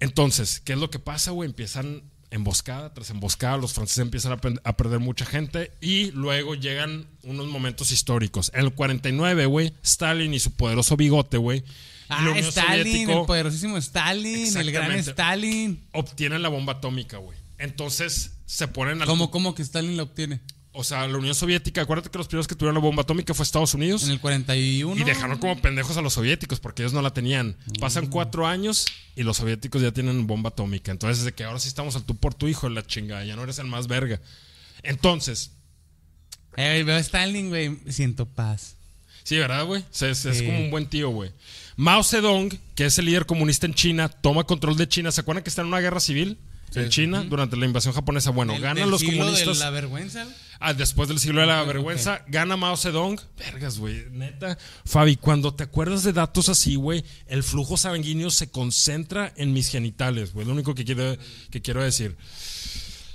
Entonces, 0.00 0.58
¿qué 0.58 0.72
es 0.72 0.78
lo 0.80 0.90
que 0.90 0.98
pasa, 0.98 1.30
güey? 1.30 1.48
Empiezan 1.48 2.02
emboscada 2.30 2.92
tras 2.94 3.10
emboscada, 3.10 3.56
los 3.56 3.72
franceses 3.72 4.00
empiezan 4.00 4.32
a, 4.32 4.76
perder 4.76 5.00
mucha 5.00 5.24
gente 5.24 5.72
y 5.80 6.10
luego 6.12 6.54
llegan 6.54 7.06
unos 7.22 7.46
momentos 7.46 7.90
históricos. 7.92 8.50
En 8.54 8.60
el 8.64 8.74
49, 8.74 9.46
güey, 9.46 9.74
Stalin 9.82 10.34
y 10.34 10.40
su 10.40 10.52
poderoso 10.52 10.96
bigote, 10.96 11.36
güey. 11.36 11.64
Ah, 12.08 12.34
Stalin, 12.36 12.84
Soviético 12.84 13.20
el 13.20 13.26
poderosísimo 13.26 13.76
Stalin, 13.78 14.56
el 14.56 14.72
gran. 14.72 14.92
Stalin. 14.92 15.86
obtienen 15.92 16.42
la 16.42 16.48
bomba 16.48 16.74
atómica, 16.74 17.18
güey. 17.18 17.38
Entonces 17.58 18.32
se 18.46 18.68
ponen 18.68 19.00
al 19.00 19.08
¿Cómo, 19.08 19.30
¿Cómo 19.30 19.54
que 19.54 19.62
Stalin 19.62 19.96
la 19.96 20.02
obtiene? 20.02 20.40
O 20.76 20.82
sea, 20.82 21.06
la 21.06 21.16
Unión 21.18 21.36
Soviética, 21.36 21.82
acuérdate 21.82 22.10
que 22.10 22.18
los 22.18 22.26
primeros 22.26 22.48
que 22.48 22.56
tuvieron 22.56 22.74
la 22.74 22.80
bomba 22.80 23.02
atómica 23.02 23.32
fue 23.32 23.44
Estados 23.44 23.74
Unidos. 23.74 24.02
En 24.02 24.10
el 24.10 24.18
41. 24.20 25.00
Y 25.00 25.04
dejaron 25.04 25.38
como 25.38 25.56
pendejos 25.62 25.96
a 25.96 26.02
los 26.02 26.14
soviéticos 26.14 26.58
porque 26.58 26.82
ellos 26.82 26.92
no 26.92 27.00
la 27.00 27.12
tenían. 27.12 27.56
Pasan 27.78 28.08
cuatro 28.08 28.44
años 28.46 28.86
y 29.14 29.22
los 29.22 29.36
soviéticos 29.36 29.80
ya 29.82 29.92
tienen 29.92 30.26
bomba 30.26 30.48
atómica. 30.48 30.90
Entonces, 30.90 31.24
de 31.24 31.32
que 31.32 31.44
ahora 31.44 31.60
sí 31.60 31.68
estamos 31.68 31.94
al 31.94 32.02
tú 32.02 32.16
por 32.16 32.34
tu 32.34 32.48
hijo, 32.48 32.68
la 32.68 32.84
chingada. 32.84 33.24
Ya 33.24 33.36
no 33.36 33.44
eres 33.44 33.60
el 33.60 33.66
más 33.68 33.86
verga. 33.86 34.20
Entonces, 34.82 35.52
Eh, 36.56 36.82
veo 36.84 36.96
a 36.96 37.00
Stalin, 37.00 37.48
güey. 37.48 37.78
Siento 37.88 38.26
paz. 38.26 38.76
sí, 39.22 39.36
¿verdad, 39.36 39.64
güey? 39.66 39.84
Es 40.00 40.42
como 40.42 40.58
un 40.58 40.70
buen 40.70 40.86
tío, 40.88 41.10
güey. 41.10 41.30
Mao 41.76 42.02
Zedong, 42.04 42.50
que 42.74 42.86
es 42.86 42.98
el 42.98 43.06
líder 43.06 43.26
comunista 43.26 43.66
en 43.66 43.74
China, 43.74 44.08
toma 44.08 44.44
control 44.44 44.76
de 44.76 44.88
China. 44.88 45.10
¿Se 45.12 45.20
acuerdan 45.20 45.42
que 45.44 45.50
está 45.50 45.62
en 45.62 45.68
una 45.68 45.80
guerra 45.80 46.00
civil? 46.00 46.38
En 46.74 46.88
China, 46.88 47.24
durante 47.24 47.56
la 47.56 47.66
invasión 47.66 47.94
japonesa. 47.94 48.30
Bueno, 48.30 48.54
ganan 48.54 48.76
del 48.76 48.90
los 48.90 49.00
siglo 49.00 49.18
comunistas. 49.18 49.58
De 49.58 49.64
la 49.64 49.70
vergüenza. 49.70 50.26
Ah, 50.60 50.72
después 50.72 51.08
del 51.08 51.18
siglo 51.18 51.40
de 51.40 51.46
la 51.46 51.62
Ok, 51.62 51.68
vergüenza, 51.68 52.24
gana 52.26 52.56
Mao 52.56 52.76
Zedong. 52.76 53.20
Vergas, 53.38 53.78
güey, 53.78 54.06
neta. 54.10 54.56
Fabi, 54.84 55.16
cuando 55.16 55.52
te 55.54 55.64
acuerdas 55.64 56.04
de 56.04 56.12
datos 56.12 56.48
así, 56.48 56.76
güey, 56.76 57.04
el 57.26 57.42
flujo 57.42 57.76
sanguíneo 57.76 58.30
se 58.30 58.50
concentra 58.50 59.32
en 59.36 59.52
mis 59.52 59.68
genitales, 59.68 60.32
güey. 60.32 60.46
Lo 60.46 60.52
único 60.52 60.74
que 60.74 60.84
quiero, 60.84 61.16
que 61.50 61.60
quiero 61.60 61.82
decir. 61.82 62.16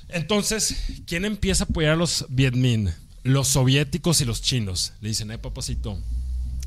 Entonces, 0.09 0.75
¿quién 1.05 1.25
empieza 1.25 1.63
a 1.63 1.67
apoyar 1.67 1.93
a 1.93 1.95
los 1.95 2.25
Viet 2.29 2.55
Minh? 2.55 2.89
Los 3.23 3.47
soviéticos 3.49 4.21
y 4.21 4.25
los 4.25 4.41
chinos. 4.41 4.93
Le 5.01 5.09
dicen, 5.09 5.31
eh, 5.31 5.37
papacito, 5.37 5.97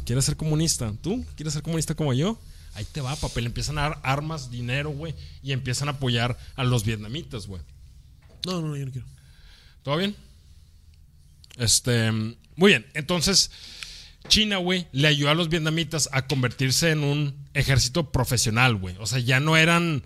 ¿quieres 0.04 0.24
ser 0.24 0.36
comunista? 0.36 0.92
¿Tú 1.00 1.24
quieres 1.36 1.52
ser 1.54 1.62
comunista 1.62 1.94
como 1.94 2.12
yo? 2.12 2.38
Ahí 2.74 2.84
te 2.84 3.00
va, 3.00 3.14
papel. 3.16 3.46
Empiezan 3.46 3.78
a 3.78 3.82
dar 3.82 4.00
armas, 4.02 4.50
dinero, 4.50 4.90
güey, 4.90 5.14
y 5.42 5.52
empiezan 5.52 5.88
a 5.88 5.92
apoyar 5.92 6.38
a 6.56 6.64
los 6.64 6.84
vietnamitas, 6.84 7.46
güey. 7.46 7.62
No, 8.46 8.60
no, 8.60 8.76
yo 8.76 8.86
no 8.86 8.92
quiero. 8.92 9.06
¿Todo 9.82 9.96
bien? 9.96 10.16
Este, 11.58 12.10
muy 12.12 12.70
bien, 12.70 12.86
entonces 12.94 13.50
China, 14.28 14.56
güey, 14.56 14.86
le 14.92 15.08
ayudó 15.08 15.30
a 15.30 15.34
los 15.34 15.48
vietnamitas 15.48 16.08
a 16.12 16.26
convertirse 16.26 16.90
en 16.90 17.04
un 17.04 17.34
ejército 17.54 18.10
profesional, 18.10 18.76
güey. 18.76 18.96
O 18.98 19.06
sea, 19.06 19.18
ya 19.18 19.40
no 19.40 19.56
eran 19.56 20.02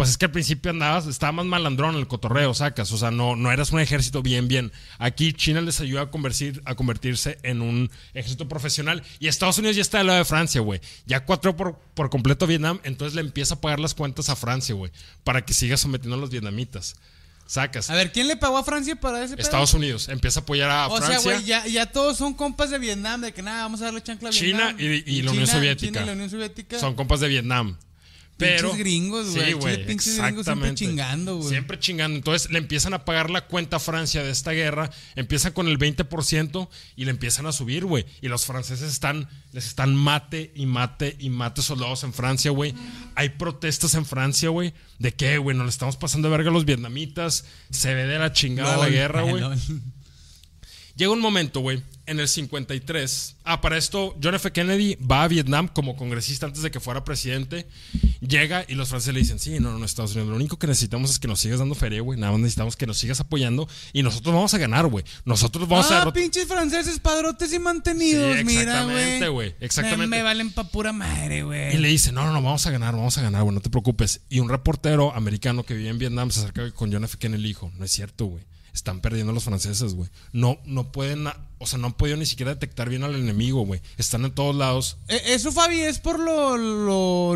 pues 0.00 0.08
es 0.08 0.16
que 0.16 0.24
al 0.24 0.30
principio 0.30 0.70
andabas, 0.70 1.06
estaba 1.06 1.30
más 1.32 1.44
malandrón 1.44 1.94
el 1.94 2.06
cotorreo, 2.06 2.54
sacas. 2.54 2.90
O 2.90 2.96
sea, 2.96 3.10
no, 3.10 3.36
no 3.36 3.52
eras 3.52 3.70
un 3.70 3.80
ejército 3.80 4.22
bien, 4.22 4.48
bien. 4.48 4.72
Aquí 4.98 5.34
China 5.34 5.60
les 5.60 5.78
ayuda 5.82 6.00
a, 6.00 6.10
convertir, 6.10 6.62
a 6.64 6.74
convertirse 6.74 7.38
en 7.42 7.60
un 7.60 7.90
ejército 8.14 8.48
profesional. 8.48 9.02
Y 9.18 9.28
Estados 9.28 9.58
Unidos 9.58 9.76
ya 9.76 9.82
está 9.82 9.98
del 9.98 10.06
lado 10.06 10.20
de 10.20 10.24
Francia, 10.24 10.62
güey. 10.62 10.80
Ya 11.04 11.26
cuatro 11.26 11.54
por, 11.54 11.78
por 11.92 12.08
completo 12.08 12.46
Vietnam, 12.46 12.80
entonces 12.82 13.14
le 13.14 13.20
empieza 13.20 13.56
a 13.56 13.60
pagar 13.60 13.78
las 13.78 13.92
cuentas 13.92 14.30
a 14.30 14.36
Francia, 14.36 14.74
güey. 14.74 14.90
Para 15.22 15.44
que 15.44 15.52
siga 15.52 15.76
sometiendo 15.76 16.16
a 16.16 16.18
los 16.18 16.30
vietnamitas. 16.30 16.96
Sacas. 17.44 17.90
A 17.90 17.94
ver, 17.94 18.10
¿quién 18.10 18.26
le 18.26 18.38
pagó 18.38 18.56
a 18.56 18.64
Francia 18.64 18.96
para 18.96 19.22
ese 19.22 19.34
Estados 19.34 19.74
Unidos. 19.74 20.08
Empieza 20.08 20.40
a 20.40 20.42
apoyar 20.44 20.70
a 20.70 20.88
Francia. 20.88 21.18
O 21.18 21.20
sea, 21.20 21.32
güey, 21.32 21.44
ya, 21.44 21.66
ya, 21.66 21.84
todos 21.84 22.16
son 22.16 22.32
compas 22.32 22.70
de 22.70 22.78
Vietnam, 22.78 23.20
de 23.20 23.34
que 23.34 23.42
nada, 23.42 23.64
vamos 23.64 23.82
a 23.82 23.84
darle 23.84 24.02
chancla 24.02 24.30
a 24.30 24.32
China 24.32 24.72
Vietnam. 24.72 25.02
Y, 25.06 25.18
y, 25.18 25.20
la 25.20 25.32
Unión 25.32 25.46
Soviética. 25.46 25.86
China 25.88 26.02
y 26.04 26.06
la 26.06 26.12
Unión 26.12 26.30
Soviética. 26.30 26.78
Son 26.78 26.94
compas 26.94 27.20
de 27.20 27.28
Vietnam. 27.28 27.76
Pero, 28.40 28.70
pinches 28.70 28.78
gringos, 28.78 29.30
güey. 29.30 29.46
Sí, 29.46 29.52
güey. 29.52 29.86
Pinches 29.86 30.18
gringos 30.18 30.46
siempre 30.46 30.74
chingando, 30.74 31.36
güey. 31.36 31.48
Siempre 31.48 31.78
chingando. 31.78 32.16
Entonces 32.16 32.50
le 32.50 32.58
empiezan 32.58 32.94
a 32.94 33.04
pagar 33.04 33.30
la 33.30 33.46
cuenta 33.46 33.76
a 33.76 33.78
Francia 33.78 34.24
de 34.24 34.30
esta 34.30 34.50
guerra. 34.52 34.90
Empiezan 35.14 35.52
con 35.52 35.68
el 35.68 35.78
20% 35.78 36.68
y 36.96 37.04
le 37.04 37.10
empiezan 37.10 37.46
a 37.46 37.52
subir, 37.52 37.84
güey. 37.84 38.06
Y 38.20 38.28
los 38.28 38.46
franceses 38.46 38.90
están, 38.90 39.28
les 39.52 39.66
están 39.66 39.94
mate 39.94 40.50
y 40.54 40.66
mate 40.66 41.16
y 41.18 41.30
mate 41.30 41.62
soldados 41.62 42.02
en 42.02 42.12
Francia, 42.12 42.50
güey. 42.50 42.74
Hay 43.14 43.28
protestas 43.28 43.94
en 43.94 44.06
Francia, 44.06 44.48
güey. 44.48 44.74
¿De 44.98 45.12
qué, 45.14 45.38
güey? 45.38 45.56
Nos 45.56 45.66
le 45.66 45.70
estamos 45.70 45.96
pasando 45.96 46.28
de 46.28 46.36
verga 46.36 46.50
a 46.50 46.52
los 46.52 46.64
vietnamitas. 46.64 47.44
Se 47.70 47.94
ve 47.94 48.06
de 48.06 48.18
la 48.18 48.32
chingada 48.32 48.76
la 48.76 48.88
guerra, 48.88 49.22
güey. 49.30 49.42
Llega 51.00 51.12
un 51.12 51.20
momento, 51.20 51.60
güey, 51.60 51.82
en 52.04 52.20
el 52.20 52.28
53. 52.28 53.36
Ah, 53.44 53.62
para 53.62 53.78
esto, 53.78 54.14
John 54.22 54.34
F. 54.34 54.52
Kennedy 54.52 54.96
va 54.96 55.22
a 55.22 55.28
Vietnam 55.28 55.66
como 55.66 55.96
congresista 55.96 56.44
antes 56.44 56.60
de 56.60 56.70
que 56.70 56.78
fuera 56.78 57.04
presidente. 57.04 57.66
Llega 58.20 58.66
y 58.68 58.74
los 58.74 58.90
franceses 58.90 59.14
le 59.14 59.20
dicen: 59.20 59.38
Sí, 59.38 59.60
no, 59.60 59.78
no, 59.78 59.82
Estados 59.86 60.12
Unidos. 60.12 60.28
Lo 60.28 60.36
único 60.36 60.58
que 60.58 60.66
necesitamos 60.66 61.10
es 61.10 61.18
que 61.18 61.26
nos 61.26 61.40
sigas 61.40 61.58
dando 61.58 61.74
feria, 61.74 62.02
güey. 62.02 62.20
Nada 62.20 62.32
más 62.32 62.42
necesitamos 62.42 62.76
que 62.76 62.86
nos 62.86 62.98
sigas 62.98 63.18
apoyando 63.18 63.66
y 63.94 64.02
nosotros 64.02 64.34
vamos 64.34 64.52
a 64.52 64.58
ganar, 64.58 64.88
güey. 64.88 65.02
Nosotros 65.24 65.66
vamos 65.66 65.90
ah, 65.90 66.02
a. 66.02 66.02
Ah, 66.02 66.12
pinches 66.12 66.46
franceses 66.46 66.98
padrotes 66.98 67.50
y 67.54 67.58
mantenidos, 67.58 68.36
sí, 68.36 68.44
mira, 68.44 68.84
güey. 68.84 68.96
Exactamente, 68.96 69.28
güey. 69.28 69.54
Exactamente. 69.60 70.06
Me, 70.06 70.16
me, 70.18 70.22
valen 70.22 70.52
pa' 70.52 70.64
pura 70.64 70.92
madre, 70.92 71.44
güey. 71.44 71.76
Y 71.76 71.78
le 71.78 71.88
dice: 71.88 72.12
No, 72.12 72.26
no, 72.26 72.34
no, 72.34 72.42
vamos 72.42 72.66
a 72.66 72.70
ganar, 72.70 72.94
vamos 72.94 73.16
a 73.16 73.22
ganar, 73.22 73.42
güey. 73.42 73.54
No 73.54 73.62
te 73.62 73.70
preocupes. 73.70 74.20
Y 74.28 74.40
un 74.40 74.50
reportero 74.50 75.14
americano 75.14 75.62
que 75.62 75.72
vivía 75.72 75.92
en 75.92 75.98
Vietnam 75.98 76.30
se 76.30 76.40
acerca 76.40 76.70
con 76.72 76.92
John 76.92 77.04
F. 77.04 77.16
Kennedy 77.16 77.40
y 77.40 77.42
le 77.44 77.48
dijo: 77.48 77.72
No 77.78 77.86
es 77.86 77.90
cierto, 77.90 78.26
güey. 78.26 78.44
Están 78.72 79.00
perdiendo 79.00 79.32
los 79.32 79.44
franceses, 79.44 79.94
güey. 79.94 80.08
No, 80.32 80.58
no 80.64 80.92
pueden 80.92 81.26
o 81.62 81.66
sea, 81.66 81.78
no 81.78 81.88
han 81.88 81.92
podido 81.92 82.16
ni 82.16 82.24
siquiera 82.24 82.54
detectar 82.54 82.88
bien 82.88 83.04
al 83.04 83.14
enemigo, 83.14 83.66
güey. 83.66 83.82
Están 83.98 84.24
en 84.24 84.32
todos 84.32 84.56
lados. 84.56 84.96
Eh, 85.08 85.20
eso, 85.26 85.52
Fabi, 85.52 85.80
es 85.80 85.98
por 85.98 86.18
lo, 86.18 86.56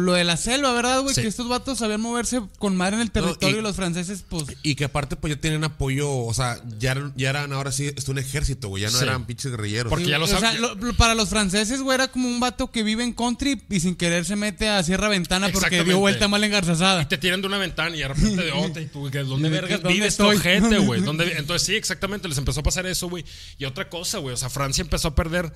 lo, 0.01 0.13
de 0.15 0.25
la 0.25 0.39
selva, 0.39 0.73
¿verdad, 0.73 1.03
güey? 1.03 1.15
Que 1.15 1.27
estos 1.27 1.47
vatos 1.47 1.79
sabían 1.79 2.01
moverse 2.01 2.41
con 2.59 2.75
mar 2.75 2.95
en 2.95 3.01
el 3.01 3.11
territorio 3.11 3.59
y, 3.59 3.63
los 3.63 3.77
franceses, 3.77 4.25
pues. 4.27 4.45
Y 4.63 4.77
que 4.77 4.85
aparte, 4.85 5.17
pues 5.17 5.35
ya 5.35 5.41
tienen 5.41 5.63
apoyo, 5.63 6.11
o 6.11 6.33
sea, 6.33 6.59
ya, 6.79 7.13
ya 7.17 7.29
eran 7.29 7.53
ahora 7.53 7.71
sí, 7.71 7.93
es 7.95 8.09
un 8.09 8.17
ejército, 8.17 8.69
güey. 8.69 8.85
Ya 8.85 8.91
no 8.91 8.99
eran 8.99 9.27
pinches 9.27 9.51
guerrilleros. 9.51 9.91
Porque 9.91 10.07
ya 10.07 10.17
lo 10.17 10.25
O 10.25 10.29
sea, 10.29 10.55
para 10.97 11.15
los 11.15 11.29
franceses, 11.29 11.83
güey, 11.83 11.97
era 11.97 12.09
como 12.09 12.27
un 12.27 12.41
vato 12.41 12.71
que 12.71 12.83
vive 12.83 13.05
en 13.05 13.13
country 13.13 13.61
y 13.69 13.81
sin 13.81 13.95
querer 13.95 14.25
se 14.25 14.37
mete 14.37 14.71
a 14.71 14.83
Sierra 14.83 15.09
Ventana 15.09 15.51
porque 15.53 15.85
dio 15.85 15.99
vuelta 15.99 16.29
mal 16.29 16.43
engarzazada. 16.43 17.03
Y 17.03 17.07
te 17.07 17.19
tiran 17.19 17.43
de 17.43 17.47
una 17.47 17.59
ventana 17.59 17.95
y 17.95 17.99
de 17.99 18.09
repente 18.09 18.43
de 18.43 18.53
otra 18.53 18.81
y 18.81 18.87
tú, 18.87 19.11
¿dónde 19.11 19.51
vergas 19.51 19.83
vives 19.83 20.17
tu 20.17 20.31
gente, 20.39 20.79
güey? 20.79 21.01
Entonces, 21.37 21.63
sí, 21.63 21.75
exactamente, 21.75 22.27
les 22.27 22.39
empezó 22.39 22.61
a 22.61 22.63
pasar 22.63 22.87
eso, 22.87 23.11
güey. 23.11 23.25
Y 23.59 23.67
otra 23.67 23.91
cosa, 23.91 24.14
o 24.19 24.37
sea, 24.37 24.51
Francia 24.51 24.83
empezó 24.83 25.09
empezó 25.09 25.09
a 25.09 25.15
perder. 25.15 25.53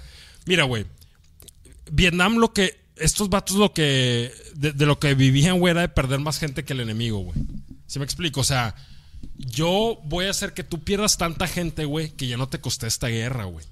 Mira, 0.46 0.64
güey. 0.64 0.86
Vietnam 1.90 2.36
lo 2.36 2.52
que. 2.52 2.78
Estos 2.96 3.28
vatos 3.28 3.56
lo 3.56 3.72
que. 3.72 4.32
De, 4.54 4.86
lo 4.86 4.98
que 4.98 5.14
vivían, 5.14 5.58
güey, 5.58 5.72
era 5.72 5.82
de 5.82 5.88
perder 5.88 6.20
más 6.20 6.38
gente 6.38 6.64
que 6.64 6.72
el 6.72 6.80
enemigo, 6.80 7.18
güey. 7.18 7.38
¿Sí 7.86 7.98
me 7.98 8.04
explico? 8.04 8.40
O 8.40 8.44
sea, 8.44 8.74
yo 9.36 10.00
voy 10.04 10.26
a 10.26 10.30
hacer 10.30 10.52
que 10.52 10.64
tú 10.64 10.82
pierdas 10.82 11.16
tanta 11.16 11.46
gente, 11.46 11.84
güey, 11.84 12.10
que 12.10 12.26
ya 12.26 12.36
no 12.36 12.48
te 12.48 12.60
costé 12.60 12.86
esta 12.86 13.08
guerra, 13.08 13.44
güey. 13.44 13.64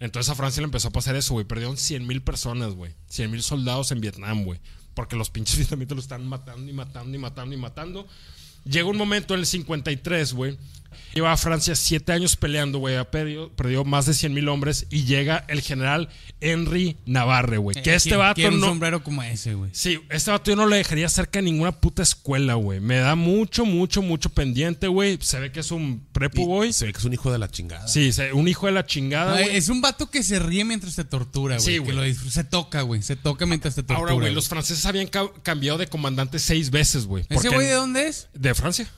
Entonces 0.00 0.30
a 0.30 0.34
Francia 0.34 0.60
le 0.60 0.66
empezó 0.66 0.88
a 0.88 0.92
pasar 0.92 1.16
eso, 1.16 1.34
güey. 1.34 1.44
Perdieron 1.46 1.76
100 1.76 2.06
mil 2.06 2.22
personas, 2.22 2.74
güey. 2.74 2.92
100 3.08 3.30
mil 3.30 3.42
soldados 3.42 3.90
en 3.90 4.00
Vietnam, 4.00 4.44
güey. 4.44 4.60
Porque 4.94 5.16
los 5.16 5.30
pinches 5.30 5.56
vietnamitas 5.58 5.96
lo 5.96 6.02
están 6.02 6.26
matando 6.26 6.70
y 6.70 6.74
matando 6.74 7.16
y 7.16 7.20
matando 7.20 7.54
y 7.54 7.58
matando. 7.58 8.08
Llega 8.64 8.88
un 8.88 8.96
momento 8.96 9.34
en 9.34 9.40
el 9.40 9.46
53, 9.46 10.34
güey, 10.34 10.58
Lleva 11.14 11.32
a 11.32 11.36
Francia 11.36 11.74
siete 11.74 12.12
años 12.12 12.36
peleando, 12.36 12.78
güey. 12.78 12.96
Perdió, 13.10 13.50
perdió, 13.54 13.84
más 13.84 14.06
de 14.06 14.14
100 14.14 14.34
mil 14.34 14.48
hombres. 14.48 14.86
Y 14.90 15.04
llega 15.04 15.44
el 15.48 15.62
general 15.62 16.08
Henry 16.40 16.96
Navarre, 17.06 17.58
güey. 17.58 17.80
Que 17.82 17.90
eh, 17.90 17.94
este 17.96 18.16
vato 18.16 18.40
no. 18.42 18.56
un 18.56 18.60
sombrero 18.60 19.02
como 19.02 19.22
ese, 19.22 19.54
güey. 19.54 19.70
Sí, 19.72 19.98
este 20.10 20.30
vato 20.30 20.50
yo 20.50 20.56
no 20.56 20.66
le 20.66 20.76
dejaría 20.76 21.08
cerca 21.08 21.38
de 21.38 21.44
ninguna 21.44 21.72
puta 21.72 22.02
escuela, 22.02 22.54
güey. 22.54 22.80
Me 22.80 22.98
da 22.98 23.14
mucho, 23.14 23.64
mucho, 23.64 24.02
mucho 24.02 24.30
pendiente, 24.30 24.86
güey. 24.88 25.18
Se 25.20 25.40
ve 25.40 25.50
que 25.50 25.60
es 25.60 25.70
un 25.70 26.06
prepu, 26.12 26.46
güey. 26.46 26.72
Se 26.72 26.86
ve 26.86 26.92
que 26.92 26.98
es 26.98 27.04
un 27.04 27.12
hijo 27.12 27.32
de 27.32 27.38
la 27.38 27.50
chingada. 27.50 27.88
Sí, 27.88 28.10
un 28.32 28.46
hijo 28.48 28.66
de 28.66 28.72
la 28.72 28.86
chingada, 28.86 29.32
güey. 29.32 29.56
Es 29.56 29.68
un 29.68 29.80
vato 29.80 30.10
que 30.10 30.22
se 30.22 30.38
ríe 30.38 30.64
mientras 30.64 30.94
te 30.94 31.04
tortura, 31.04 31.56
güey. 31.56 31.66
Sí, 31.66 31.78
güey. 31.78 32.14
Se 32.14 32.44
toca, 32.44 32.82
güey. 32.82 33.02
Se 33.02 33.16
toca 33.16 33.46
mientras 33.46 33.74
te 33.74 33.82
tortura. 33.82 33.98
Ahora, 33.98 34.12
güey, 34.14 34.34
los 34.34 34.48
franceses 34.48 34.84
habían 34.86 35.08
cambiado 35.42 35.78
de 35.78 35.86
comandante 35.86 36.38
seis 36.38 36.70
veces, 36.70 37.06
güey. 37.06 37.24
¿Ese 37.28 37.48
güey 37.48 37.66
de 37.66 37.74
dónde 37.74 38.08
es? 38.08 38.28
De 38.34 38.54
Francia 38.54 38.88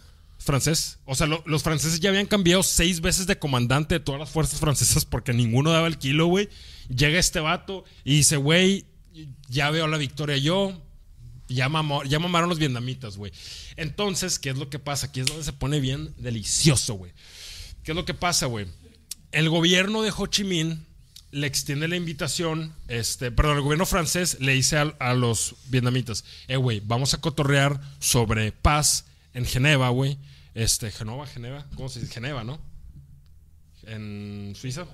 francés. 0.40 0.98
O 1.04 1.14
sea, 1.14 1.26
los 1.26 1.62
franceses 1.62 2.00
ya 2.00 2.08
habían 2.10 2.26
cambiado 2.26 2.62
seis 2.62 3.00
veces 3.00 3.26
de 3.26 3.38
comandante 3.38 3.94
de 3.94 4.00
todas 4.00 4.18
las 4.18 4.30
fuerzas 4.30 4.58
francesas 4.58 5.04
porque 5.04 5.32
ninguno 5.32 5.70
daba 5.70 5.86
el 5.86 5.98
kilo, 5.98 6.26
güey. 6.26 6.48
Llega 6.88 7.18
este 7.18 7.40
vato 7.40 7.84
y 8.04 8.16
dice, 8.16 8.36
güey, 8.36 8.86
ya 9.48 9.70
veo 9.70 9.86
la 9.86 9.98
victoria 9.98 10.36
yo. 10.38 10.82
Ya, 11.48 11.68
ya 12.06 12.18
mamaron 12.20 12.48
los 12.48 12.58
vietnamitas, 12.58 13.16
güey. 13.16 13.32
Entonces, 13.76 14.38
¿qué 14.38 14.50
es 14.50 14.56
lo 14.56 14.70
que 14.70 14.78
pasa? 14.78 15.08
Aquí 15.08 15.20
es 15.20 15.26
donde 15.26 15.42
se 15.42 15.52
pone 15.52 15.80
bien 15.80 16.14
delicioso, 16.16 16.94
güey. 16.94 17.12
¿Qué 17.82 17.92
es 17.92 17.96
lo 17.96 18.04
que 18.04 18.14
pasa, 18.14 18.46
güey? 18.46 18.66
El 19.32 19.48
gobierno 19.48 20.02
de 20.02 20.12
Ho 20.16 20.26
Chi 20.26 20.44
Minh 20.44 20.86
le 21.32 21.46
extiende 21.46 21.88
la 21.88 21.96
invitación, 21.96 22.74
este, 22.88 23.30
perdón, 23.30 23.56
el 23.56 23.62
gobierno 23.62 23.86
francés 23.86 24.38
le 24.40 24.52
dice 24.52 24.78
a, 24.78 24.94
a 24.98 25.14
los 25.14 25.56
vietnamitas, 25.66 26.24
eh, 26.48 26.56
güey, 26.56 26.80
vamos 26.84 27.14
a 27.14 27.20
cotorrear 27.20 27.80
sobre 28.00 28.52
paz 28.52 29.06
en 29.34 29.44
Geneva, 29.44 29.88
güey. 29.90 30.18
Este, 30.54 30.90
Genova, 30.90 31.26
Geneva, 31.26 31.66
¿cómo 31.76 31.88
se 31.88 32.00
dice? 32.00 32.12
Geneva, 32.12 32.44
¿no? 32.44 32.60
En 33.84 34.52
Suiza. 34.56 34.86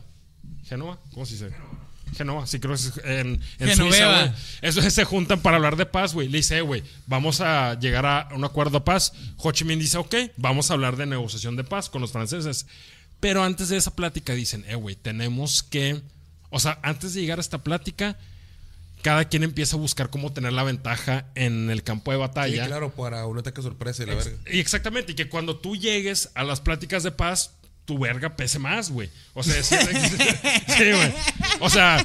Genova, 0.64 0.98
¿cómo 1.12 1.26
se 1.26 1.32
dice? 1.32 1.50
Genova, 2.14 2.46
sí 2.46 2.60
creo 2.60 2.74
que 2.74 2.80
es 2.80 2.92
en, 3.04 3.40
en 3.58 3.76
Suiza, 3.76 4.20
güey. 4.20 4.32
Eso 4.62 4.90
se 4.90 5.04
juntan 5.04 5.40
para 5.40 5.56
hablar 5.56 5.76
de 5.76 5.86
paz, 5.86 6.14
güey. 6.14 6.28
Le 6.28 6.38
dice, 6.38 6.58
eh, 6.58 6.60
güey, 6.60 6.82
vamos 7.06 7.40
a 7.40 7.78
llegar 7.78 8.06
a 8.06 8.28
un 8.34 8.44
acuerdo 8.44 8.78
de 8.78 8.84
paz. 8.84 9.12
Ho 9.38 9.50
Chi 9.50 9.64
Minh 9.64 9.78
dice, 9.78 9.98
ok, 9.98 10.14
vamos 10.36 10.70
a 10.70 10.74
hablar 10.74 10.96
de 10.96 11.06
negociación 11.06 11.56
de 11.56 11.64
paz 11.64 11.90
con 11.90 12.00
los 12.00 12.12
franceses. 12.12 12.66
Pero 13.18 13.42
antes 13.42 13.70
de 13.70 13.76
esa 13.76 13.96
plática 13.96 14.34
dicen, 14.34 14.64
eh, 14.68 14.76
güey, 14.76 14.94
tenemos 14.94 15.62
que... 15.62 16.00
O 16.50 16.60
sea, 16.60 16.78
antes 16.82 17.14
de 17.14 17.22
llegar 17.22 17.38
a 17.38 17.40
esta 17.40 17.64
plática, 17.64 18.16
cada 19.06 19.28
quien 19.28 19.44
empieza 19.44 19.76
a 19.76 19.78
buscar 19.78 20.10
cómo 20.10 20.32
tener 20.32 20.52
la 20.52 20.64
ventaja 20.64 21.26
en 21.36 21.70
el 21.70 21.84
campo 21.84 22.10
de 22.10 22.16
batalla. 22.16 22.64
Sí, 22.64 22.68
claro, 22.68 22.90
para 22.90 23.24
un 23.26 23.38
ataque 23.38 23.62
sorpresa 23.62 24.02
y 24.02 24.06
la 24.06 24.16
verga. 24.16 24.36
Y 24.50 24.58
exactamente, 24.58 25.12
y 25.12 25.14
que 25.14 25.28
cuando 25.28 25.58
tú 25.58 25.76
llegues 25.76 26.30
a 26.34 26.42
las 26.42 26.60
pláticas 26.60 27.04
de 27.04 27.12
paz, 27.12 27.52
tu 27.84 28.00
verga 28.00 28.34
pese 28.34 28.58
más, 28.58 28.90
güey. 28.90 29.08
O 29.34 29.44
sea, 29.44 29.62
sí, 29.62 29.76
güey. 30.76 31.14
O 31.60 31.70
sea, 31.70 32.04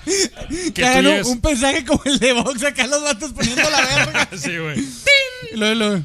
que 0.76 1.24
tú 1.24 1.32
un 1.32 1.42
mensaje 1.44 1.84
como 1.86 2.04
el 2.06 2.20
de 2.20 2.34
Vox, 2.34 2.64
acá 2.64 2.86
los 2.86 3.02
vatos 3.02 3.32
poniendo 3.32 3.68
la 3.68 3.82
verga. 3.82 4.30
sí, 4.38 4.56
güey. 4.60 4.86
Lo, 5.54 5.74
lo, 5.74 6.04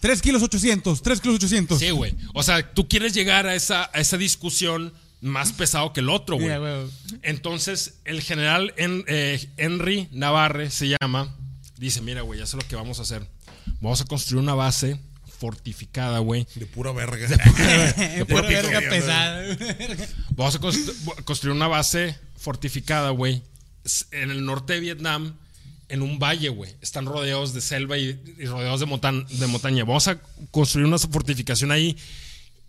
3 0.00 0.20
kilos 0.20 0.42
800, 0.42 1.00
3 1.00 1.20
kilos 1.20 1.36
800. 1.36 1.78
Sí, 1.78 1.90
güey. 1.90 2.12
O 2.32 2.42
sea, 2.42 2.74
tú 2.74 2.88
quieres 2.88 3.14
llegar 3.14 3.46
a 3.46 3.54
esa, 3.54 3.88
a 3.94 4.00
esa 4.00 4.16
discusión 4.16 4.92
más 5.24 5.52
pesado 5.54 5.92
que 5.94 6.00
el 6.00 6.10
otro, 6.10 6.36
güey. 6.36 6.52
Entonces, 7.22 7.94
el 8.04 8.20
general 8.20 8.74
eh, 8.76 9.48
Henry 9.56 10.06
Navarre 10.12 10.70
se 10.70 10.94
llama. 11.00 11.34
Dice: 11.78 12.02
Mira, 12.02 12.20
güey, 12.20 12.40
ya 12.40 12.46
sé 12.46 12.58
lo 12.58 12.68
que 12.68 12.76
vamos 12.76 12.98
a 12.98 13.02
hacer. 13.02 13.26
Vamos 13.80 14.02
a 14.02 14.04
construir 14.04 14.42
una 14.42 14.54
base 14.54 15.00
fortificada, 15.38 16.18
güey. 16.18 16.46
De 16.54 16.66
pura 16.66 16.92
verga. 16.92 17.26
De, 17.26 18.26
pura 18.26 18.42
verga 18.42 18.80
pesada. 18.90 19.42
Vamos 20.30 20.56
a 20.56 21.22
construir 21.24 21.56
una 21.56 21.68
base 21.68 22.18
fortificada, 22.36 23.08
güey. 23.10 23.42
En 24.10 24.30
el 24.30 24.44
norte 24.44 24.74
de 24.74 24.80
Vietnam, 24.80 25.36
en 25.88 26.02
un 26.02 26.18
valle, 26.18 26.50
güey. 26.50 26.76
Están 26.82 27.06
rodeados 27.06 27.54
de 27.54 27.62
selva 27.62 27.96
y, 27.96 28.12
rodeados 28.44 28.80
de, 28.80 28.86
de 29.38 29.46
montaña. 29.46 29.84
Vamos 29.84 30.06
a 30.06 30.20
construir 30.50 30.86
una 30.86 30.98
fortificación 30.98 31.72
ahí 31.72 31.96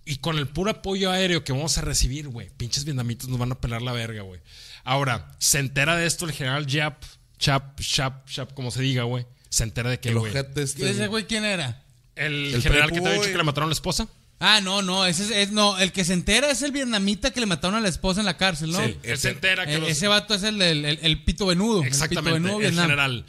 y 0.05 0.17
con 0.17 0.37
el 0.37 0.47
puro 0.47 0.71
apoyo 0.71 1.11
aéreo 1.11 1.43
que 1.43 1.51
vamos 1.51 1.77
a 1.77 1.81
recibir, 1.81 2.27
güey, 2.29 2.49
pinches 2.57 2.85
vietnamitas 2.85 3.27
nos 3.27 3.39
van 3.39 3.51
a 3.51 3.55
pelar 3.59 3.81
la 3.81 3.91
verga, 3.91 4.21
güey. 4.21 4.39
Ahora, 4.83 5.35
se 5.39 5.59
entera 5.59 5.95
de 5.95 6.05
esto 6.05 6.25
el 6.25 6.31
general 6.31 6.67
Jap, 6.69 7.03
Chap, 7.39 7.79
Chap, 7.81 8.29
Chap, 8.29 8.53
como 8.53 8.69
se 8.71 8.81
diga, 8.81 9.03
güey. 9.03 9.25
Se 9.49 9.63
entera 9.63 9.89
de 9.89 9.99
que, 9.99 10.13
güey. 10.13 10.31
Este... 10.35 10.83
¿Y 10.85 10.87
ese 10.87 11.07
güey 11.07 11.25
quién 11.25 11.43
era? 11.43 11.83
El, 12.15 12.61
general 12.61 12.91
que 12.91 13.01
te 13.01 13.07
ha 13.09 13.13
dicho 13.13 13.25
que 13.31 13.37
le 13.37 13.43
mataron 13.43 13.67
a 13.67 13.69
la 13.71 13.73
esposa. 13.73 14.07
Ah, 14.39 14.59
no, 14.61 14.81
no, 14.81 15.05
ese 15.05 15.41
es, 15.41 15.51
no, 15.51 15.77
el 15.79 15.91
que 15.93 16.03
se 16.03 16.11
entera 16.13 16.51
es 16.51 16.61
el 16.61 16.71
vietnamita 16.73 17.31
que 17.31 17.39
le 17.39 17.45
mataron 17.45 17.77
a 17.77 17.79
la 17.81 17.87
esposa 17.87 18.19
en 18.19 18.25
la 18.25 18.35
cárcel, 18.37 18.71
¿no? 18.71 18.85
Sí, 18.85 18.97
él 19.03 19.17
se 19.17 19.29
entera 19.29 19.65
que 19.65 19.75
Eh, 19.75 19.79
los- 19.79 19.89
Ese 19.89 20.07
vato 20.09 20.35
es 20.35 20.43
el, 20.43 20.57
del- 20.59 20.83
el, 20.85 20.99
el 21.01 21.23
pito 21.23 21.45
venudo. 21.45 21.83
Exactamente, 21.83 22.29
El 22.31 22.35
pito 22.35 22.43
venudo 22.43 22.55
el 22.57 22.61
Vietnam. 22.71 22.85
general. 22.89 23.25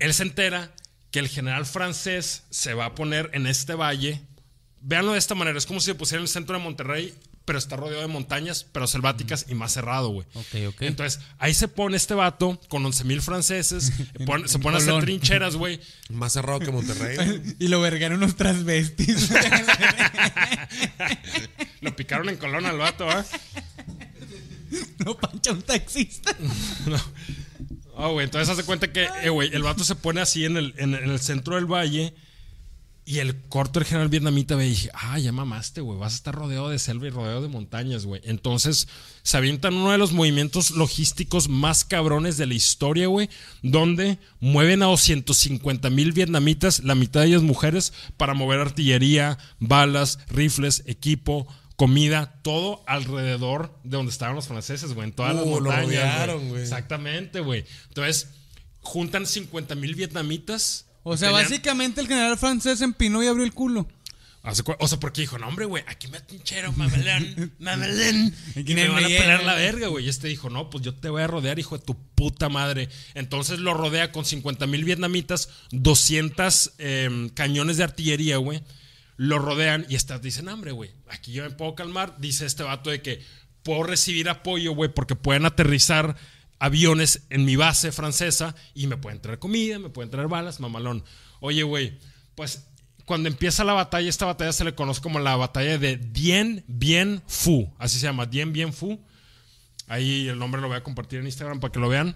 Él 0.00 0.14
se 0.14 0.22
entera 0.24 0.72
que 1.12 1.20
el 1.20 1.28
general 1.28 1.64
francés 1.64 2.42
se 2.50 2.74
va 2.74 2.86
a 2.86 2.94
poner 2.96 3.30
en 3.34 3.46
este 3.46 3.74
valle. 3.74 4.20
Véanlo 4.80 5.12
de 5.12 5.18
esta 5.18 5.34
manera, 5.34 5.58
es 5.58 5.66
como 5.66 5.80
si 5.80 5.86
se 5.86 5.94
pusiera 5.94 6.20
en 6.20 6.24
el 6.24 6.28
centro 6.28 6.56
de 6.56 6.62
Monterrey, 6.62 7.14
pero 7.44 7.58
está 7.58 7.76
rodeado 7.76 8.02
de 8.02 8.08
montañas, 8.08 8.64
pero 8.72 8.86
selváticas 8.86 9.46
y 9.48 9.54
más 9.54 9.72
cerrado, 9.72 10.10
güey. 10.10 10.26
Ok, 10.34 10.68
ok. 10.68 10.82
Entonces, 10.82 11.20
ahí 11.38 11.54
se 11.54 11.66
pone 11.66 11.96
este 11.96 12.12
vato 12.12 12.60
con 12.68 12.84
11 12.84 13.04
mil 13.04 13.22
franceses, 13.22 13.90
se 14.46 14.58
pone 14.58 14.76
a 14.76 14.78
hacer 14.78 15.00
trincheras, 15.00 15.56
güey. 15.56 15.80
Más 16.10 16.34
cerrado 16.34 16.60
que 16.60 16.70
Monterrey. 16.70 17.56
Y 17.58 17.68
lo 17.68 17.80
vergaron 17.80 18.18
unos 18.18 18.36
transvestis. 18.36 19.30
Lo 21.80 21.96
picaron 21.96 22.28
en 22.28 22.36
Colón 22.36 22.66
al 22.66 22.76
vato, 22.76 23.08
¿ah? 23.08 23.24
no, 24.98 25.16
pancha 25.16 25.52
un 25.52 25.62
taxista. 25.62 26.36
No. 26.86 26.98
Ah, 27.96 28.08
güey, 28.08 28.24
entonces 28.24 28.48
hace 28.50 28.64
cuenta 28.64 28.92
que, 28.92 29.08
eh, 29.22 29.30
güey, 29.30 29.50
el 29.54 29.62
vato 29.62 29.84
se 29.84 29.94
pone 29.94 30.20
así 30.20 30.44
en 30.44 30.56
el, 30.58 30.74
en, 30.76 30.94
en 30.94 31.10
el 31.10 31.18
centro 31.18 31.56
del 31.56 31.64
valle 31.64 32.14
y 33.10 33.20
el 33.20 33.40
corto 33.48 33.80
del 33.80 33.88
general 33.88 34.10
vietnamita 34.10 34.62
y 34.62 34.68
dije, 34.68 34.90
ah, 34.92 35.18
ya 35.18 35.32
mamaste, 35.32 35.80
güey, 35.80 35.98
vas 35.98 36.12
a 36.12 36.16
estar 36.16 36.34
rodeado 36.34 36.68
de 36.68 36.78
selva 36.78 37.06
y 37.06 37.10
rodeado 37.10 37.40
de 37.40 37.48
montañas, 37.48 38.04
güey. 38.04 38.20
Entonces 38.24 38.86
se 39.22 39.38
avientan 39.38 39.72
uno 39.72 39.92
de 39.92 39.96
los 39.96 40.12
movimientos 40.12 40.72
logísticos 40.72 41.48
más 41.48 41.86
cabrones 41.86 42.36
de 42.36 42.44
la 42.44 42.52
historia, 42.52 43.06
güey, 43.06 43.30
donde 43.62 44.18
mueven 44.40 44.82
a 44.82 44.86
250 44.86 45.88
mil 45.88 46.12
vietnamitas, 46.12 46.84
la 46.84 46.94
mitad 46.94 47.22
de 47.22 47.28
ellas 47.28 47.42
mujeres, 47.42 47.94
para 48.18 48.34
mover 48.34 48.60
artillería, 48.60 49.38
balas, 49.58 50.18
rifles, 50.28 50.82
equipo. 50.86 51.46
Comida, 51.76 52.40
todo 52.42 52.82
alrededor 52.88 53.72
de 53.84 53.96
donde 53.96 54.10
estaban 54.10 54.34
los 54.34 54.48
franceses, 54.48 54.94
güey, 54.94 55.08
en 55.08 55.14
todas 55.14 55.34
las 55.34 55.44
Uh, 55.46 55.60
lo 55.60 55.70
montañas. 55.70 55.86
güey. 55.86 55.96
rodearon, 55.96 56.48
güey. 56.48 56.62
Exactamente, 56.62 57.38
güey. 57.40 57.64
Entonces, 57.86 58.30
juntan 58.80 59.26
50 59.26 59.76
mil 59.76 59.94
vietnamitas. 59.94 60.87
O 61.08 61.16
sea, 61.16 61.28
Tenían- 61.28 61.44
básicamente 61.44 62.00
el 62.00 62.08
general 62.08 62.38
francés 62.38 62.80
empinó 62.80 63.22
y 63.22 63.26
abrió 63.26 63.44
el 63.44 63.52
culo. 63.52 63.86
O 64.78 64.88
sea, 64.88 64.98
porque 64.98 65.20
dijo, 65.22 65.36
no, 65.36 65.46
hombre, 65.48 65.66
güey, 65.66 65.84
aquí 65.88 66.08
me 66.08 66.20
tinchero, 66.20 66.72
mamelán, 66.72 67.52
mamelán. 67.58 68.32
Y 68.54 68.74
me 68.74 68.88
van 68.88 69.04
a 69.04 69.08
pelar 69.08 69.42
la 69.42 69.54
verga, 69.54 69.88
güey. 69.88 70.06
Y 70.06 70.08
este 70.08 70.28
dijo, 70.28 70.48
no, 70.48 70.70
pues 70.70 70.82
yo 70.84 70.94
te 70.94 71.10
voy 71.10 71.20
a 71.22 71.26
rodear, 71.26 71.58
hijo 71.58 71.76
de 71.76 71.84
tu 71.84 71.96
puta 72.14 72.48
madre. 72.48 72.88
Entonces 73.14 73.58
lo 73.58 73.74
rodea 73.74 74.10
con 74.10 74.24
50 74.24 74.66
mil 74.66 74.84
vietnamitas, 74.84 75.50
200 75.72 76.72
em, 76.78 77.28
cañones 77.30 77.76
de 77.76 77.84
artillería, 77.84 78.36
güey. 78.38 78.62
Lo 79.16 79.38
rodean 79.38 79.84
y 79.88 79.96
estas 79.96 80.22
dicen, 80.22 80.48
hambre, 80.48 80.70
güey, 80.72 80.92
aquí 81.10 81.32
yo 81.32 81.42
me 81.42 81.50
puedo 81.50 81.74
calmar. 81.74 82.16
Dice 82.18 82.46
este 82.46 82.62
vato 82.62 82.88
de 82.90 83.02
que 83.02 83.20
puedo 83.64 83.82
recibir 83.82 84.28
apoyo, 84.30 84.72
güey, 84.72 84.88
porque 84.90 85.16
pueden 85.16 85.44
aterrizar 85.44 86.16
aviones 86.58 87.22
en 87.30 87.44
mi 87.44 87.56
base 87.56 87.92
francesa 87.92 88.54
y 88.74 88.86
me 88.86 88.96
pueden 88.96 89.20
traer 89.20 89.38
comida, 89.38 89.78
me 89.78 89.90
pueden 89.90 90.10
traer 90.10 90.28
balas, 90.28 90.60
mamalón. 90.60 91.04
Oye, 91.40 91.62
güey, 91.62 91.98
pues 92.34 92.66
cuando 93.04 93.28
empieza 93.28 93.64
la 93.64 93.72
batalla, 93.72 94.08
esta 94.08 94.26
batalla 94.26 94.52
se 94.52 94.64
le 94.64 94.74
conoce 94.74 95.00
como 95.00 95.18
la 95.18 95.36
batalla 95.36 95.78
de 95.78 95.96
Dien 95.96 96.64
Bien 96.66 97.22
Phu, 97.26 97.72
así 97.78 97.98
se 97.98 98.06
llama, 98.06 98.26
Dien 98.26 98.52
Bien 98.52 98.72
Phu. 98.72 99.00
Ahí 99.86 100.28
el 100.28 100.38
nombre 100.38 100.60
lo 100.60 100.68
voy 100.68 100.76
a 100.76 100.82
compartir 100.82 101.20
en 101.20 101.26
Instagram 101.26 101.60
para 101.60 101.72
que 101.72 101.78
lo 101.78 101.88
vean. 101.88 102.14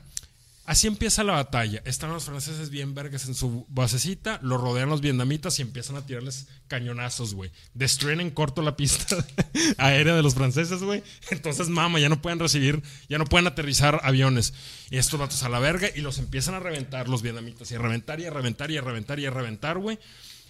Así 0.64 0.86
empieza 0.86 1.24
la 1.24 1.32
batalla. 1.32 1.82
Están 1.84 2.12
los 2.12 2.24
franceses 2.24 2.70
bien 2.70 2.94
vergas 2.94 3.26
en 3.26 3.34
su 3.34 3.66
basecita, 3.68 4.38
lo 4.42 4.58
rodean 4.58 4.88
los 4.88 5.00
vietnamitas 5.00 5.58
y 5.58 5.62
empiezan 5.62 5.96
a 5.96 6.06
tirarles 6.06 6.46
cañonazos, 6.68 7.34
güey. 7.34 7.50
Destruyen 7.74 8.20
en 8.20 8.30
corto 8.30 8.62
la 8.62 8.76
pista 8.76 9.16
aérea 9.78 10.14
de 10.14 10.22
los 10.22 10.34
franceses, 10.34 10.84
güey. 10.84 11.02
Entonces, 11.30 11.68
mama, 11.68 11.98
ya 11.98 12.08
no 12.08 12.22
pueden 12.22 12.38
recibir, 12.38 12.80
ya 13.08 13.18
no 13.18 13.24
pueden 13.24 13.48
aterrizar 13.48 14.00
aviones. 14.04 14.54
Y 14.88 14.98
estos 14.98 15.18
vatos 15.18 15.42
a 15.42 15.48
la 15.48 15.58
verga 15.58 15.88
y 15.92 16.00
los 16.00 16.18
empiezan 16.18 16.54
a 16.54 16.60
reventar 16.60 17.08
los 17.08 17.22
vietnamitas. 17.22 17.68
Y 17.72 17.74
a 17.74 17.78
reventar 17.78 18.20
y 18.20 18.26
a 18.26 18.30
reventar 18.30 18.70
y 18.70 18.76
a 18.76 18.82
reventar 18.82 19.18
y 19.18 19.26
a 19.26 19.30
reventar, 19.30 19.78
güey. 19.78 19.98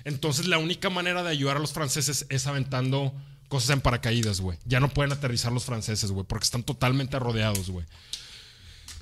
Entonces, 0.04 0.46
la 0.46 0.58
única 0.58 0.90
manera 0.90 1.22
de 1.22 1.30
ayudar 1.30 1.56
a 1.56 1.60
los 1.60 1.72
franceses 1.72 2.26
es 2.28 2.46
aventando 2.46 3.14
cosas 3.48 3.70
en 3.70 3.80
paracaídas, 3.80 4.42
güey. 4.42 4.58
Ya 4.66 4.78
no 4.78 4.90
pueden 4.90 5.12
aterrizar 5.12 5.52
los 5.52 5.64
franceses, 5.64 6.10
güey, 6.10 6.26
porque 6.26 6.44
están 6.44 6.64
totalmente 6.64 7.18
rodeados, 7.18 7.70
güey 7.70 7.86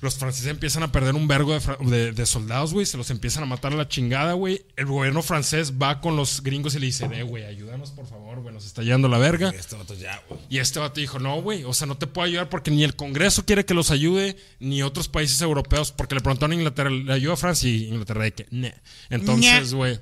los 0.01 0.15
franceses 0.15 0.47
empiezan 0.47 0.81
a 0.83 0.91
perder 0.91 1.13
un 1.15 1.27
vergo 1.27 1.53
de, 1.57 1.61
de- 1.89 2.11
de 2.11 2.25
soldados, 2.25 2.73
güey. 2.73 2.85
Se 2.85 2.97
los 2.97 3.09
empiezan 3.11 3.43
a 3.43 3.45
matar 3.45 3.71
a 3.71 3.75
la 3.75 3.87
chingada, 3.87 4.33
güey. 4.33 4.65
El 4.75 4.87
gobierno 4.87 5.21
francés 5.21 5.73
va 5.81 6.01
con 6.01 6.15
los 6.15 6.41
gringos 6.41 6.73
y 6.75 6.79
le 6.79 6.87
dice, 6.87 7.05
eh, 7.13 7.23
güey, 7.23 7.45
ayúdanos, 7.45 7.91
por 7.91 8.07
favor, 8.07 8.41
güey, 8.41 8.53
nos 8.53 8.65
está 8.65 8.81
yendo 8.83 9.07
la 9.07 9.19
verga. 9.19 9.49
Este 9.51 9.75
vato 9.75 9.93
ya, 9.93 10.21
güey. 10.27 10.39
Y 10.49 10.57
este 10.57 10.79
vato 10.79 10.99
dijo, 10.99 11.19
no, 11.19 11.41
güey, 11.41 11.63
o 11.63 11.73
sea, 11.73 11.85
no 11.87 11.97
te 11.97 12.07
puedo 12.07 12.25
ayudar 12.25 12.49
porque 12.49 12.71
ni 12.71 12.83
el 12.83 12.95
Congreso 12.95 13.45
quiere 13.45 13.63
que 13.65 13.73
los 13.75 13.91
ayude, 13.91 14.35
ni 14.59 14.81
otros 14.83 15.07
países 15.07 15.39
europeos, 15.41 15.91
porque 15.91 16.15
le 16.15 16.21
preguntaron 16.21 16.51
a 16.53 16.55
Inglaterra, 16.55 16.89
¿le 16.89 17.13
ayuda 17.13 17.33
a 17.33 17.37
Francia? 17.37 17.69
Y 17.69 17.85
Inglaterra 17.85 18.23
de 18.23 18.33
que, 18.33 18.47
"Nah". 18.51 18.69
Entonces, 19.11 19.73
güey, 19.75 19.99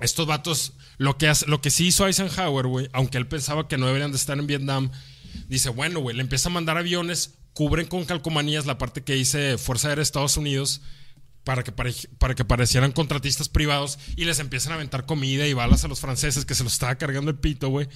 estos 0.00 0.26
vatos, 0.26 0.72
lo 0.96 1.18
que, 1.18 1.28
hace- 1.28 1.46
lo 1.46 1.60
que 1.60 1.70
sí 1.70 1.88
hizo 1.88 2.06
Eisenhower, 2.06 2.66
güey, 2.66 2.88
aunque 2.92 3.18
él 3.18 3.26
pensaba 3.28 3.68
que 3.68 3.76
no 3.76 3.86
deberían 3.86 4.12
de 4.12 4.16
estar 4.16 4.38
en 4.38 4.46
Vietnam, 4.46 4.90
dice, 5.48 5.68
bueno, 5.68 6.00
güey, 6.00 6.16
le 6.16 6.22
empieza 6.22 6.48
a 6.48 6.52
mandar 6.52 6.78
aviones, 6.78 7.34
cubren 7.54 7.86
con 7.86 8.04
calcomanías 8.04 8.66
la 8.66 8.78
parte 8.78 9.02
que 9.02 9.14
dice 9.14 9.58
Fuerza 9.58 9.88
Aérea 9.88 10.00
de 10.00 10.04
Estados 10.04 10.36
Unidos, 10.36 10.82
para 11.44 11.64
que, 11.64 11.72
para 11.72 12.34
que 12.34 12.44
parecieran 12.44 12.92
contratistas 12.92 13.48
privados 13.48 13.98
y 14.16 14.24
les 14.24 14.38
empiezan 14.38 14.72
a 14.72 14.74
aventar 14.76 15.06
comida 15.06 15.46
y 15.46 15.54
balas 15.54 15.84
a 15.84 15.88
los 15.88 16.00
franceses 16.00 16.44
que 16.44 16.54
se 16.54 16.64
los 16.64 16.74
estaba 16.74 16.96
cargando 16.96 17.30
el 17.30 17.38
pito, 17.38 17.68
güey. 17.68 17.88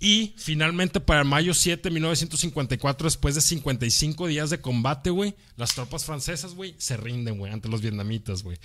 Y 0.00 0.34
finalmente, 0.36 1.00
para 1.00 1.24
mayo 1.24 1.54
7 1.54 1.82
de 1.82 1.90
1954, 1.94 3.06
después 3.06 3.36
de 3.36 3.40
55 3.40 4.26
días 4.26 4.50
de 4.50 4.60
combate, 4.60 5.10
güey, 5.10 5.34
las 5.56 5.74
tropas 5.74 6.04
francesas, 6.04 6.54
güey, 6.54 6.74
se 6.78 6.96
rinden, 6.96 7.38
güey, 7.38 7.52
ante 7.52 7.68
los 7.68 7.80
vietnamitas, 7.80 8.42
güey. 8.42 8.58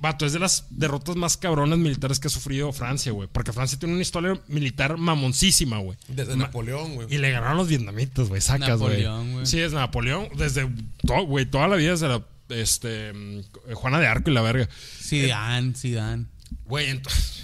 Vato, 0.00 0.26
es 0.26 0.32
de 0.32 0.38
las 0.38 0.66
derrotas 0.70 1.16
más 1.16 1.36
cabronas 1.36 1.78
militares 1.78 2.18
que 2.20 2.28
ha 2.28 2.30
sufrido 2.30 2.72
Francia, 2.72 3.12
güey. 3.12 3.28
Porque 3.30 3.52
Francia 3.52 3.78
tiene 3.78 3.94
una 3.94 4.02
historia 4.02 4.40
militar 4.48 4.96
mamoncísima, 4.96 5.78
güey. 5.78 5.98
Desde 6.08 6.36
Napoleón, 6.36 6.94
güey. 6.94 7.12
Y 7.12 7.18
le 7.18 7.30
ganaron 7.30 7.56
a 7.56 7.60
los 7.60 7.68
vietnamitas, 7.68 8.28
güey. 8.28 8.40
Sacas, 8.40 8.78
güey. 8.78 9.02
Napoleón, 9.02 9.32
güey. 9.32 9.46
Sí, 9.46 9.60
es 9.60 9.72
Napoleón. 9.72 10.28
Desde, 10.36 10.68
todo, 11.06 11.26
güey, 11.26 11.46
toda 11.46 11.68
la 11.68 11.76
vida 11.76 11.92
desde 11.92 12.08
la, 12.08 12.22
este, 12.48 13.12
mm, 13.12 13.74
Juana 13.74 14.00
de 14.00 14.06
Arco 14.06 14.30
y 14.30 14.34
la 14.34 14.42
verga. 14.42 14.68
Zidane, 15.00 15.74
Zidane. 15.74 16.26
Güey, 16.64 16.90
entonces... 16.90 17.35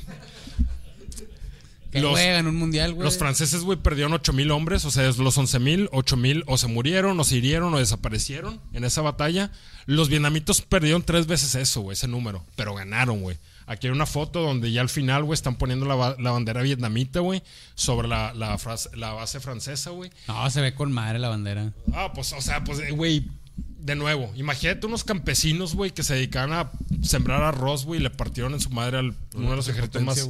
Que 1.93 2.01
Los- 2.01 2.13
juegan 2.13 2.47
un 2.47 2.57
mundial, 2.57 2.95
güey. 2.95 3.05
Los 3.05 3.19
franceses, 3.19 3.61
güey, 3.63 3.79
perdieron 3.79 4.13
8 4.15 4.33
mil 4.33 4.51
hombres. 4.51 4.85
O 4.87 4.91
sea, 4.91 5.05
los 5.19 5.37
11 5.39 5.59
mil, 5.59 5.89
8 5.93 6.17
mil 6.17 6.43
o 6.47 6.57
se 6.59 6.67
murieron, 6.67 7.21
o 7.21 7.25
se 7.25 7.37
hirieron, 7.37 7.73
o 7.75 7.79
desaparecieron 7.79 8.61
en 8.73 8.85
esa 8.85 9.03
batalla. 9.03 9.53
Los 9.87 10.09
vietnamitos 10.09 10.63
perdieron 10.63 11.03
tres 11.03 11.27
veces 11.27 11.55
eso, 11.55 11.83
güey, 11.83 11.93
ese 11.93 12.09
número. 12.09 12.45
Pero 12.57 12.75
ganaron, 12.75 13.21
güey. 13.21 13.37
Aquí 13.67 13.87
hay 13.87 13.93
una 13.93 14.07
foto 14.07 14.41
donde 14.41 14.73
ya 14.73 14.81
al 14.81 14.89
final, 14.89 15.23
güey, 15.25 15.35
están 15.35 15.57
poniendo 15.57 15.87
la, 15.87 15.95
ba- 15.95 16.17
la 16.19 16.31
bandera 16.33 16.63
vietnamita, 16.63 17.21
güey, 17.21 17.43
sobre 17.75 18.09
la, 18.09 18.33
la, 18.35 18.57
fras- 18.59 18.91
la 18.97 19.13
base 19.13 19.39
francesa, 19.39 19.91
güey. 19.91 20.11
No, 20.29 20.49
se 20.51 20.61
ve 20.61 20.75
con 20.75 20.91
madre 20.93 21.19
la 21.19 21.29
bandera. 21.29 21.73
Ah, 21.93 22.13
pues, 22.15 22.33
o 22.33 22.41
sea, 22.41 22.65
pues, 22.65 22.79
eh, 22.81 22.91
güey, 22.91 23.25
de 23.79 23.95
nuevo, 23.97 24.33
imagínate 24.35 24.87
unos 24.87 25.05
campesinos, 25.05 25.75
güey, 25.75 25.91
que 25.91 26.03
se 26.03 26.15
dedicaban 26.15 26.53
a 26.53 26.71
sembrar 27.03 27.43
arroz, 27.43 27.85
güey, 27.85 28.01
y 28.01 28.03
le 28.03 28.11
partieron 28.11 28.55
en 28.55 28.61
su 28.61 28.71
madre 28.71 28.99
al 28.99 29.15
uno 29.35 29.51
de 29.51 29.57
los 29.57 29.69
ejércitos 29.69 30.03
más 30.03 30.27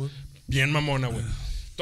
bien 0.49 0.71
mamona, 0.73 1.07
güey. 1.09 1.25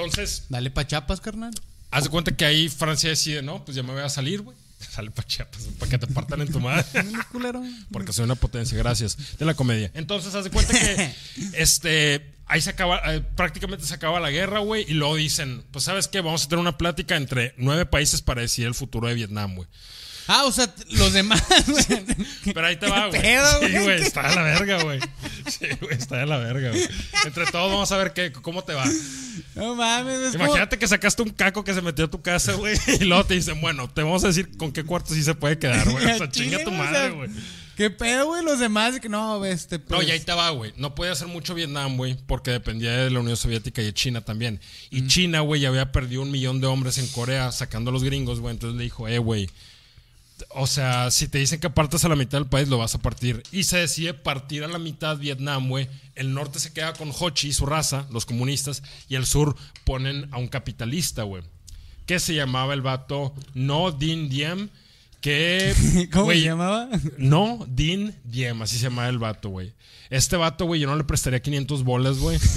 Entonces, 0.04 0.44
Dale 0.48 0.70
pa' 0.70 0.86
chapas, 0.86 1.20
carnal. 1.20 1.52
haz 1.90 2.04
de 2.04 2.10
cuenta 2.10 2.36
que 2.36 2.44
ahí 2.44 2.68
Francia 2.68 3.10
decide, 3.10 3.42
no, 3.42 3.64
pues 3.64 3.76
ya 3.76 3.82
me 3.82 3.92
voy 3.92 4.02
a 4.02 4.08
salir, 4.08 4.42
güey. 4.42 4.56
Sale 4.90 5.10
para 5.10 5.28
Chiapas, 5.28 5.62
para 5.78 5.90
que 5.90 5.98
te 5.98 6.06
partan 6.06 6.40
en 6.40 6.50
tu 6.50 6.58
madre. 6.60 6.84
Porque 7.92 8.12
soy 8.12 8.24
una 8.24 8.34
potencia, 8.34 8.76
gracias. 8.78 9.36
De 9.38 9.44
la 9.44 9.54
comedia. 9.54 9.90
Entonces, 9.94 10.34
haz 10.34 10.44
de 10.44 10.50
cuenta 10.50 10.72
que 10.72 11.14
este, 11.54 12.32
ahí 12.46 12.60
se 12.60 12.70
acaba, 12.70 13.00
eh, 13.14 13.20
prácticamente 13.20 13.84
se 13.84 13.94
acaba 13.94 14.20
la 14.20 14.30
guerra, 14.30 14.60
güey. 14.60 14.84
Y 14.88 14.94
luego 14.94 15.16
dicen, 15.16 15.64
pues, 15.70 15.84
¿sabes 15.84 16.08
qué? 16.08 16.20
Vamos 16.20 16.44
a 16.44 16.48
tener 16.48 16.60
una 16.60 16.78
plática 16.78 17.16
entre 17.16 17.54
nueve 17.58 17.84
países 17.86 18.22
para 18.22 18.40
decidir 18.40 18.68
el 18.68 18.74
futuro 18.74 19.08
de 19.08 19.14
Vietnam, 19.14 19.54
güey. 19.54 19.68
Ah, 20.26 20.44
o 20.44 20.52
sea, 20.52 20.72
los 20.90 21.12
demás, 21.12 21.42
güey. 21.66 22.04
Pero 22.54 22.66
ahí 22.66 22.76
te 22.76 22.88
va, 22.88 23.08
güey. 23.08 23.20
Sí, 23.20 23.78
güey? 23.78 24.02
está 24.02 24.28
de 24.28 24.34
la 24.36 24.42
verga, 24.42 24.82
güey. 24.82 25.00
Sí, 25.48 25.66
güey, 25.80 25.96
está 25.96 26.18
de 26.18 26.26
la 26.26 26.36
verga, 26.38 26.70
güey. 26.70 26.88
Entre 27.24 27.46
todos 27.46 27.70
vamos 27.72 27.90
a 27.92 27.96
ver 27.96 28.12
qué, 28.12 28.32
cómo 28.32 28.62
te 28.62 28.74
va. 28.74 28.84
No 29.54 29.74
mames, 29.74 30.32
como- 30.32 30.44
Imagínate 30.44 30.78
que 30.78 30.86
sacaste 30.86 31.22
un 31.22 31.30
caco 31.30 31.64
que 31.64 31.74
se 31.74 31.82
metió 31.82 32.04
a 32.04 32.10
tu 32.10 32.22
casa, 32.22 32.52
güey, 32.54 32.76
y 33.00 33.04
luego 33.04 33.24
te 33.24 33.34
dicen, 33.34 33.60
bueno, 33.60 33.88
te 33.90 34.02
vamos 34.02 34.22
a 34.24 34.28
decir 34.28 34.56
con 34.56 34.72
qué 34.72 34.84
cuarto 34.84 35.14
sí 35.14 35.22
se 35.22 35.34
puede 35.34 35.58
quedar, 35.58 35.88
güey. 35.90 36.04
O 36.06 36.18
sea, 36.18 36.28
chinga 36.30 36.62
tu 36.62 36.70
o 36.70 36.74
madre, 36.74 36.98
sea, 36.98 37.08
güey. 37.10 37.30
¿Qué 37.76 37.88
pedo, 37.88 38.26
güey? 38.26 38.44
Los 38.44 38.58
demás, 38.60 39.00
que 39.00 39.08
no, 39.08 39.42
este. 39.46 39.78
No, 39.78 39.84
pues, 39.86 40.06
y 40.08 40.10
ahí 40.10 40.20
te 40.20 40.32
va, 40.34 40.50
güey. 40.50 40.74
No 40.76 40.94
podía 40.94 41.12
hacer 41.12 41.28
mucho 41.28 41.54
Vietnam, 41.54 41.96
güey, 41.96 42.14
porque 42.26 42.50
dependía 42.50 42.92
de 42.92 43.10
la 43.10 43.20
Unión 43.20 43.38
Soviética 43.38 43.80
y 43.80 43.86
de 43.86 43.94
China 43.94 44.20
también. 44.20 44.60
Y 44.90 45.06
China, 45.06 45.40
güey, 45.40 45.62
ya 45.62 45.68
había 45.70 45.90
perdido 45.90 46.20
un 46.20 46.30
millón 46.30 46.60
de 46.60 46.66
hombres 46.66 46.98
en 46.98 47.06
Corea 47.08 47.50
sacando 47.52 47.88
a 47.88 47.92
los 47.94 48.04
gringos, 48.04 48.38
güey. 48.40 48.52
Entonces 48.52 48.76
le 48.76 48.84
dijo, 48.84 49.08
eh, 49.08 49.16
güey, 49.18 49.48
o 50.50 50.66
sea, 50.66 51.10
si 51.10 51.28
te 51.28 51.38
dicen 51.38 51.60
que 51.60 51.70
partas 51.70 52.04
a 52.04 52.08
la 52.08 52.16
mitad 52.16 52.38
del 52.38 52.48
país, 52.48 52.68
lo 52.68 52.78
vas 52.78 52.94
a 52.94 52.98
partir. 52.98 53.42
Y 53.52 53.64
se 53.64 53.78
decide 53.78 54.14
partir 54.14 54.64
a 54.64 54.68
la 54.68 54.78
mitad 54.78 55.18
Vietnam, 55.18 55.68
güey. 55.68 55.88
El 56.14 56.34
norte 56.34 56.58
se 56.58 56.72
queda 56.72 56.92
con 56.94 57.12
Ho 57.18 57.30
Chi, 57.30 57.52
su 57.52 57.66
raza, 57.66 58.06
los 58.10 58.26
comunistas, 58.26 58.82
y 59.08 59.14
el 59.14 59.26
sur 59.26 59.56
ponen 59.84 60.28
a 60.32 60.38
un 60.38 60.48
capitalista, 60.48 61.22
güey. 61.22 61.42
Que 62.06 62.18
se 62.18 62.34
llamaba 62.34 62.74
el 62.74 62.82
vato 62.82 63.34
No 63.54 63.92
Din 63.92 64.28
Diem. 64.28 64.68
Que. 65.20 65.74
¿Cómo 66.12 66.30
se 66.30 66.40
llamaba? 66.40 66.88
No 67.18 67.66
Din 67.68 68.14
Diem, 68.24 68.62
así 68.62 68.76
se 68.76 68.84
llamaba 68.84 69.08
el 69.08 69.18
vato, 69.18 69.48
güey. 69.50 69.74
Este 70.08 70.36
vato, 70.36 70.64
güey, 70.64 70.80
yo 70.80 70.88
no 70.88 70.96
le 70.96 71.04
prestaría 71.04 71.40
500 71.40 71.84
bolas, 71.84 72.18
güey. 72.18 72.38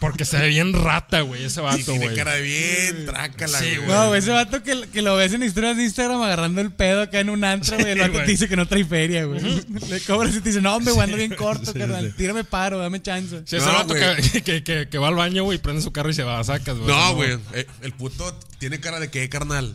Porque 0.00 0.24
se 0.24 0.38
ve 0.38 0.48
bien 0.48 0.72
rata, 0.72 1.20
güey, 1.20 1.44
ese 1.44 1.60
vato, 1.60 1.76
güey. 1.88 1.98
Tiene 2.00 2.14
cara 2.14 2.32
de 2.32 2.40
bien, 2.42 3.04
trácala, 3.06 3.58
Sí, 3.58 3.76
güey. 3.76 3.86
No, 3.88 4.08
güey, 4.08 4.18
ese 4.20 4.30
vato 4.30 4.62
que, 4.62 4.88
que 4.90 5.02
lo 5.02 5.14
ves 5.14 5.34
en 5.34 5.42
historias 5.42 5.76
de 5.76 5.84
Instagram 5.84 6.22
agarrando 6.22 6.62
el 6.62 6.72
pedo 6.72 7.02
acá 7.02 7.20
en 7.20 7.28
un 7.28 7.44
antro, 7.44 7.76
güey. 7.78 7.90
El 7.92 7.98
vato 8.00 8.12
güey. 8.14 8.24
te 8.24 8.30
dice 8.30 8.48
que 8.48 8.56
no 8.56 8.66
trae 8.66 8.84
feria, 8.84 9.24
güey. 9.26 9.40
Le 9.90 10.00
cobras 10.00 10.34
y 10.34 10.40
te 10.40 10.48
dice, 10.48 10.62
no, 10.62 10.74
hombre, 10.74 10.92
güey, 10.94 11.04
ando 11.04 11.18
bien 11.18 11.34
corto, 11.34 11.72
sí, 11.72 11.78
carnal. 11.78 12.06
sí. 12.06 12.14
Tírame 12.16 12.44
paro, 12.44 12.78
dame 12.78 13.02
chance. 13.02 13.42
Sí, 13.44 13.56
ese 13.56 13.66
No, 13.66 13.72
vato 13.74 13.92
que, 13.94 14.42
que, 14.42 14.64
que- 14.64 14.88
que 14.88 14.98
va 14.98 15.08
al 15.08 15.14
baño, 15.16 15.44
güey, 15.44 15.58
prende 15.58 15.82
su 15.82 15.92
carro 15.92 16.08
y 16.08 16.14
se 16.14 16.22
va, 16.22 16.42
sacas, 16.44 16.76
güey. 16.78 16.88
No, 16.88 17.14
güey. 17.14 17.38
eh, 17.52 17.66
El 17.82 17.92
puto 17.92 18.38
tiene 18.58 18.80
cara 18.80 19.00
de 19.00 19.10
que, 19.10 19.28
carnal. 19.28 19.74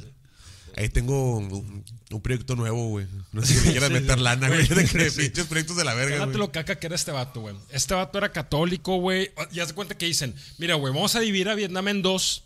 Ahí 0.78 0.89
tengo 0.89 1.38
un, 1.38 1.86
un 2.11 2.21
proyecto 2.21 2.55
nuevo, 2.55 2.89
güey. 2.89 3.07
No 3.32 3.41
sé 3.43 3.53
si 3.53 3.65
le 3.65 3.71
quieras 3.71 3.91
meter 3.91 4.19
lana, 4.19 4.49
güey. 4.49 4.67
De 4.67 5.11
pinches 5.11 5.45
proyectos 5.45 5.78
de 5.78 5.86
la 5.86 5.93
verga, 5.93 6.26
güey. 6.26 6.38
lo 6.38 6.51
caca 6.51 6.78
que 6.78 6.88
era 6.88 6.95
este 6.95 7.11
vato, 7.11 7.41
güey. 7.41 7.55
Este 7.69 7.93
vato 7.93 8.17
era 8.17 8.32
católico, 8.32 8.97
güey. 8.97 9.32
Ya 9.51 9.65
se 9.65 9.73
cuenta 9.73 9.97
que 9.97 10.05
dicen, 10.05 10.36
mira, 10.57 10.76
güey, 10.76 10.93
vamos 10.93 11.15
a 11.15 11.21
dividir 11.21 11.47
a 11.47 11.55
Vietnam 11.55 11.88
en 11.88 12.01
dos 12.01 12.43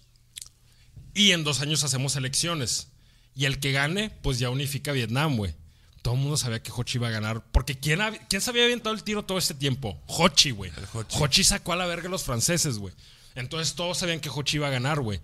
y 1.15 1.31
en 1.31 1.43
dos 1.43 1.61
años 1.61 1.83
hacemos 1.83 2.15
elecciones. 2.15 2.89
Y 3.35 3.45
el 3.45 3.59
que 3.59 3.71
gane, 3.71 4.11
pues 4.21 4.37
ya 4.37 4.49
unifica 4.49 4.91
a 4.91 4.93
Vietnam, 4.93 5.35
güey. 5.35 5.55
Todo 6.01 6.13
el 6.13 6.19
mundo 6.19 6.37
sabía 6.37 6.61
que 6.61 6.71
Ho 6.71 6.83
Chi 6.83 6.97
iba 6.97 7.07
a 7.07 7.11
ganar. 7.11 7.43
Porque 7.51 7.77
¿quién, 7.77 7.99
¿quién 8.29 8.41
se 8.41 8.49
había 8.49 8.65
aventado 8.65 8.95
el 8.95 9.03
tiro 9.03 9.23
todo 9.23 9.37
este 9.37 9.53
tiempo? 9.53 9.99
Ho 10.07 10.29
Chi, 10.29 10.51
güey. 10.51 10.71
Ho 10.93 11.03
Chi. 11.03 11.17
Ho 11.19 11.27
Chi 11.27 11.43
sacó 11.43 11.73
a 11.73 11.75
la 11.75 11.85
verga 11.87 12.07
a 12.07 12.11
los 12.11 12.23
franceses, 12.23 12.77
güey. 12.77 12.93
Entonces 13.35 13.73
todos 13.75 13.97
sabían 13.97 14.19
que 14.19 14.29
Ho 14.29 14.43
Chi 14.43 14.57
iba 14.57 14.67
a 14.67 14.71
ganar, 14.71 15.01
güey. 15.01 15.19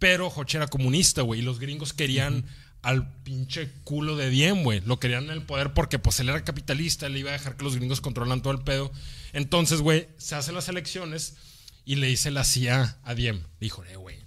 Pero 0.00 0.26
Ho 0.26 0.42
Chi 0.42 0.56
era 0.56 0.66
comunista, 0.66 1.22
güey. 1.22 1.40
Y 1.40 1.44
los 1.44 1.60
gringos 1.60 1.92
querían 1.92 2.44
al 2.82 3.12
pinche 3.22 3.70
culo 3.84 4.16
de 4.16 4.30
Diem, 4.30 4.64
güey. 4.64 4.80
Lo 4.80 4.98
querían 4.98 5.24
en 5.24 5.30
el 5.30 5.42
poder 5.42 5.74
porque 5.74 6.00
pues 6.00 6.18
él 6.18 6.30
era 6.30 6.42
capitalista, 6.42 7.06
él 7.06 7.16
iba 7.18 7.30
a 7.30 7.34
dejar 7.34 7.56
que 7.56 7.64
los 7.64 7.76
gringos 7.76 8.00
controlan 8.00 8.42
todo 8.42 8.52
el 8.52 8.62
pedo. 8.64 8.90
Entonces, 9.32 9.80
güey, 9.80 10.08
se 10.16 10.34
hacen 10.34 10.56
las 10.56 10.68
elecciones 10.68 11.36
y 11.84 11.96
le 11.96 12.08
dice 12.08 12.30
la 12.30 12.44
CIA 12.44 12.98
a 13.04 13.14
Diem. 13.14 13.42
Dijo, 13.60 13.84
eh, 13.84 13.96
güey, 13.96 14.18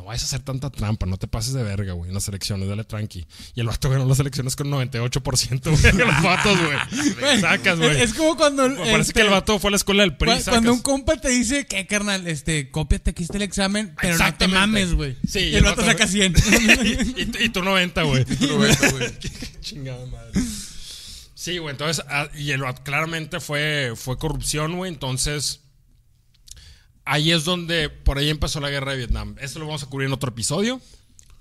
no 0.00 0.06
vayas 0.06 0.22
a 0.22 0.26
hacer 0.26 0.40
tanta 0.40 0.70
trampa, 0.70 1.04
no 1.04 1.18
te 1.18 1.28
pases 1.28 1.52
de 1.52 1.62
verga, 1.62 1.92
güey, 1.92 2.08
en 2.08 2.14
las 2.14 2.26
elecciones, 2.26 2.66
dale 2.68 2.84
tranqui. 2.84 3.26
Y 3.54 3.60
el 3.60 3.66
vato 3.66 3.90
ganó 3.90 4.06
las 4.06 4.18
elecciones 4.18 4.56
con 4.56 4.68
98%, 4.70 5.60
güey, 5.62 5.92
los 6.06 6.22
vatos, 6.22 6.58
güey. 6.58 7.40
Sacas, 7.40 7.78
güey. 7.78 8.00
Es 8.00 8.14
como 8.14 8.34
cuando. 8.36 8.62
Parece 8.76 9.00
este, 9.00 9.12
que 9.12 9.20
el 9.20 9.28
vato 9.28 9.58
fue 9.58 9.68
a 9.68 9.72
la 9.72 9.76
escuela 9.76 10.02
del 10.02 10.16
PRI, 10.16 10.30
Cu- 10.30 10.38
sacas. 10.38 10.54
Cuando 10.54 10.72
un 10.72 10.80
compa 10.80 11.16
te 11.18 11.28
dice 11.28 11.66
que, 11.66 11.86
carnal, 11.86 12.26
este, 12.26 12.70
cópiate 12.70 13.10
aquí 13.10 13.24
está 13.24 13.36
el 13.36 13.42
examen, 13.42 13.94
pero 14.00 14.16
no 14.16 14.34
te 14.34 14.48
mames, 14.48 14.94
güey. 14.94 15.16
Sí, 15.28 15.40
y 15.40 15.54
el 15.56 15.64
vato 15.64 15.84
saca 15.84 16.06
100. 16.08 16.34
y, 16.34 17.20
y- 17.20 17.44
y 17.44 17.48
tú 17.50 17.62
90, 17.62 18.02
güey. 18.04 18.24
Roberto, 18.48 18.90
güey. 18.92 19.18
Qué 19.18 19.30
chingada 19.60 20.06
madre. 20.06 20.40
Sí, 21.34 21.58
güey, 21.58 21.72
entonces, 21.72 22.04
ah, 22.08 22.28
y 22.36 22.50
el, 22.52 22.62
claramente 22.84 23.40
fue, 23.40 23.92
fue 23.96 24.18
corrupción, 24.18 24.76
güey, 24.76 24.92
entonces, 24.92 25.60
ahí 27.04 27.32
es 27.32 27.44
donde, 27.44 27.88
por 27.88 28.18
ahí 28.18 28.28
empezó 28.30 28.60
la 28.60 28.70
guerra 28.70 28.92
de 28.92 28.98
Vietnam. 28.98 29.36
Esto 29.40 29.58
lo 29.58 29.66
vamos 29.66 29.82
a 29.82 29.86
cubrir 29.86 30.06
en 30.06 30.12
otro 30.12 30.30
episodio, 30.30 30.80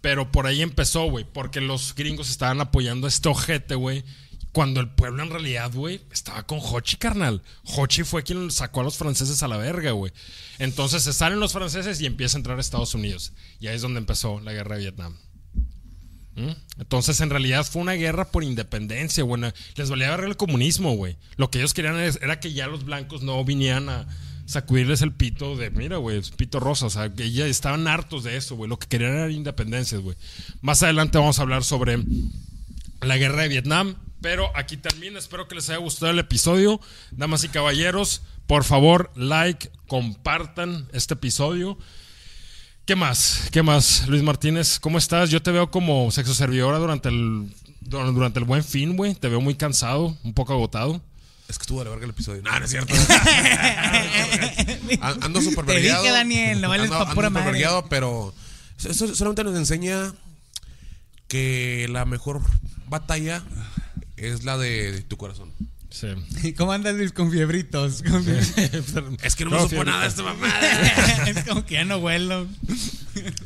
pero 0.02 0.32
por 0.32 0.48
ahí 0.48 0.62
empezó, 0.62 1.06
güey, 1.10 1.26
porque 1.26 1.62
los 1.62 1.96
gringos 1.96 2.30
estaban 2.30 2.62
apoyando 2.62 3.08
a 3.08 3.10
este 3.10 3.30
ojete, 3.30 3.76
güey, 3.76 4.04
cuando 4.52 4.80
el 4.80 4.90
pueblo 4.90 5.24
en 5.24 5.30
realidad, 5.30 5.72
güey, 5.74 6.02
estaba 6.12 6.44
con 6.44 6.60
Hochi, 6.62 6.98
carnal. 6.98 7.42
Hochi 7.64 8.04
fue 8.04 8.24
quien 8.24 8.50
sacó 8.52 8.82
a 8.82 8.84
los 8.84 8.98
franceses 8.98 9.44
a 9.44 9.48
la 9.48 9.58
verga, 9.58 9.92
güey. 9.92 10.12
Entonces 10.58 11.04
se 11.04 11.14
salen 11.14 11.40
los 11.40 11.54
franceses 11.54 12.02
y 12.02 12.06
empieza 12.06 12.38
a 12.38 12.40
entrar 12.40 12.60
Estados 12.60 12.96
Unidos. 12.96 13.34
Y 13.60 13.68
ahí 13.68 13.76
es 13.76 13.82
donde 13.82 14.00
empezó 14.00 14.40
la 14.40 14.52
guerra 14.52 14.76
de 14.76 14.82
Vietnam. 14.82 15.16
¿Mm? 16.36 16.52
Entonces, 16.80 17.20
en 17.22 17.30
realidad 17.30 17.66
fue 17.66 17.82
una 17.82 17.94
guerra 17.94 18.32
por 18.32 18.44
independencia, 18.44 19.24
güey. 19.24 19.42
Les 19.76 19.90
valía 19.90 20.16
ver 20.16 20.26
el 20.26 20.38
comunismo, 20.38 20.96
güey. 20.96 21.18
Lo 21.36 21.52
que 21.52 21.60
ellos 21.60 21.74
querían 21.74 21.98
era 21.98 22.40
que 22.40 22.54
ya 22.54 22.68
los 22.68 22.86
blancos 22.86 23.22
no 23.22 23.44
vinieran 23.44 23.90
a 23.90 24.08
sacudirles 24.50 25.02
el 25.02 25.14
pito 25.14 25.56
de, 25.56 25.70
mira, 25.70 25.98
güey, 25.98 26.22
pito 26.36 26.60
rosa. 26.60 26.88
O 26.88 26.90
sea, 26.90 27.14
que 27.14 27.32
ya 27.32 27.46
estaban 27.46 27.88
hartos 27.88 28.24
de 28.24 28.36
eso, 28.36 28.56
güey. 28.56 28.70
Lo 28.70 28.80
que 28.80 28.88
querían 28.88 29.14
era 29.14 29.32
independencia, 29.32 29.98
güey. 30.00 30.18
Más 30.62 30.82
adelante 30.84 31.18
vamos 31.18 31.40
a 31.40 31.44
hablar 31.44 31.64
sobre 31.64 32.00
la 33.02 33.18
guerra 33.18 33.44
de 33.44 33.50
Vietnam. 33.50 33.96
Pero 34.22 34.50
aquí 34.56 34.76
termina. 34.76 35.18
Espero 35.20 35.48
que 35.48 35.56
les 35.56 35.70
haya 35.70 35.80
gustado 35.80 36.12
el 36.12 36.20
episodio. 36.20 36.82
Damas 37.12 37.44
y 37.46 37.50
caballeros, 37.50 38.22
por 38.48 38.64
favor, 38.66 39.12
like, 39.16 39.70
compartan 39.88 40.88
este 40.92 41.14
episodio. 41.14 41.78
¿Qué 42.86 42.96
más? 42.96 43.48
¿Qué 43.52 43.62
más? 43.64 44.08
Luis 44.08 44.24
Martínez, 44.24 44.80
¿cómo 44.80 44.98
estás? 44.98 45.30
Yo 45.30 45.42
te 45.44 45.52
veo 45.52 45.70
como 45.72 46.10
sexo 46.12 46.34
servidora 46.34 46.80
durante 46.80 47.08
el, 47.10 47.54
dur- 47.82 48.14
durante 48.14 48.40
el 48.40 48.46
buen 48.46 48.64
fin, 48.64 48.98
güey. 48.98 49.14
Te 49.16 49.30
veo 49.30 49.40
muy 49.40 49.54
cansado, 49.56 50.18
un 50.24 50.34
poco 50.34 50.54
agotado. 50.54 51.00
Es 51.50 51.58
que 51.58 51.64
estuvo 51.64 51.80
de 51.80 51.86
la 51.86 51.90
verga 51.92 52.06
el 52.06 52.12
episodio. 52.12 52.42
No, 52.44 52.58
no 52.60 52.64
es 52.66 52.72
cierto. 52.72 52.94
An- 55.02 55.24
Ando 55.24 55.42
súper 55.42 55.66
Te 55.66 55.80
dije, 55.80 56.12
Daniel, 56.12 56.62
no 56.62 56.70
vales 56.70 56.90
Ando- 56.90 56.98
pa' 56.98 57.02
ando 57.04 57.16
pura 57.16 57.30
madre. 57.30 57.66
pero 57.90 58.34
eso 58.84 59.16
solamente 59.16 59.44
nos 59.44 59.56
enseña 59.58 60.14
que 61.28 61.88
la 61.90 62.06
mejor 62.06 62.42
batalla 62.88 63.44
es 64.18 64.44
la 64.44 64.58
de 64.58 65.02
tu 65.08 65.18
corazón. 65.18 65.52
Sí. 65.90 66.54
¿Cómo 66.58 66.72
andas, 66.72 66.96
Luis? 66.96 67.12
Con 67.12 67.32
fiebritos. 67.32 68.04
Con 68.04 68.24
fiebritos. 68.24 69.04
Es 69.24 69.36
que 69.36 69.46
no, 69.46 69.52
No, 69.52 69.64
me 69.64 69.70
supo 69.70 69.84
nada 69.84 70.06
esta 70.06 70.24
mamada. 70.24 70.60
es 71.28 71.44
como 71.44 71.66
que 71.66 71.76
ya 71.76 71.86
no 71.86 71.98
huelo. 71.98 72.48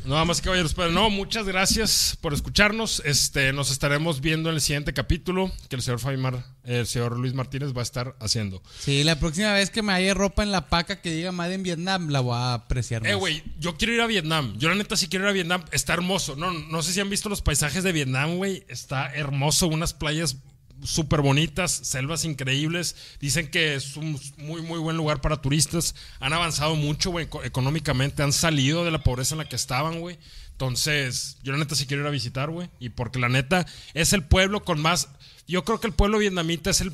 Nada 0.04 0.24
más 0.24 0.40
caballeros, 0.40 0.74
pero 0.74 0.90
no, 0.90 1.10
muchas 1.10 1.46
gracias 1.46 2.16
por 2.20 2.34
escucharnos. 2.34 3.02
Este, 3.04 3.52
nos 3.52 3.70
estaremos 3.70 4.20
viendo 4.20 4.50
en 4.50 4.56
el 4.56 4.60
siguiente 4.60 4.92
capítulo 4.92 5.50
que 5.68 5.76
el 5.76 5.82
señor 5.82 5.98
Faimar, 6.00 6.44
el 6.64 6.86
señor 6.86 7.18
Luis 7.18 7.34
Martínez 7.34 7.74
va 7.74 7.80
a 7.80 7.82
estar 7.82 8.14
haciendo. 8.20 8.62
Sí, 8.78 9.02
la 9.04 9.18
próxima 9.18 9.52
vez 9.52 9.70
que 9.70 9.82
me 9.82 9.92
haya 9.92 10.14
ropa 10.14 10.42
en 10.42 10.52
la 10.52 10.68
paca 10.68 11.00
que 11.00 11.10
diga 11.10 11.32
Made 11.32 11.54
en 11.54 11.62
Vietnam, 11.62 12.10
la 12.10 12.20
voy 12.20 12.36
a 12.36 12.54
apreciar 12.54 13.02
más. 13.02 13.10
Eh, 13.10 13.14
güey, 13.14 13.42
yo 13.58 13.76
quiero 13.76 13.94
ir 13.94 14.00
a 14.02 14.06
Vietnam. 14.06 14.54
Yo 14.58 14.68
la 14.68 14.74
neta 14.74 14.96
sí 14.96 15.08
quiero 15.08 15.24
ir 15.24 15.30
a 15.30 15.32
Vietnam. 15.32 15.64
Está 15.72 15.94
hermoso. 15.94 16.36
No, 16.36 16.52
no 16.52 16.82
sé 16.82 16.92
si 16.92 17.00
han 17.00 17.10
visto 17.10 17.28
los 17.28 17.42
paisajes 17.42 17.82
de 17.82 17.92
Vietnam, 17.92 18.36
güey. 18.36 18.64
Está 18.68 19.12
hermoso. 19.14 19.66
Unas 19.66 19.94
playas 19.94 20.36
súper 20.82 21.20
bonitas, 21.20 21.70
selvas 21.72 22.24
increíbles. 22.24 22.96
Dicen 23.20 23.50
que 23.50 23.74
es 23.74 23.96
un 23.96 24.20
muy, 24.38 24.62
muy 24.62 24.78
buen 24.78 24.96
lugar 24.96 25.20
para 25.20 25.40
turistas. 25.40 25.94
Han 26.20 26.32
avanzado 26.32 26.74
mucho, 26.74 27.10
güey, 27.10 27.26
eco- 27.26 27.44
económicamente. 27.44 28.22
Han 28.22 28.32
salido 28.32 28.84
de 28.84 28.90
la 28.90 29.02
pobreza 29.02 29.34
en 29.34 29.38
la 29.38 29.48
que 29.48 29.56
estaban, 29.56 30.00
güey. 30.00 30.18
Entonces, 30.52 31.38
yo 31.42 31.52
la 31.52 31.58
neta 31.58 31.74
sí 31.74 31.86
quiero 31.86 32.02
ir 32.02 32.08
a 32.08 32.12
visitar, 32.12 32.50
güey. 32.50 32.68
Y 32.78 32.90
porque 32.90 33.18
la 33.18 33.28
neta 33.28 33.66
es 33.94 34.12
el 34.12 34.22
pueblo 34.24 34.64
con 34.64 34.80
más... 34.80 35.08
Yo 35.46 35.64
creo 35.64 35.80
que 35.80 35.86
el 35.88 35.92
pueblo 35.92 36.18
vietnamita 36.18 36.70
es 36.70 36.80
el 36.80 36.92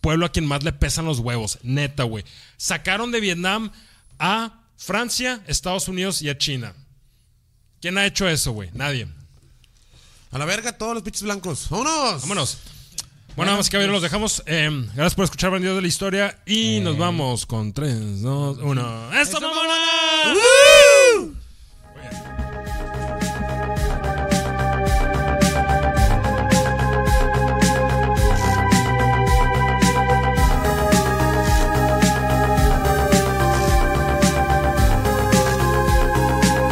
pueblo 0.00 0.26
a 0.26 0.32
quien 0.32 0.44
más 0.46 0.64
le 0.64 0.72
pesan 0.72 1.04
los 1.06 1.18
huevos. 1.20 1.58
Neta, 1.62 2.02
güey. 2.02 2.24
Sacaron 2.56 3.10
de 3.10 3.20
Vietnam 3.20 3.70
a 4.18 4.60
Francia, 4.76 5.42
Estados 5.46 5.88
Unidos 5.88 6.20
y 6.20 6.28
a 6.28 6.36
China. 6.36 6.74
¿Quién 7.80 7.96
ha 7.96 8.06
hecho 8.06 8.28
eso, 8.28 8.52
güey? 8.52 8.70
Nadie. 8.74 9.06
A 10.30 10.38
la 10.38 10.44
verga 10.46 10.76
todos 10.76 10.94
los 10.94 11.02
pinches 11.02 11.22
blancos. 11.22 11.68
¡Vámonos! 11.70 12.22
Vámonos. 12.22 12.58
Bueno, 13.36 13.50
nada 13.50 13.56
más 13.58 13.68
que 13.68 13.84
los 13.86 14.00
dejamos. 14.02 14.42
Eh, 14.46 14.70
gracias 14.94 15.14
por 15.16 15.24
escuchar 15.24 15.50
Bandidos 15.50 15.76
de 15.76 15.82
la 15.82 15.88
Historia. 15.88 16.38
Y 16.46 16.80
nos 16.80 16.96
vamos 16.96 17.46
con 17.46 17.72
3, 17.72 18.22
2, 18.22 18.58
1. 18.58 19.20
¡Eso, 19.20 19.40
mamona! 19.40 19.74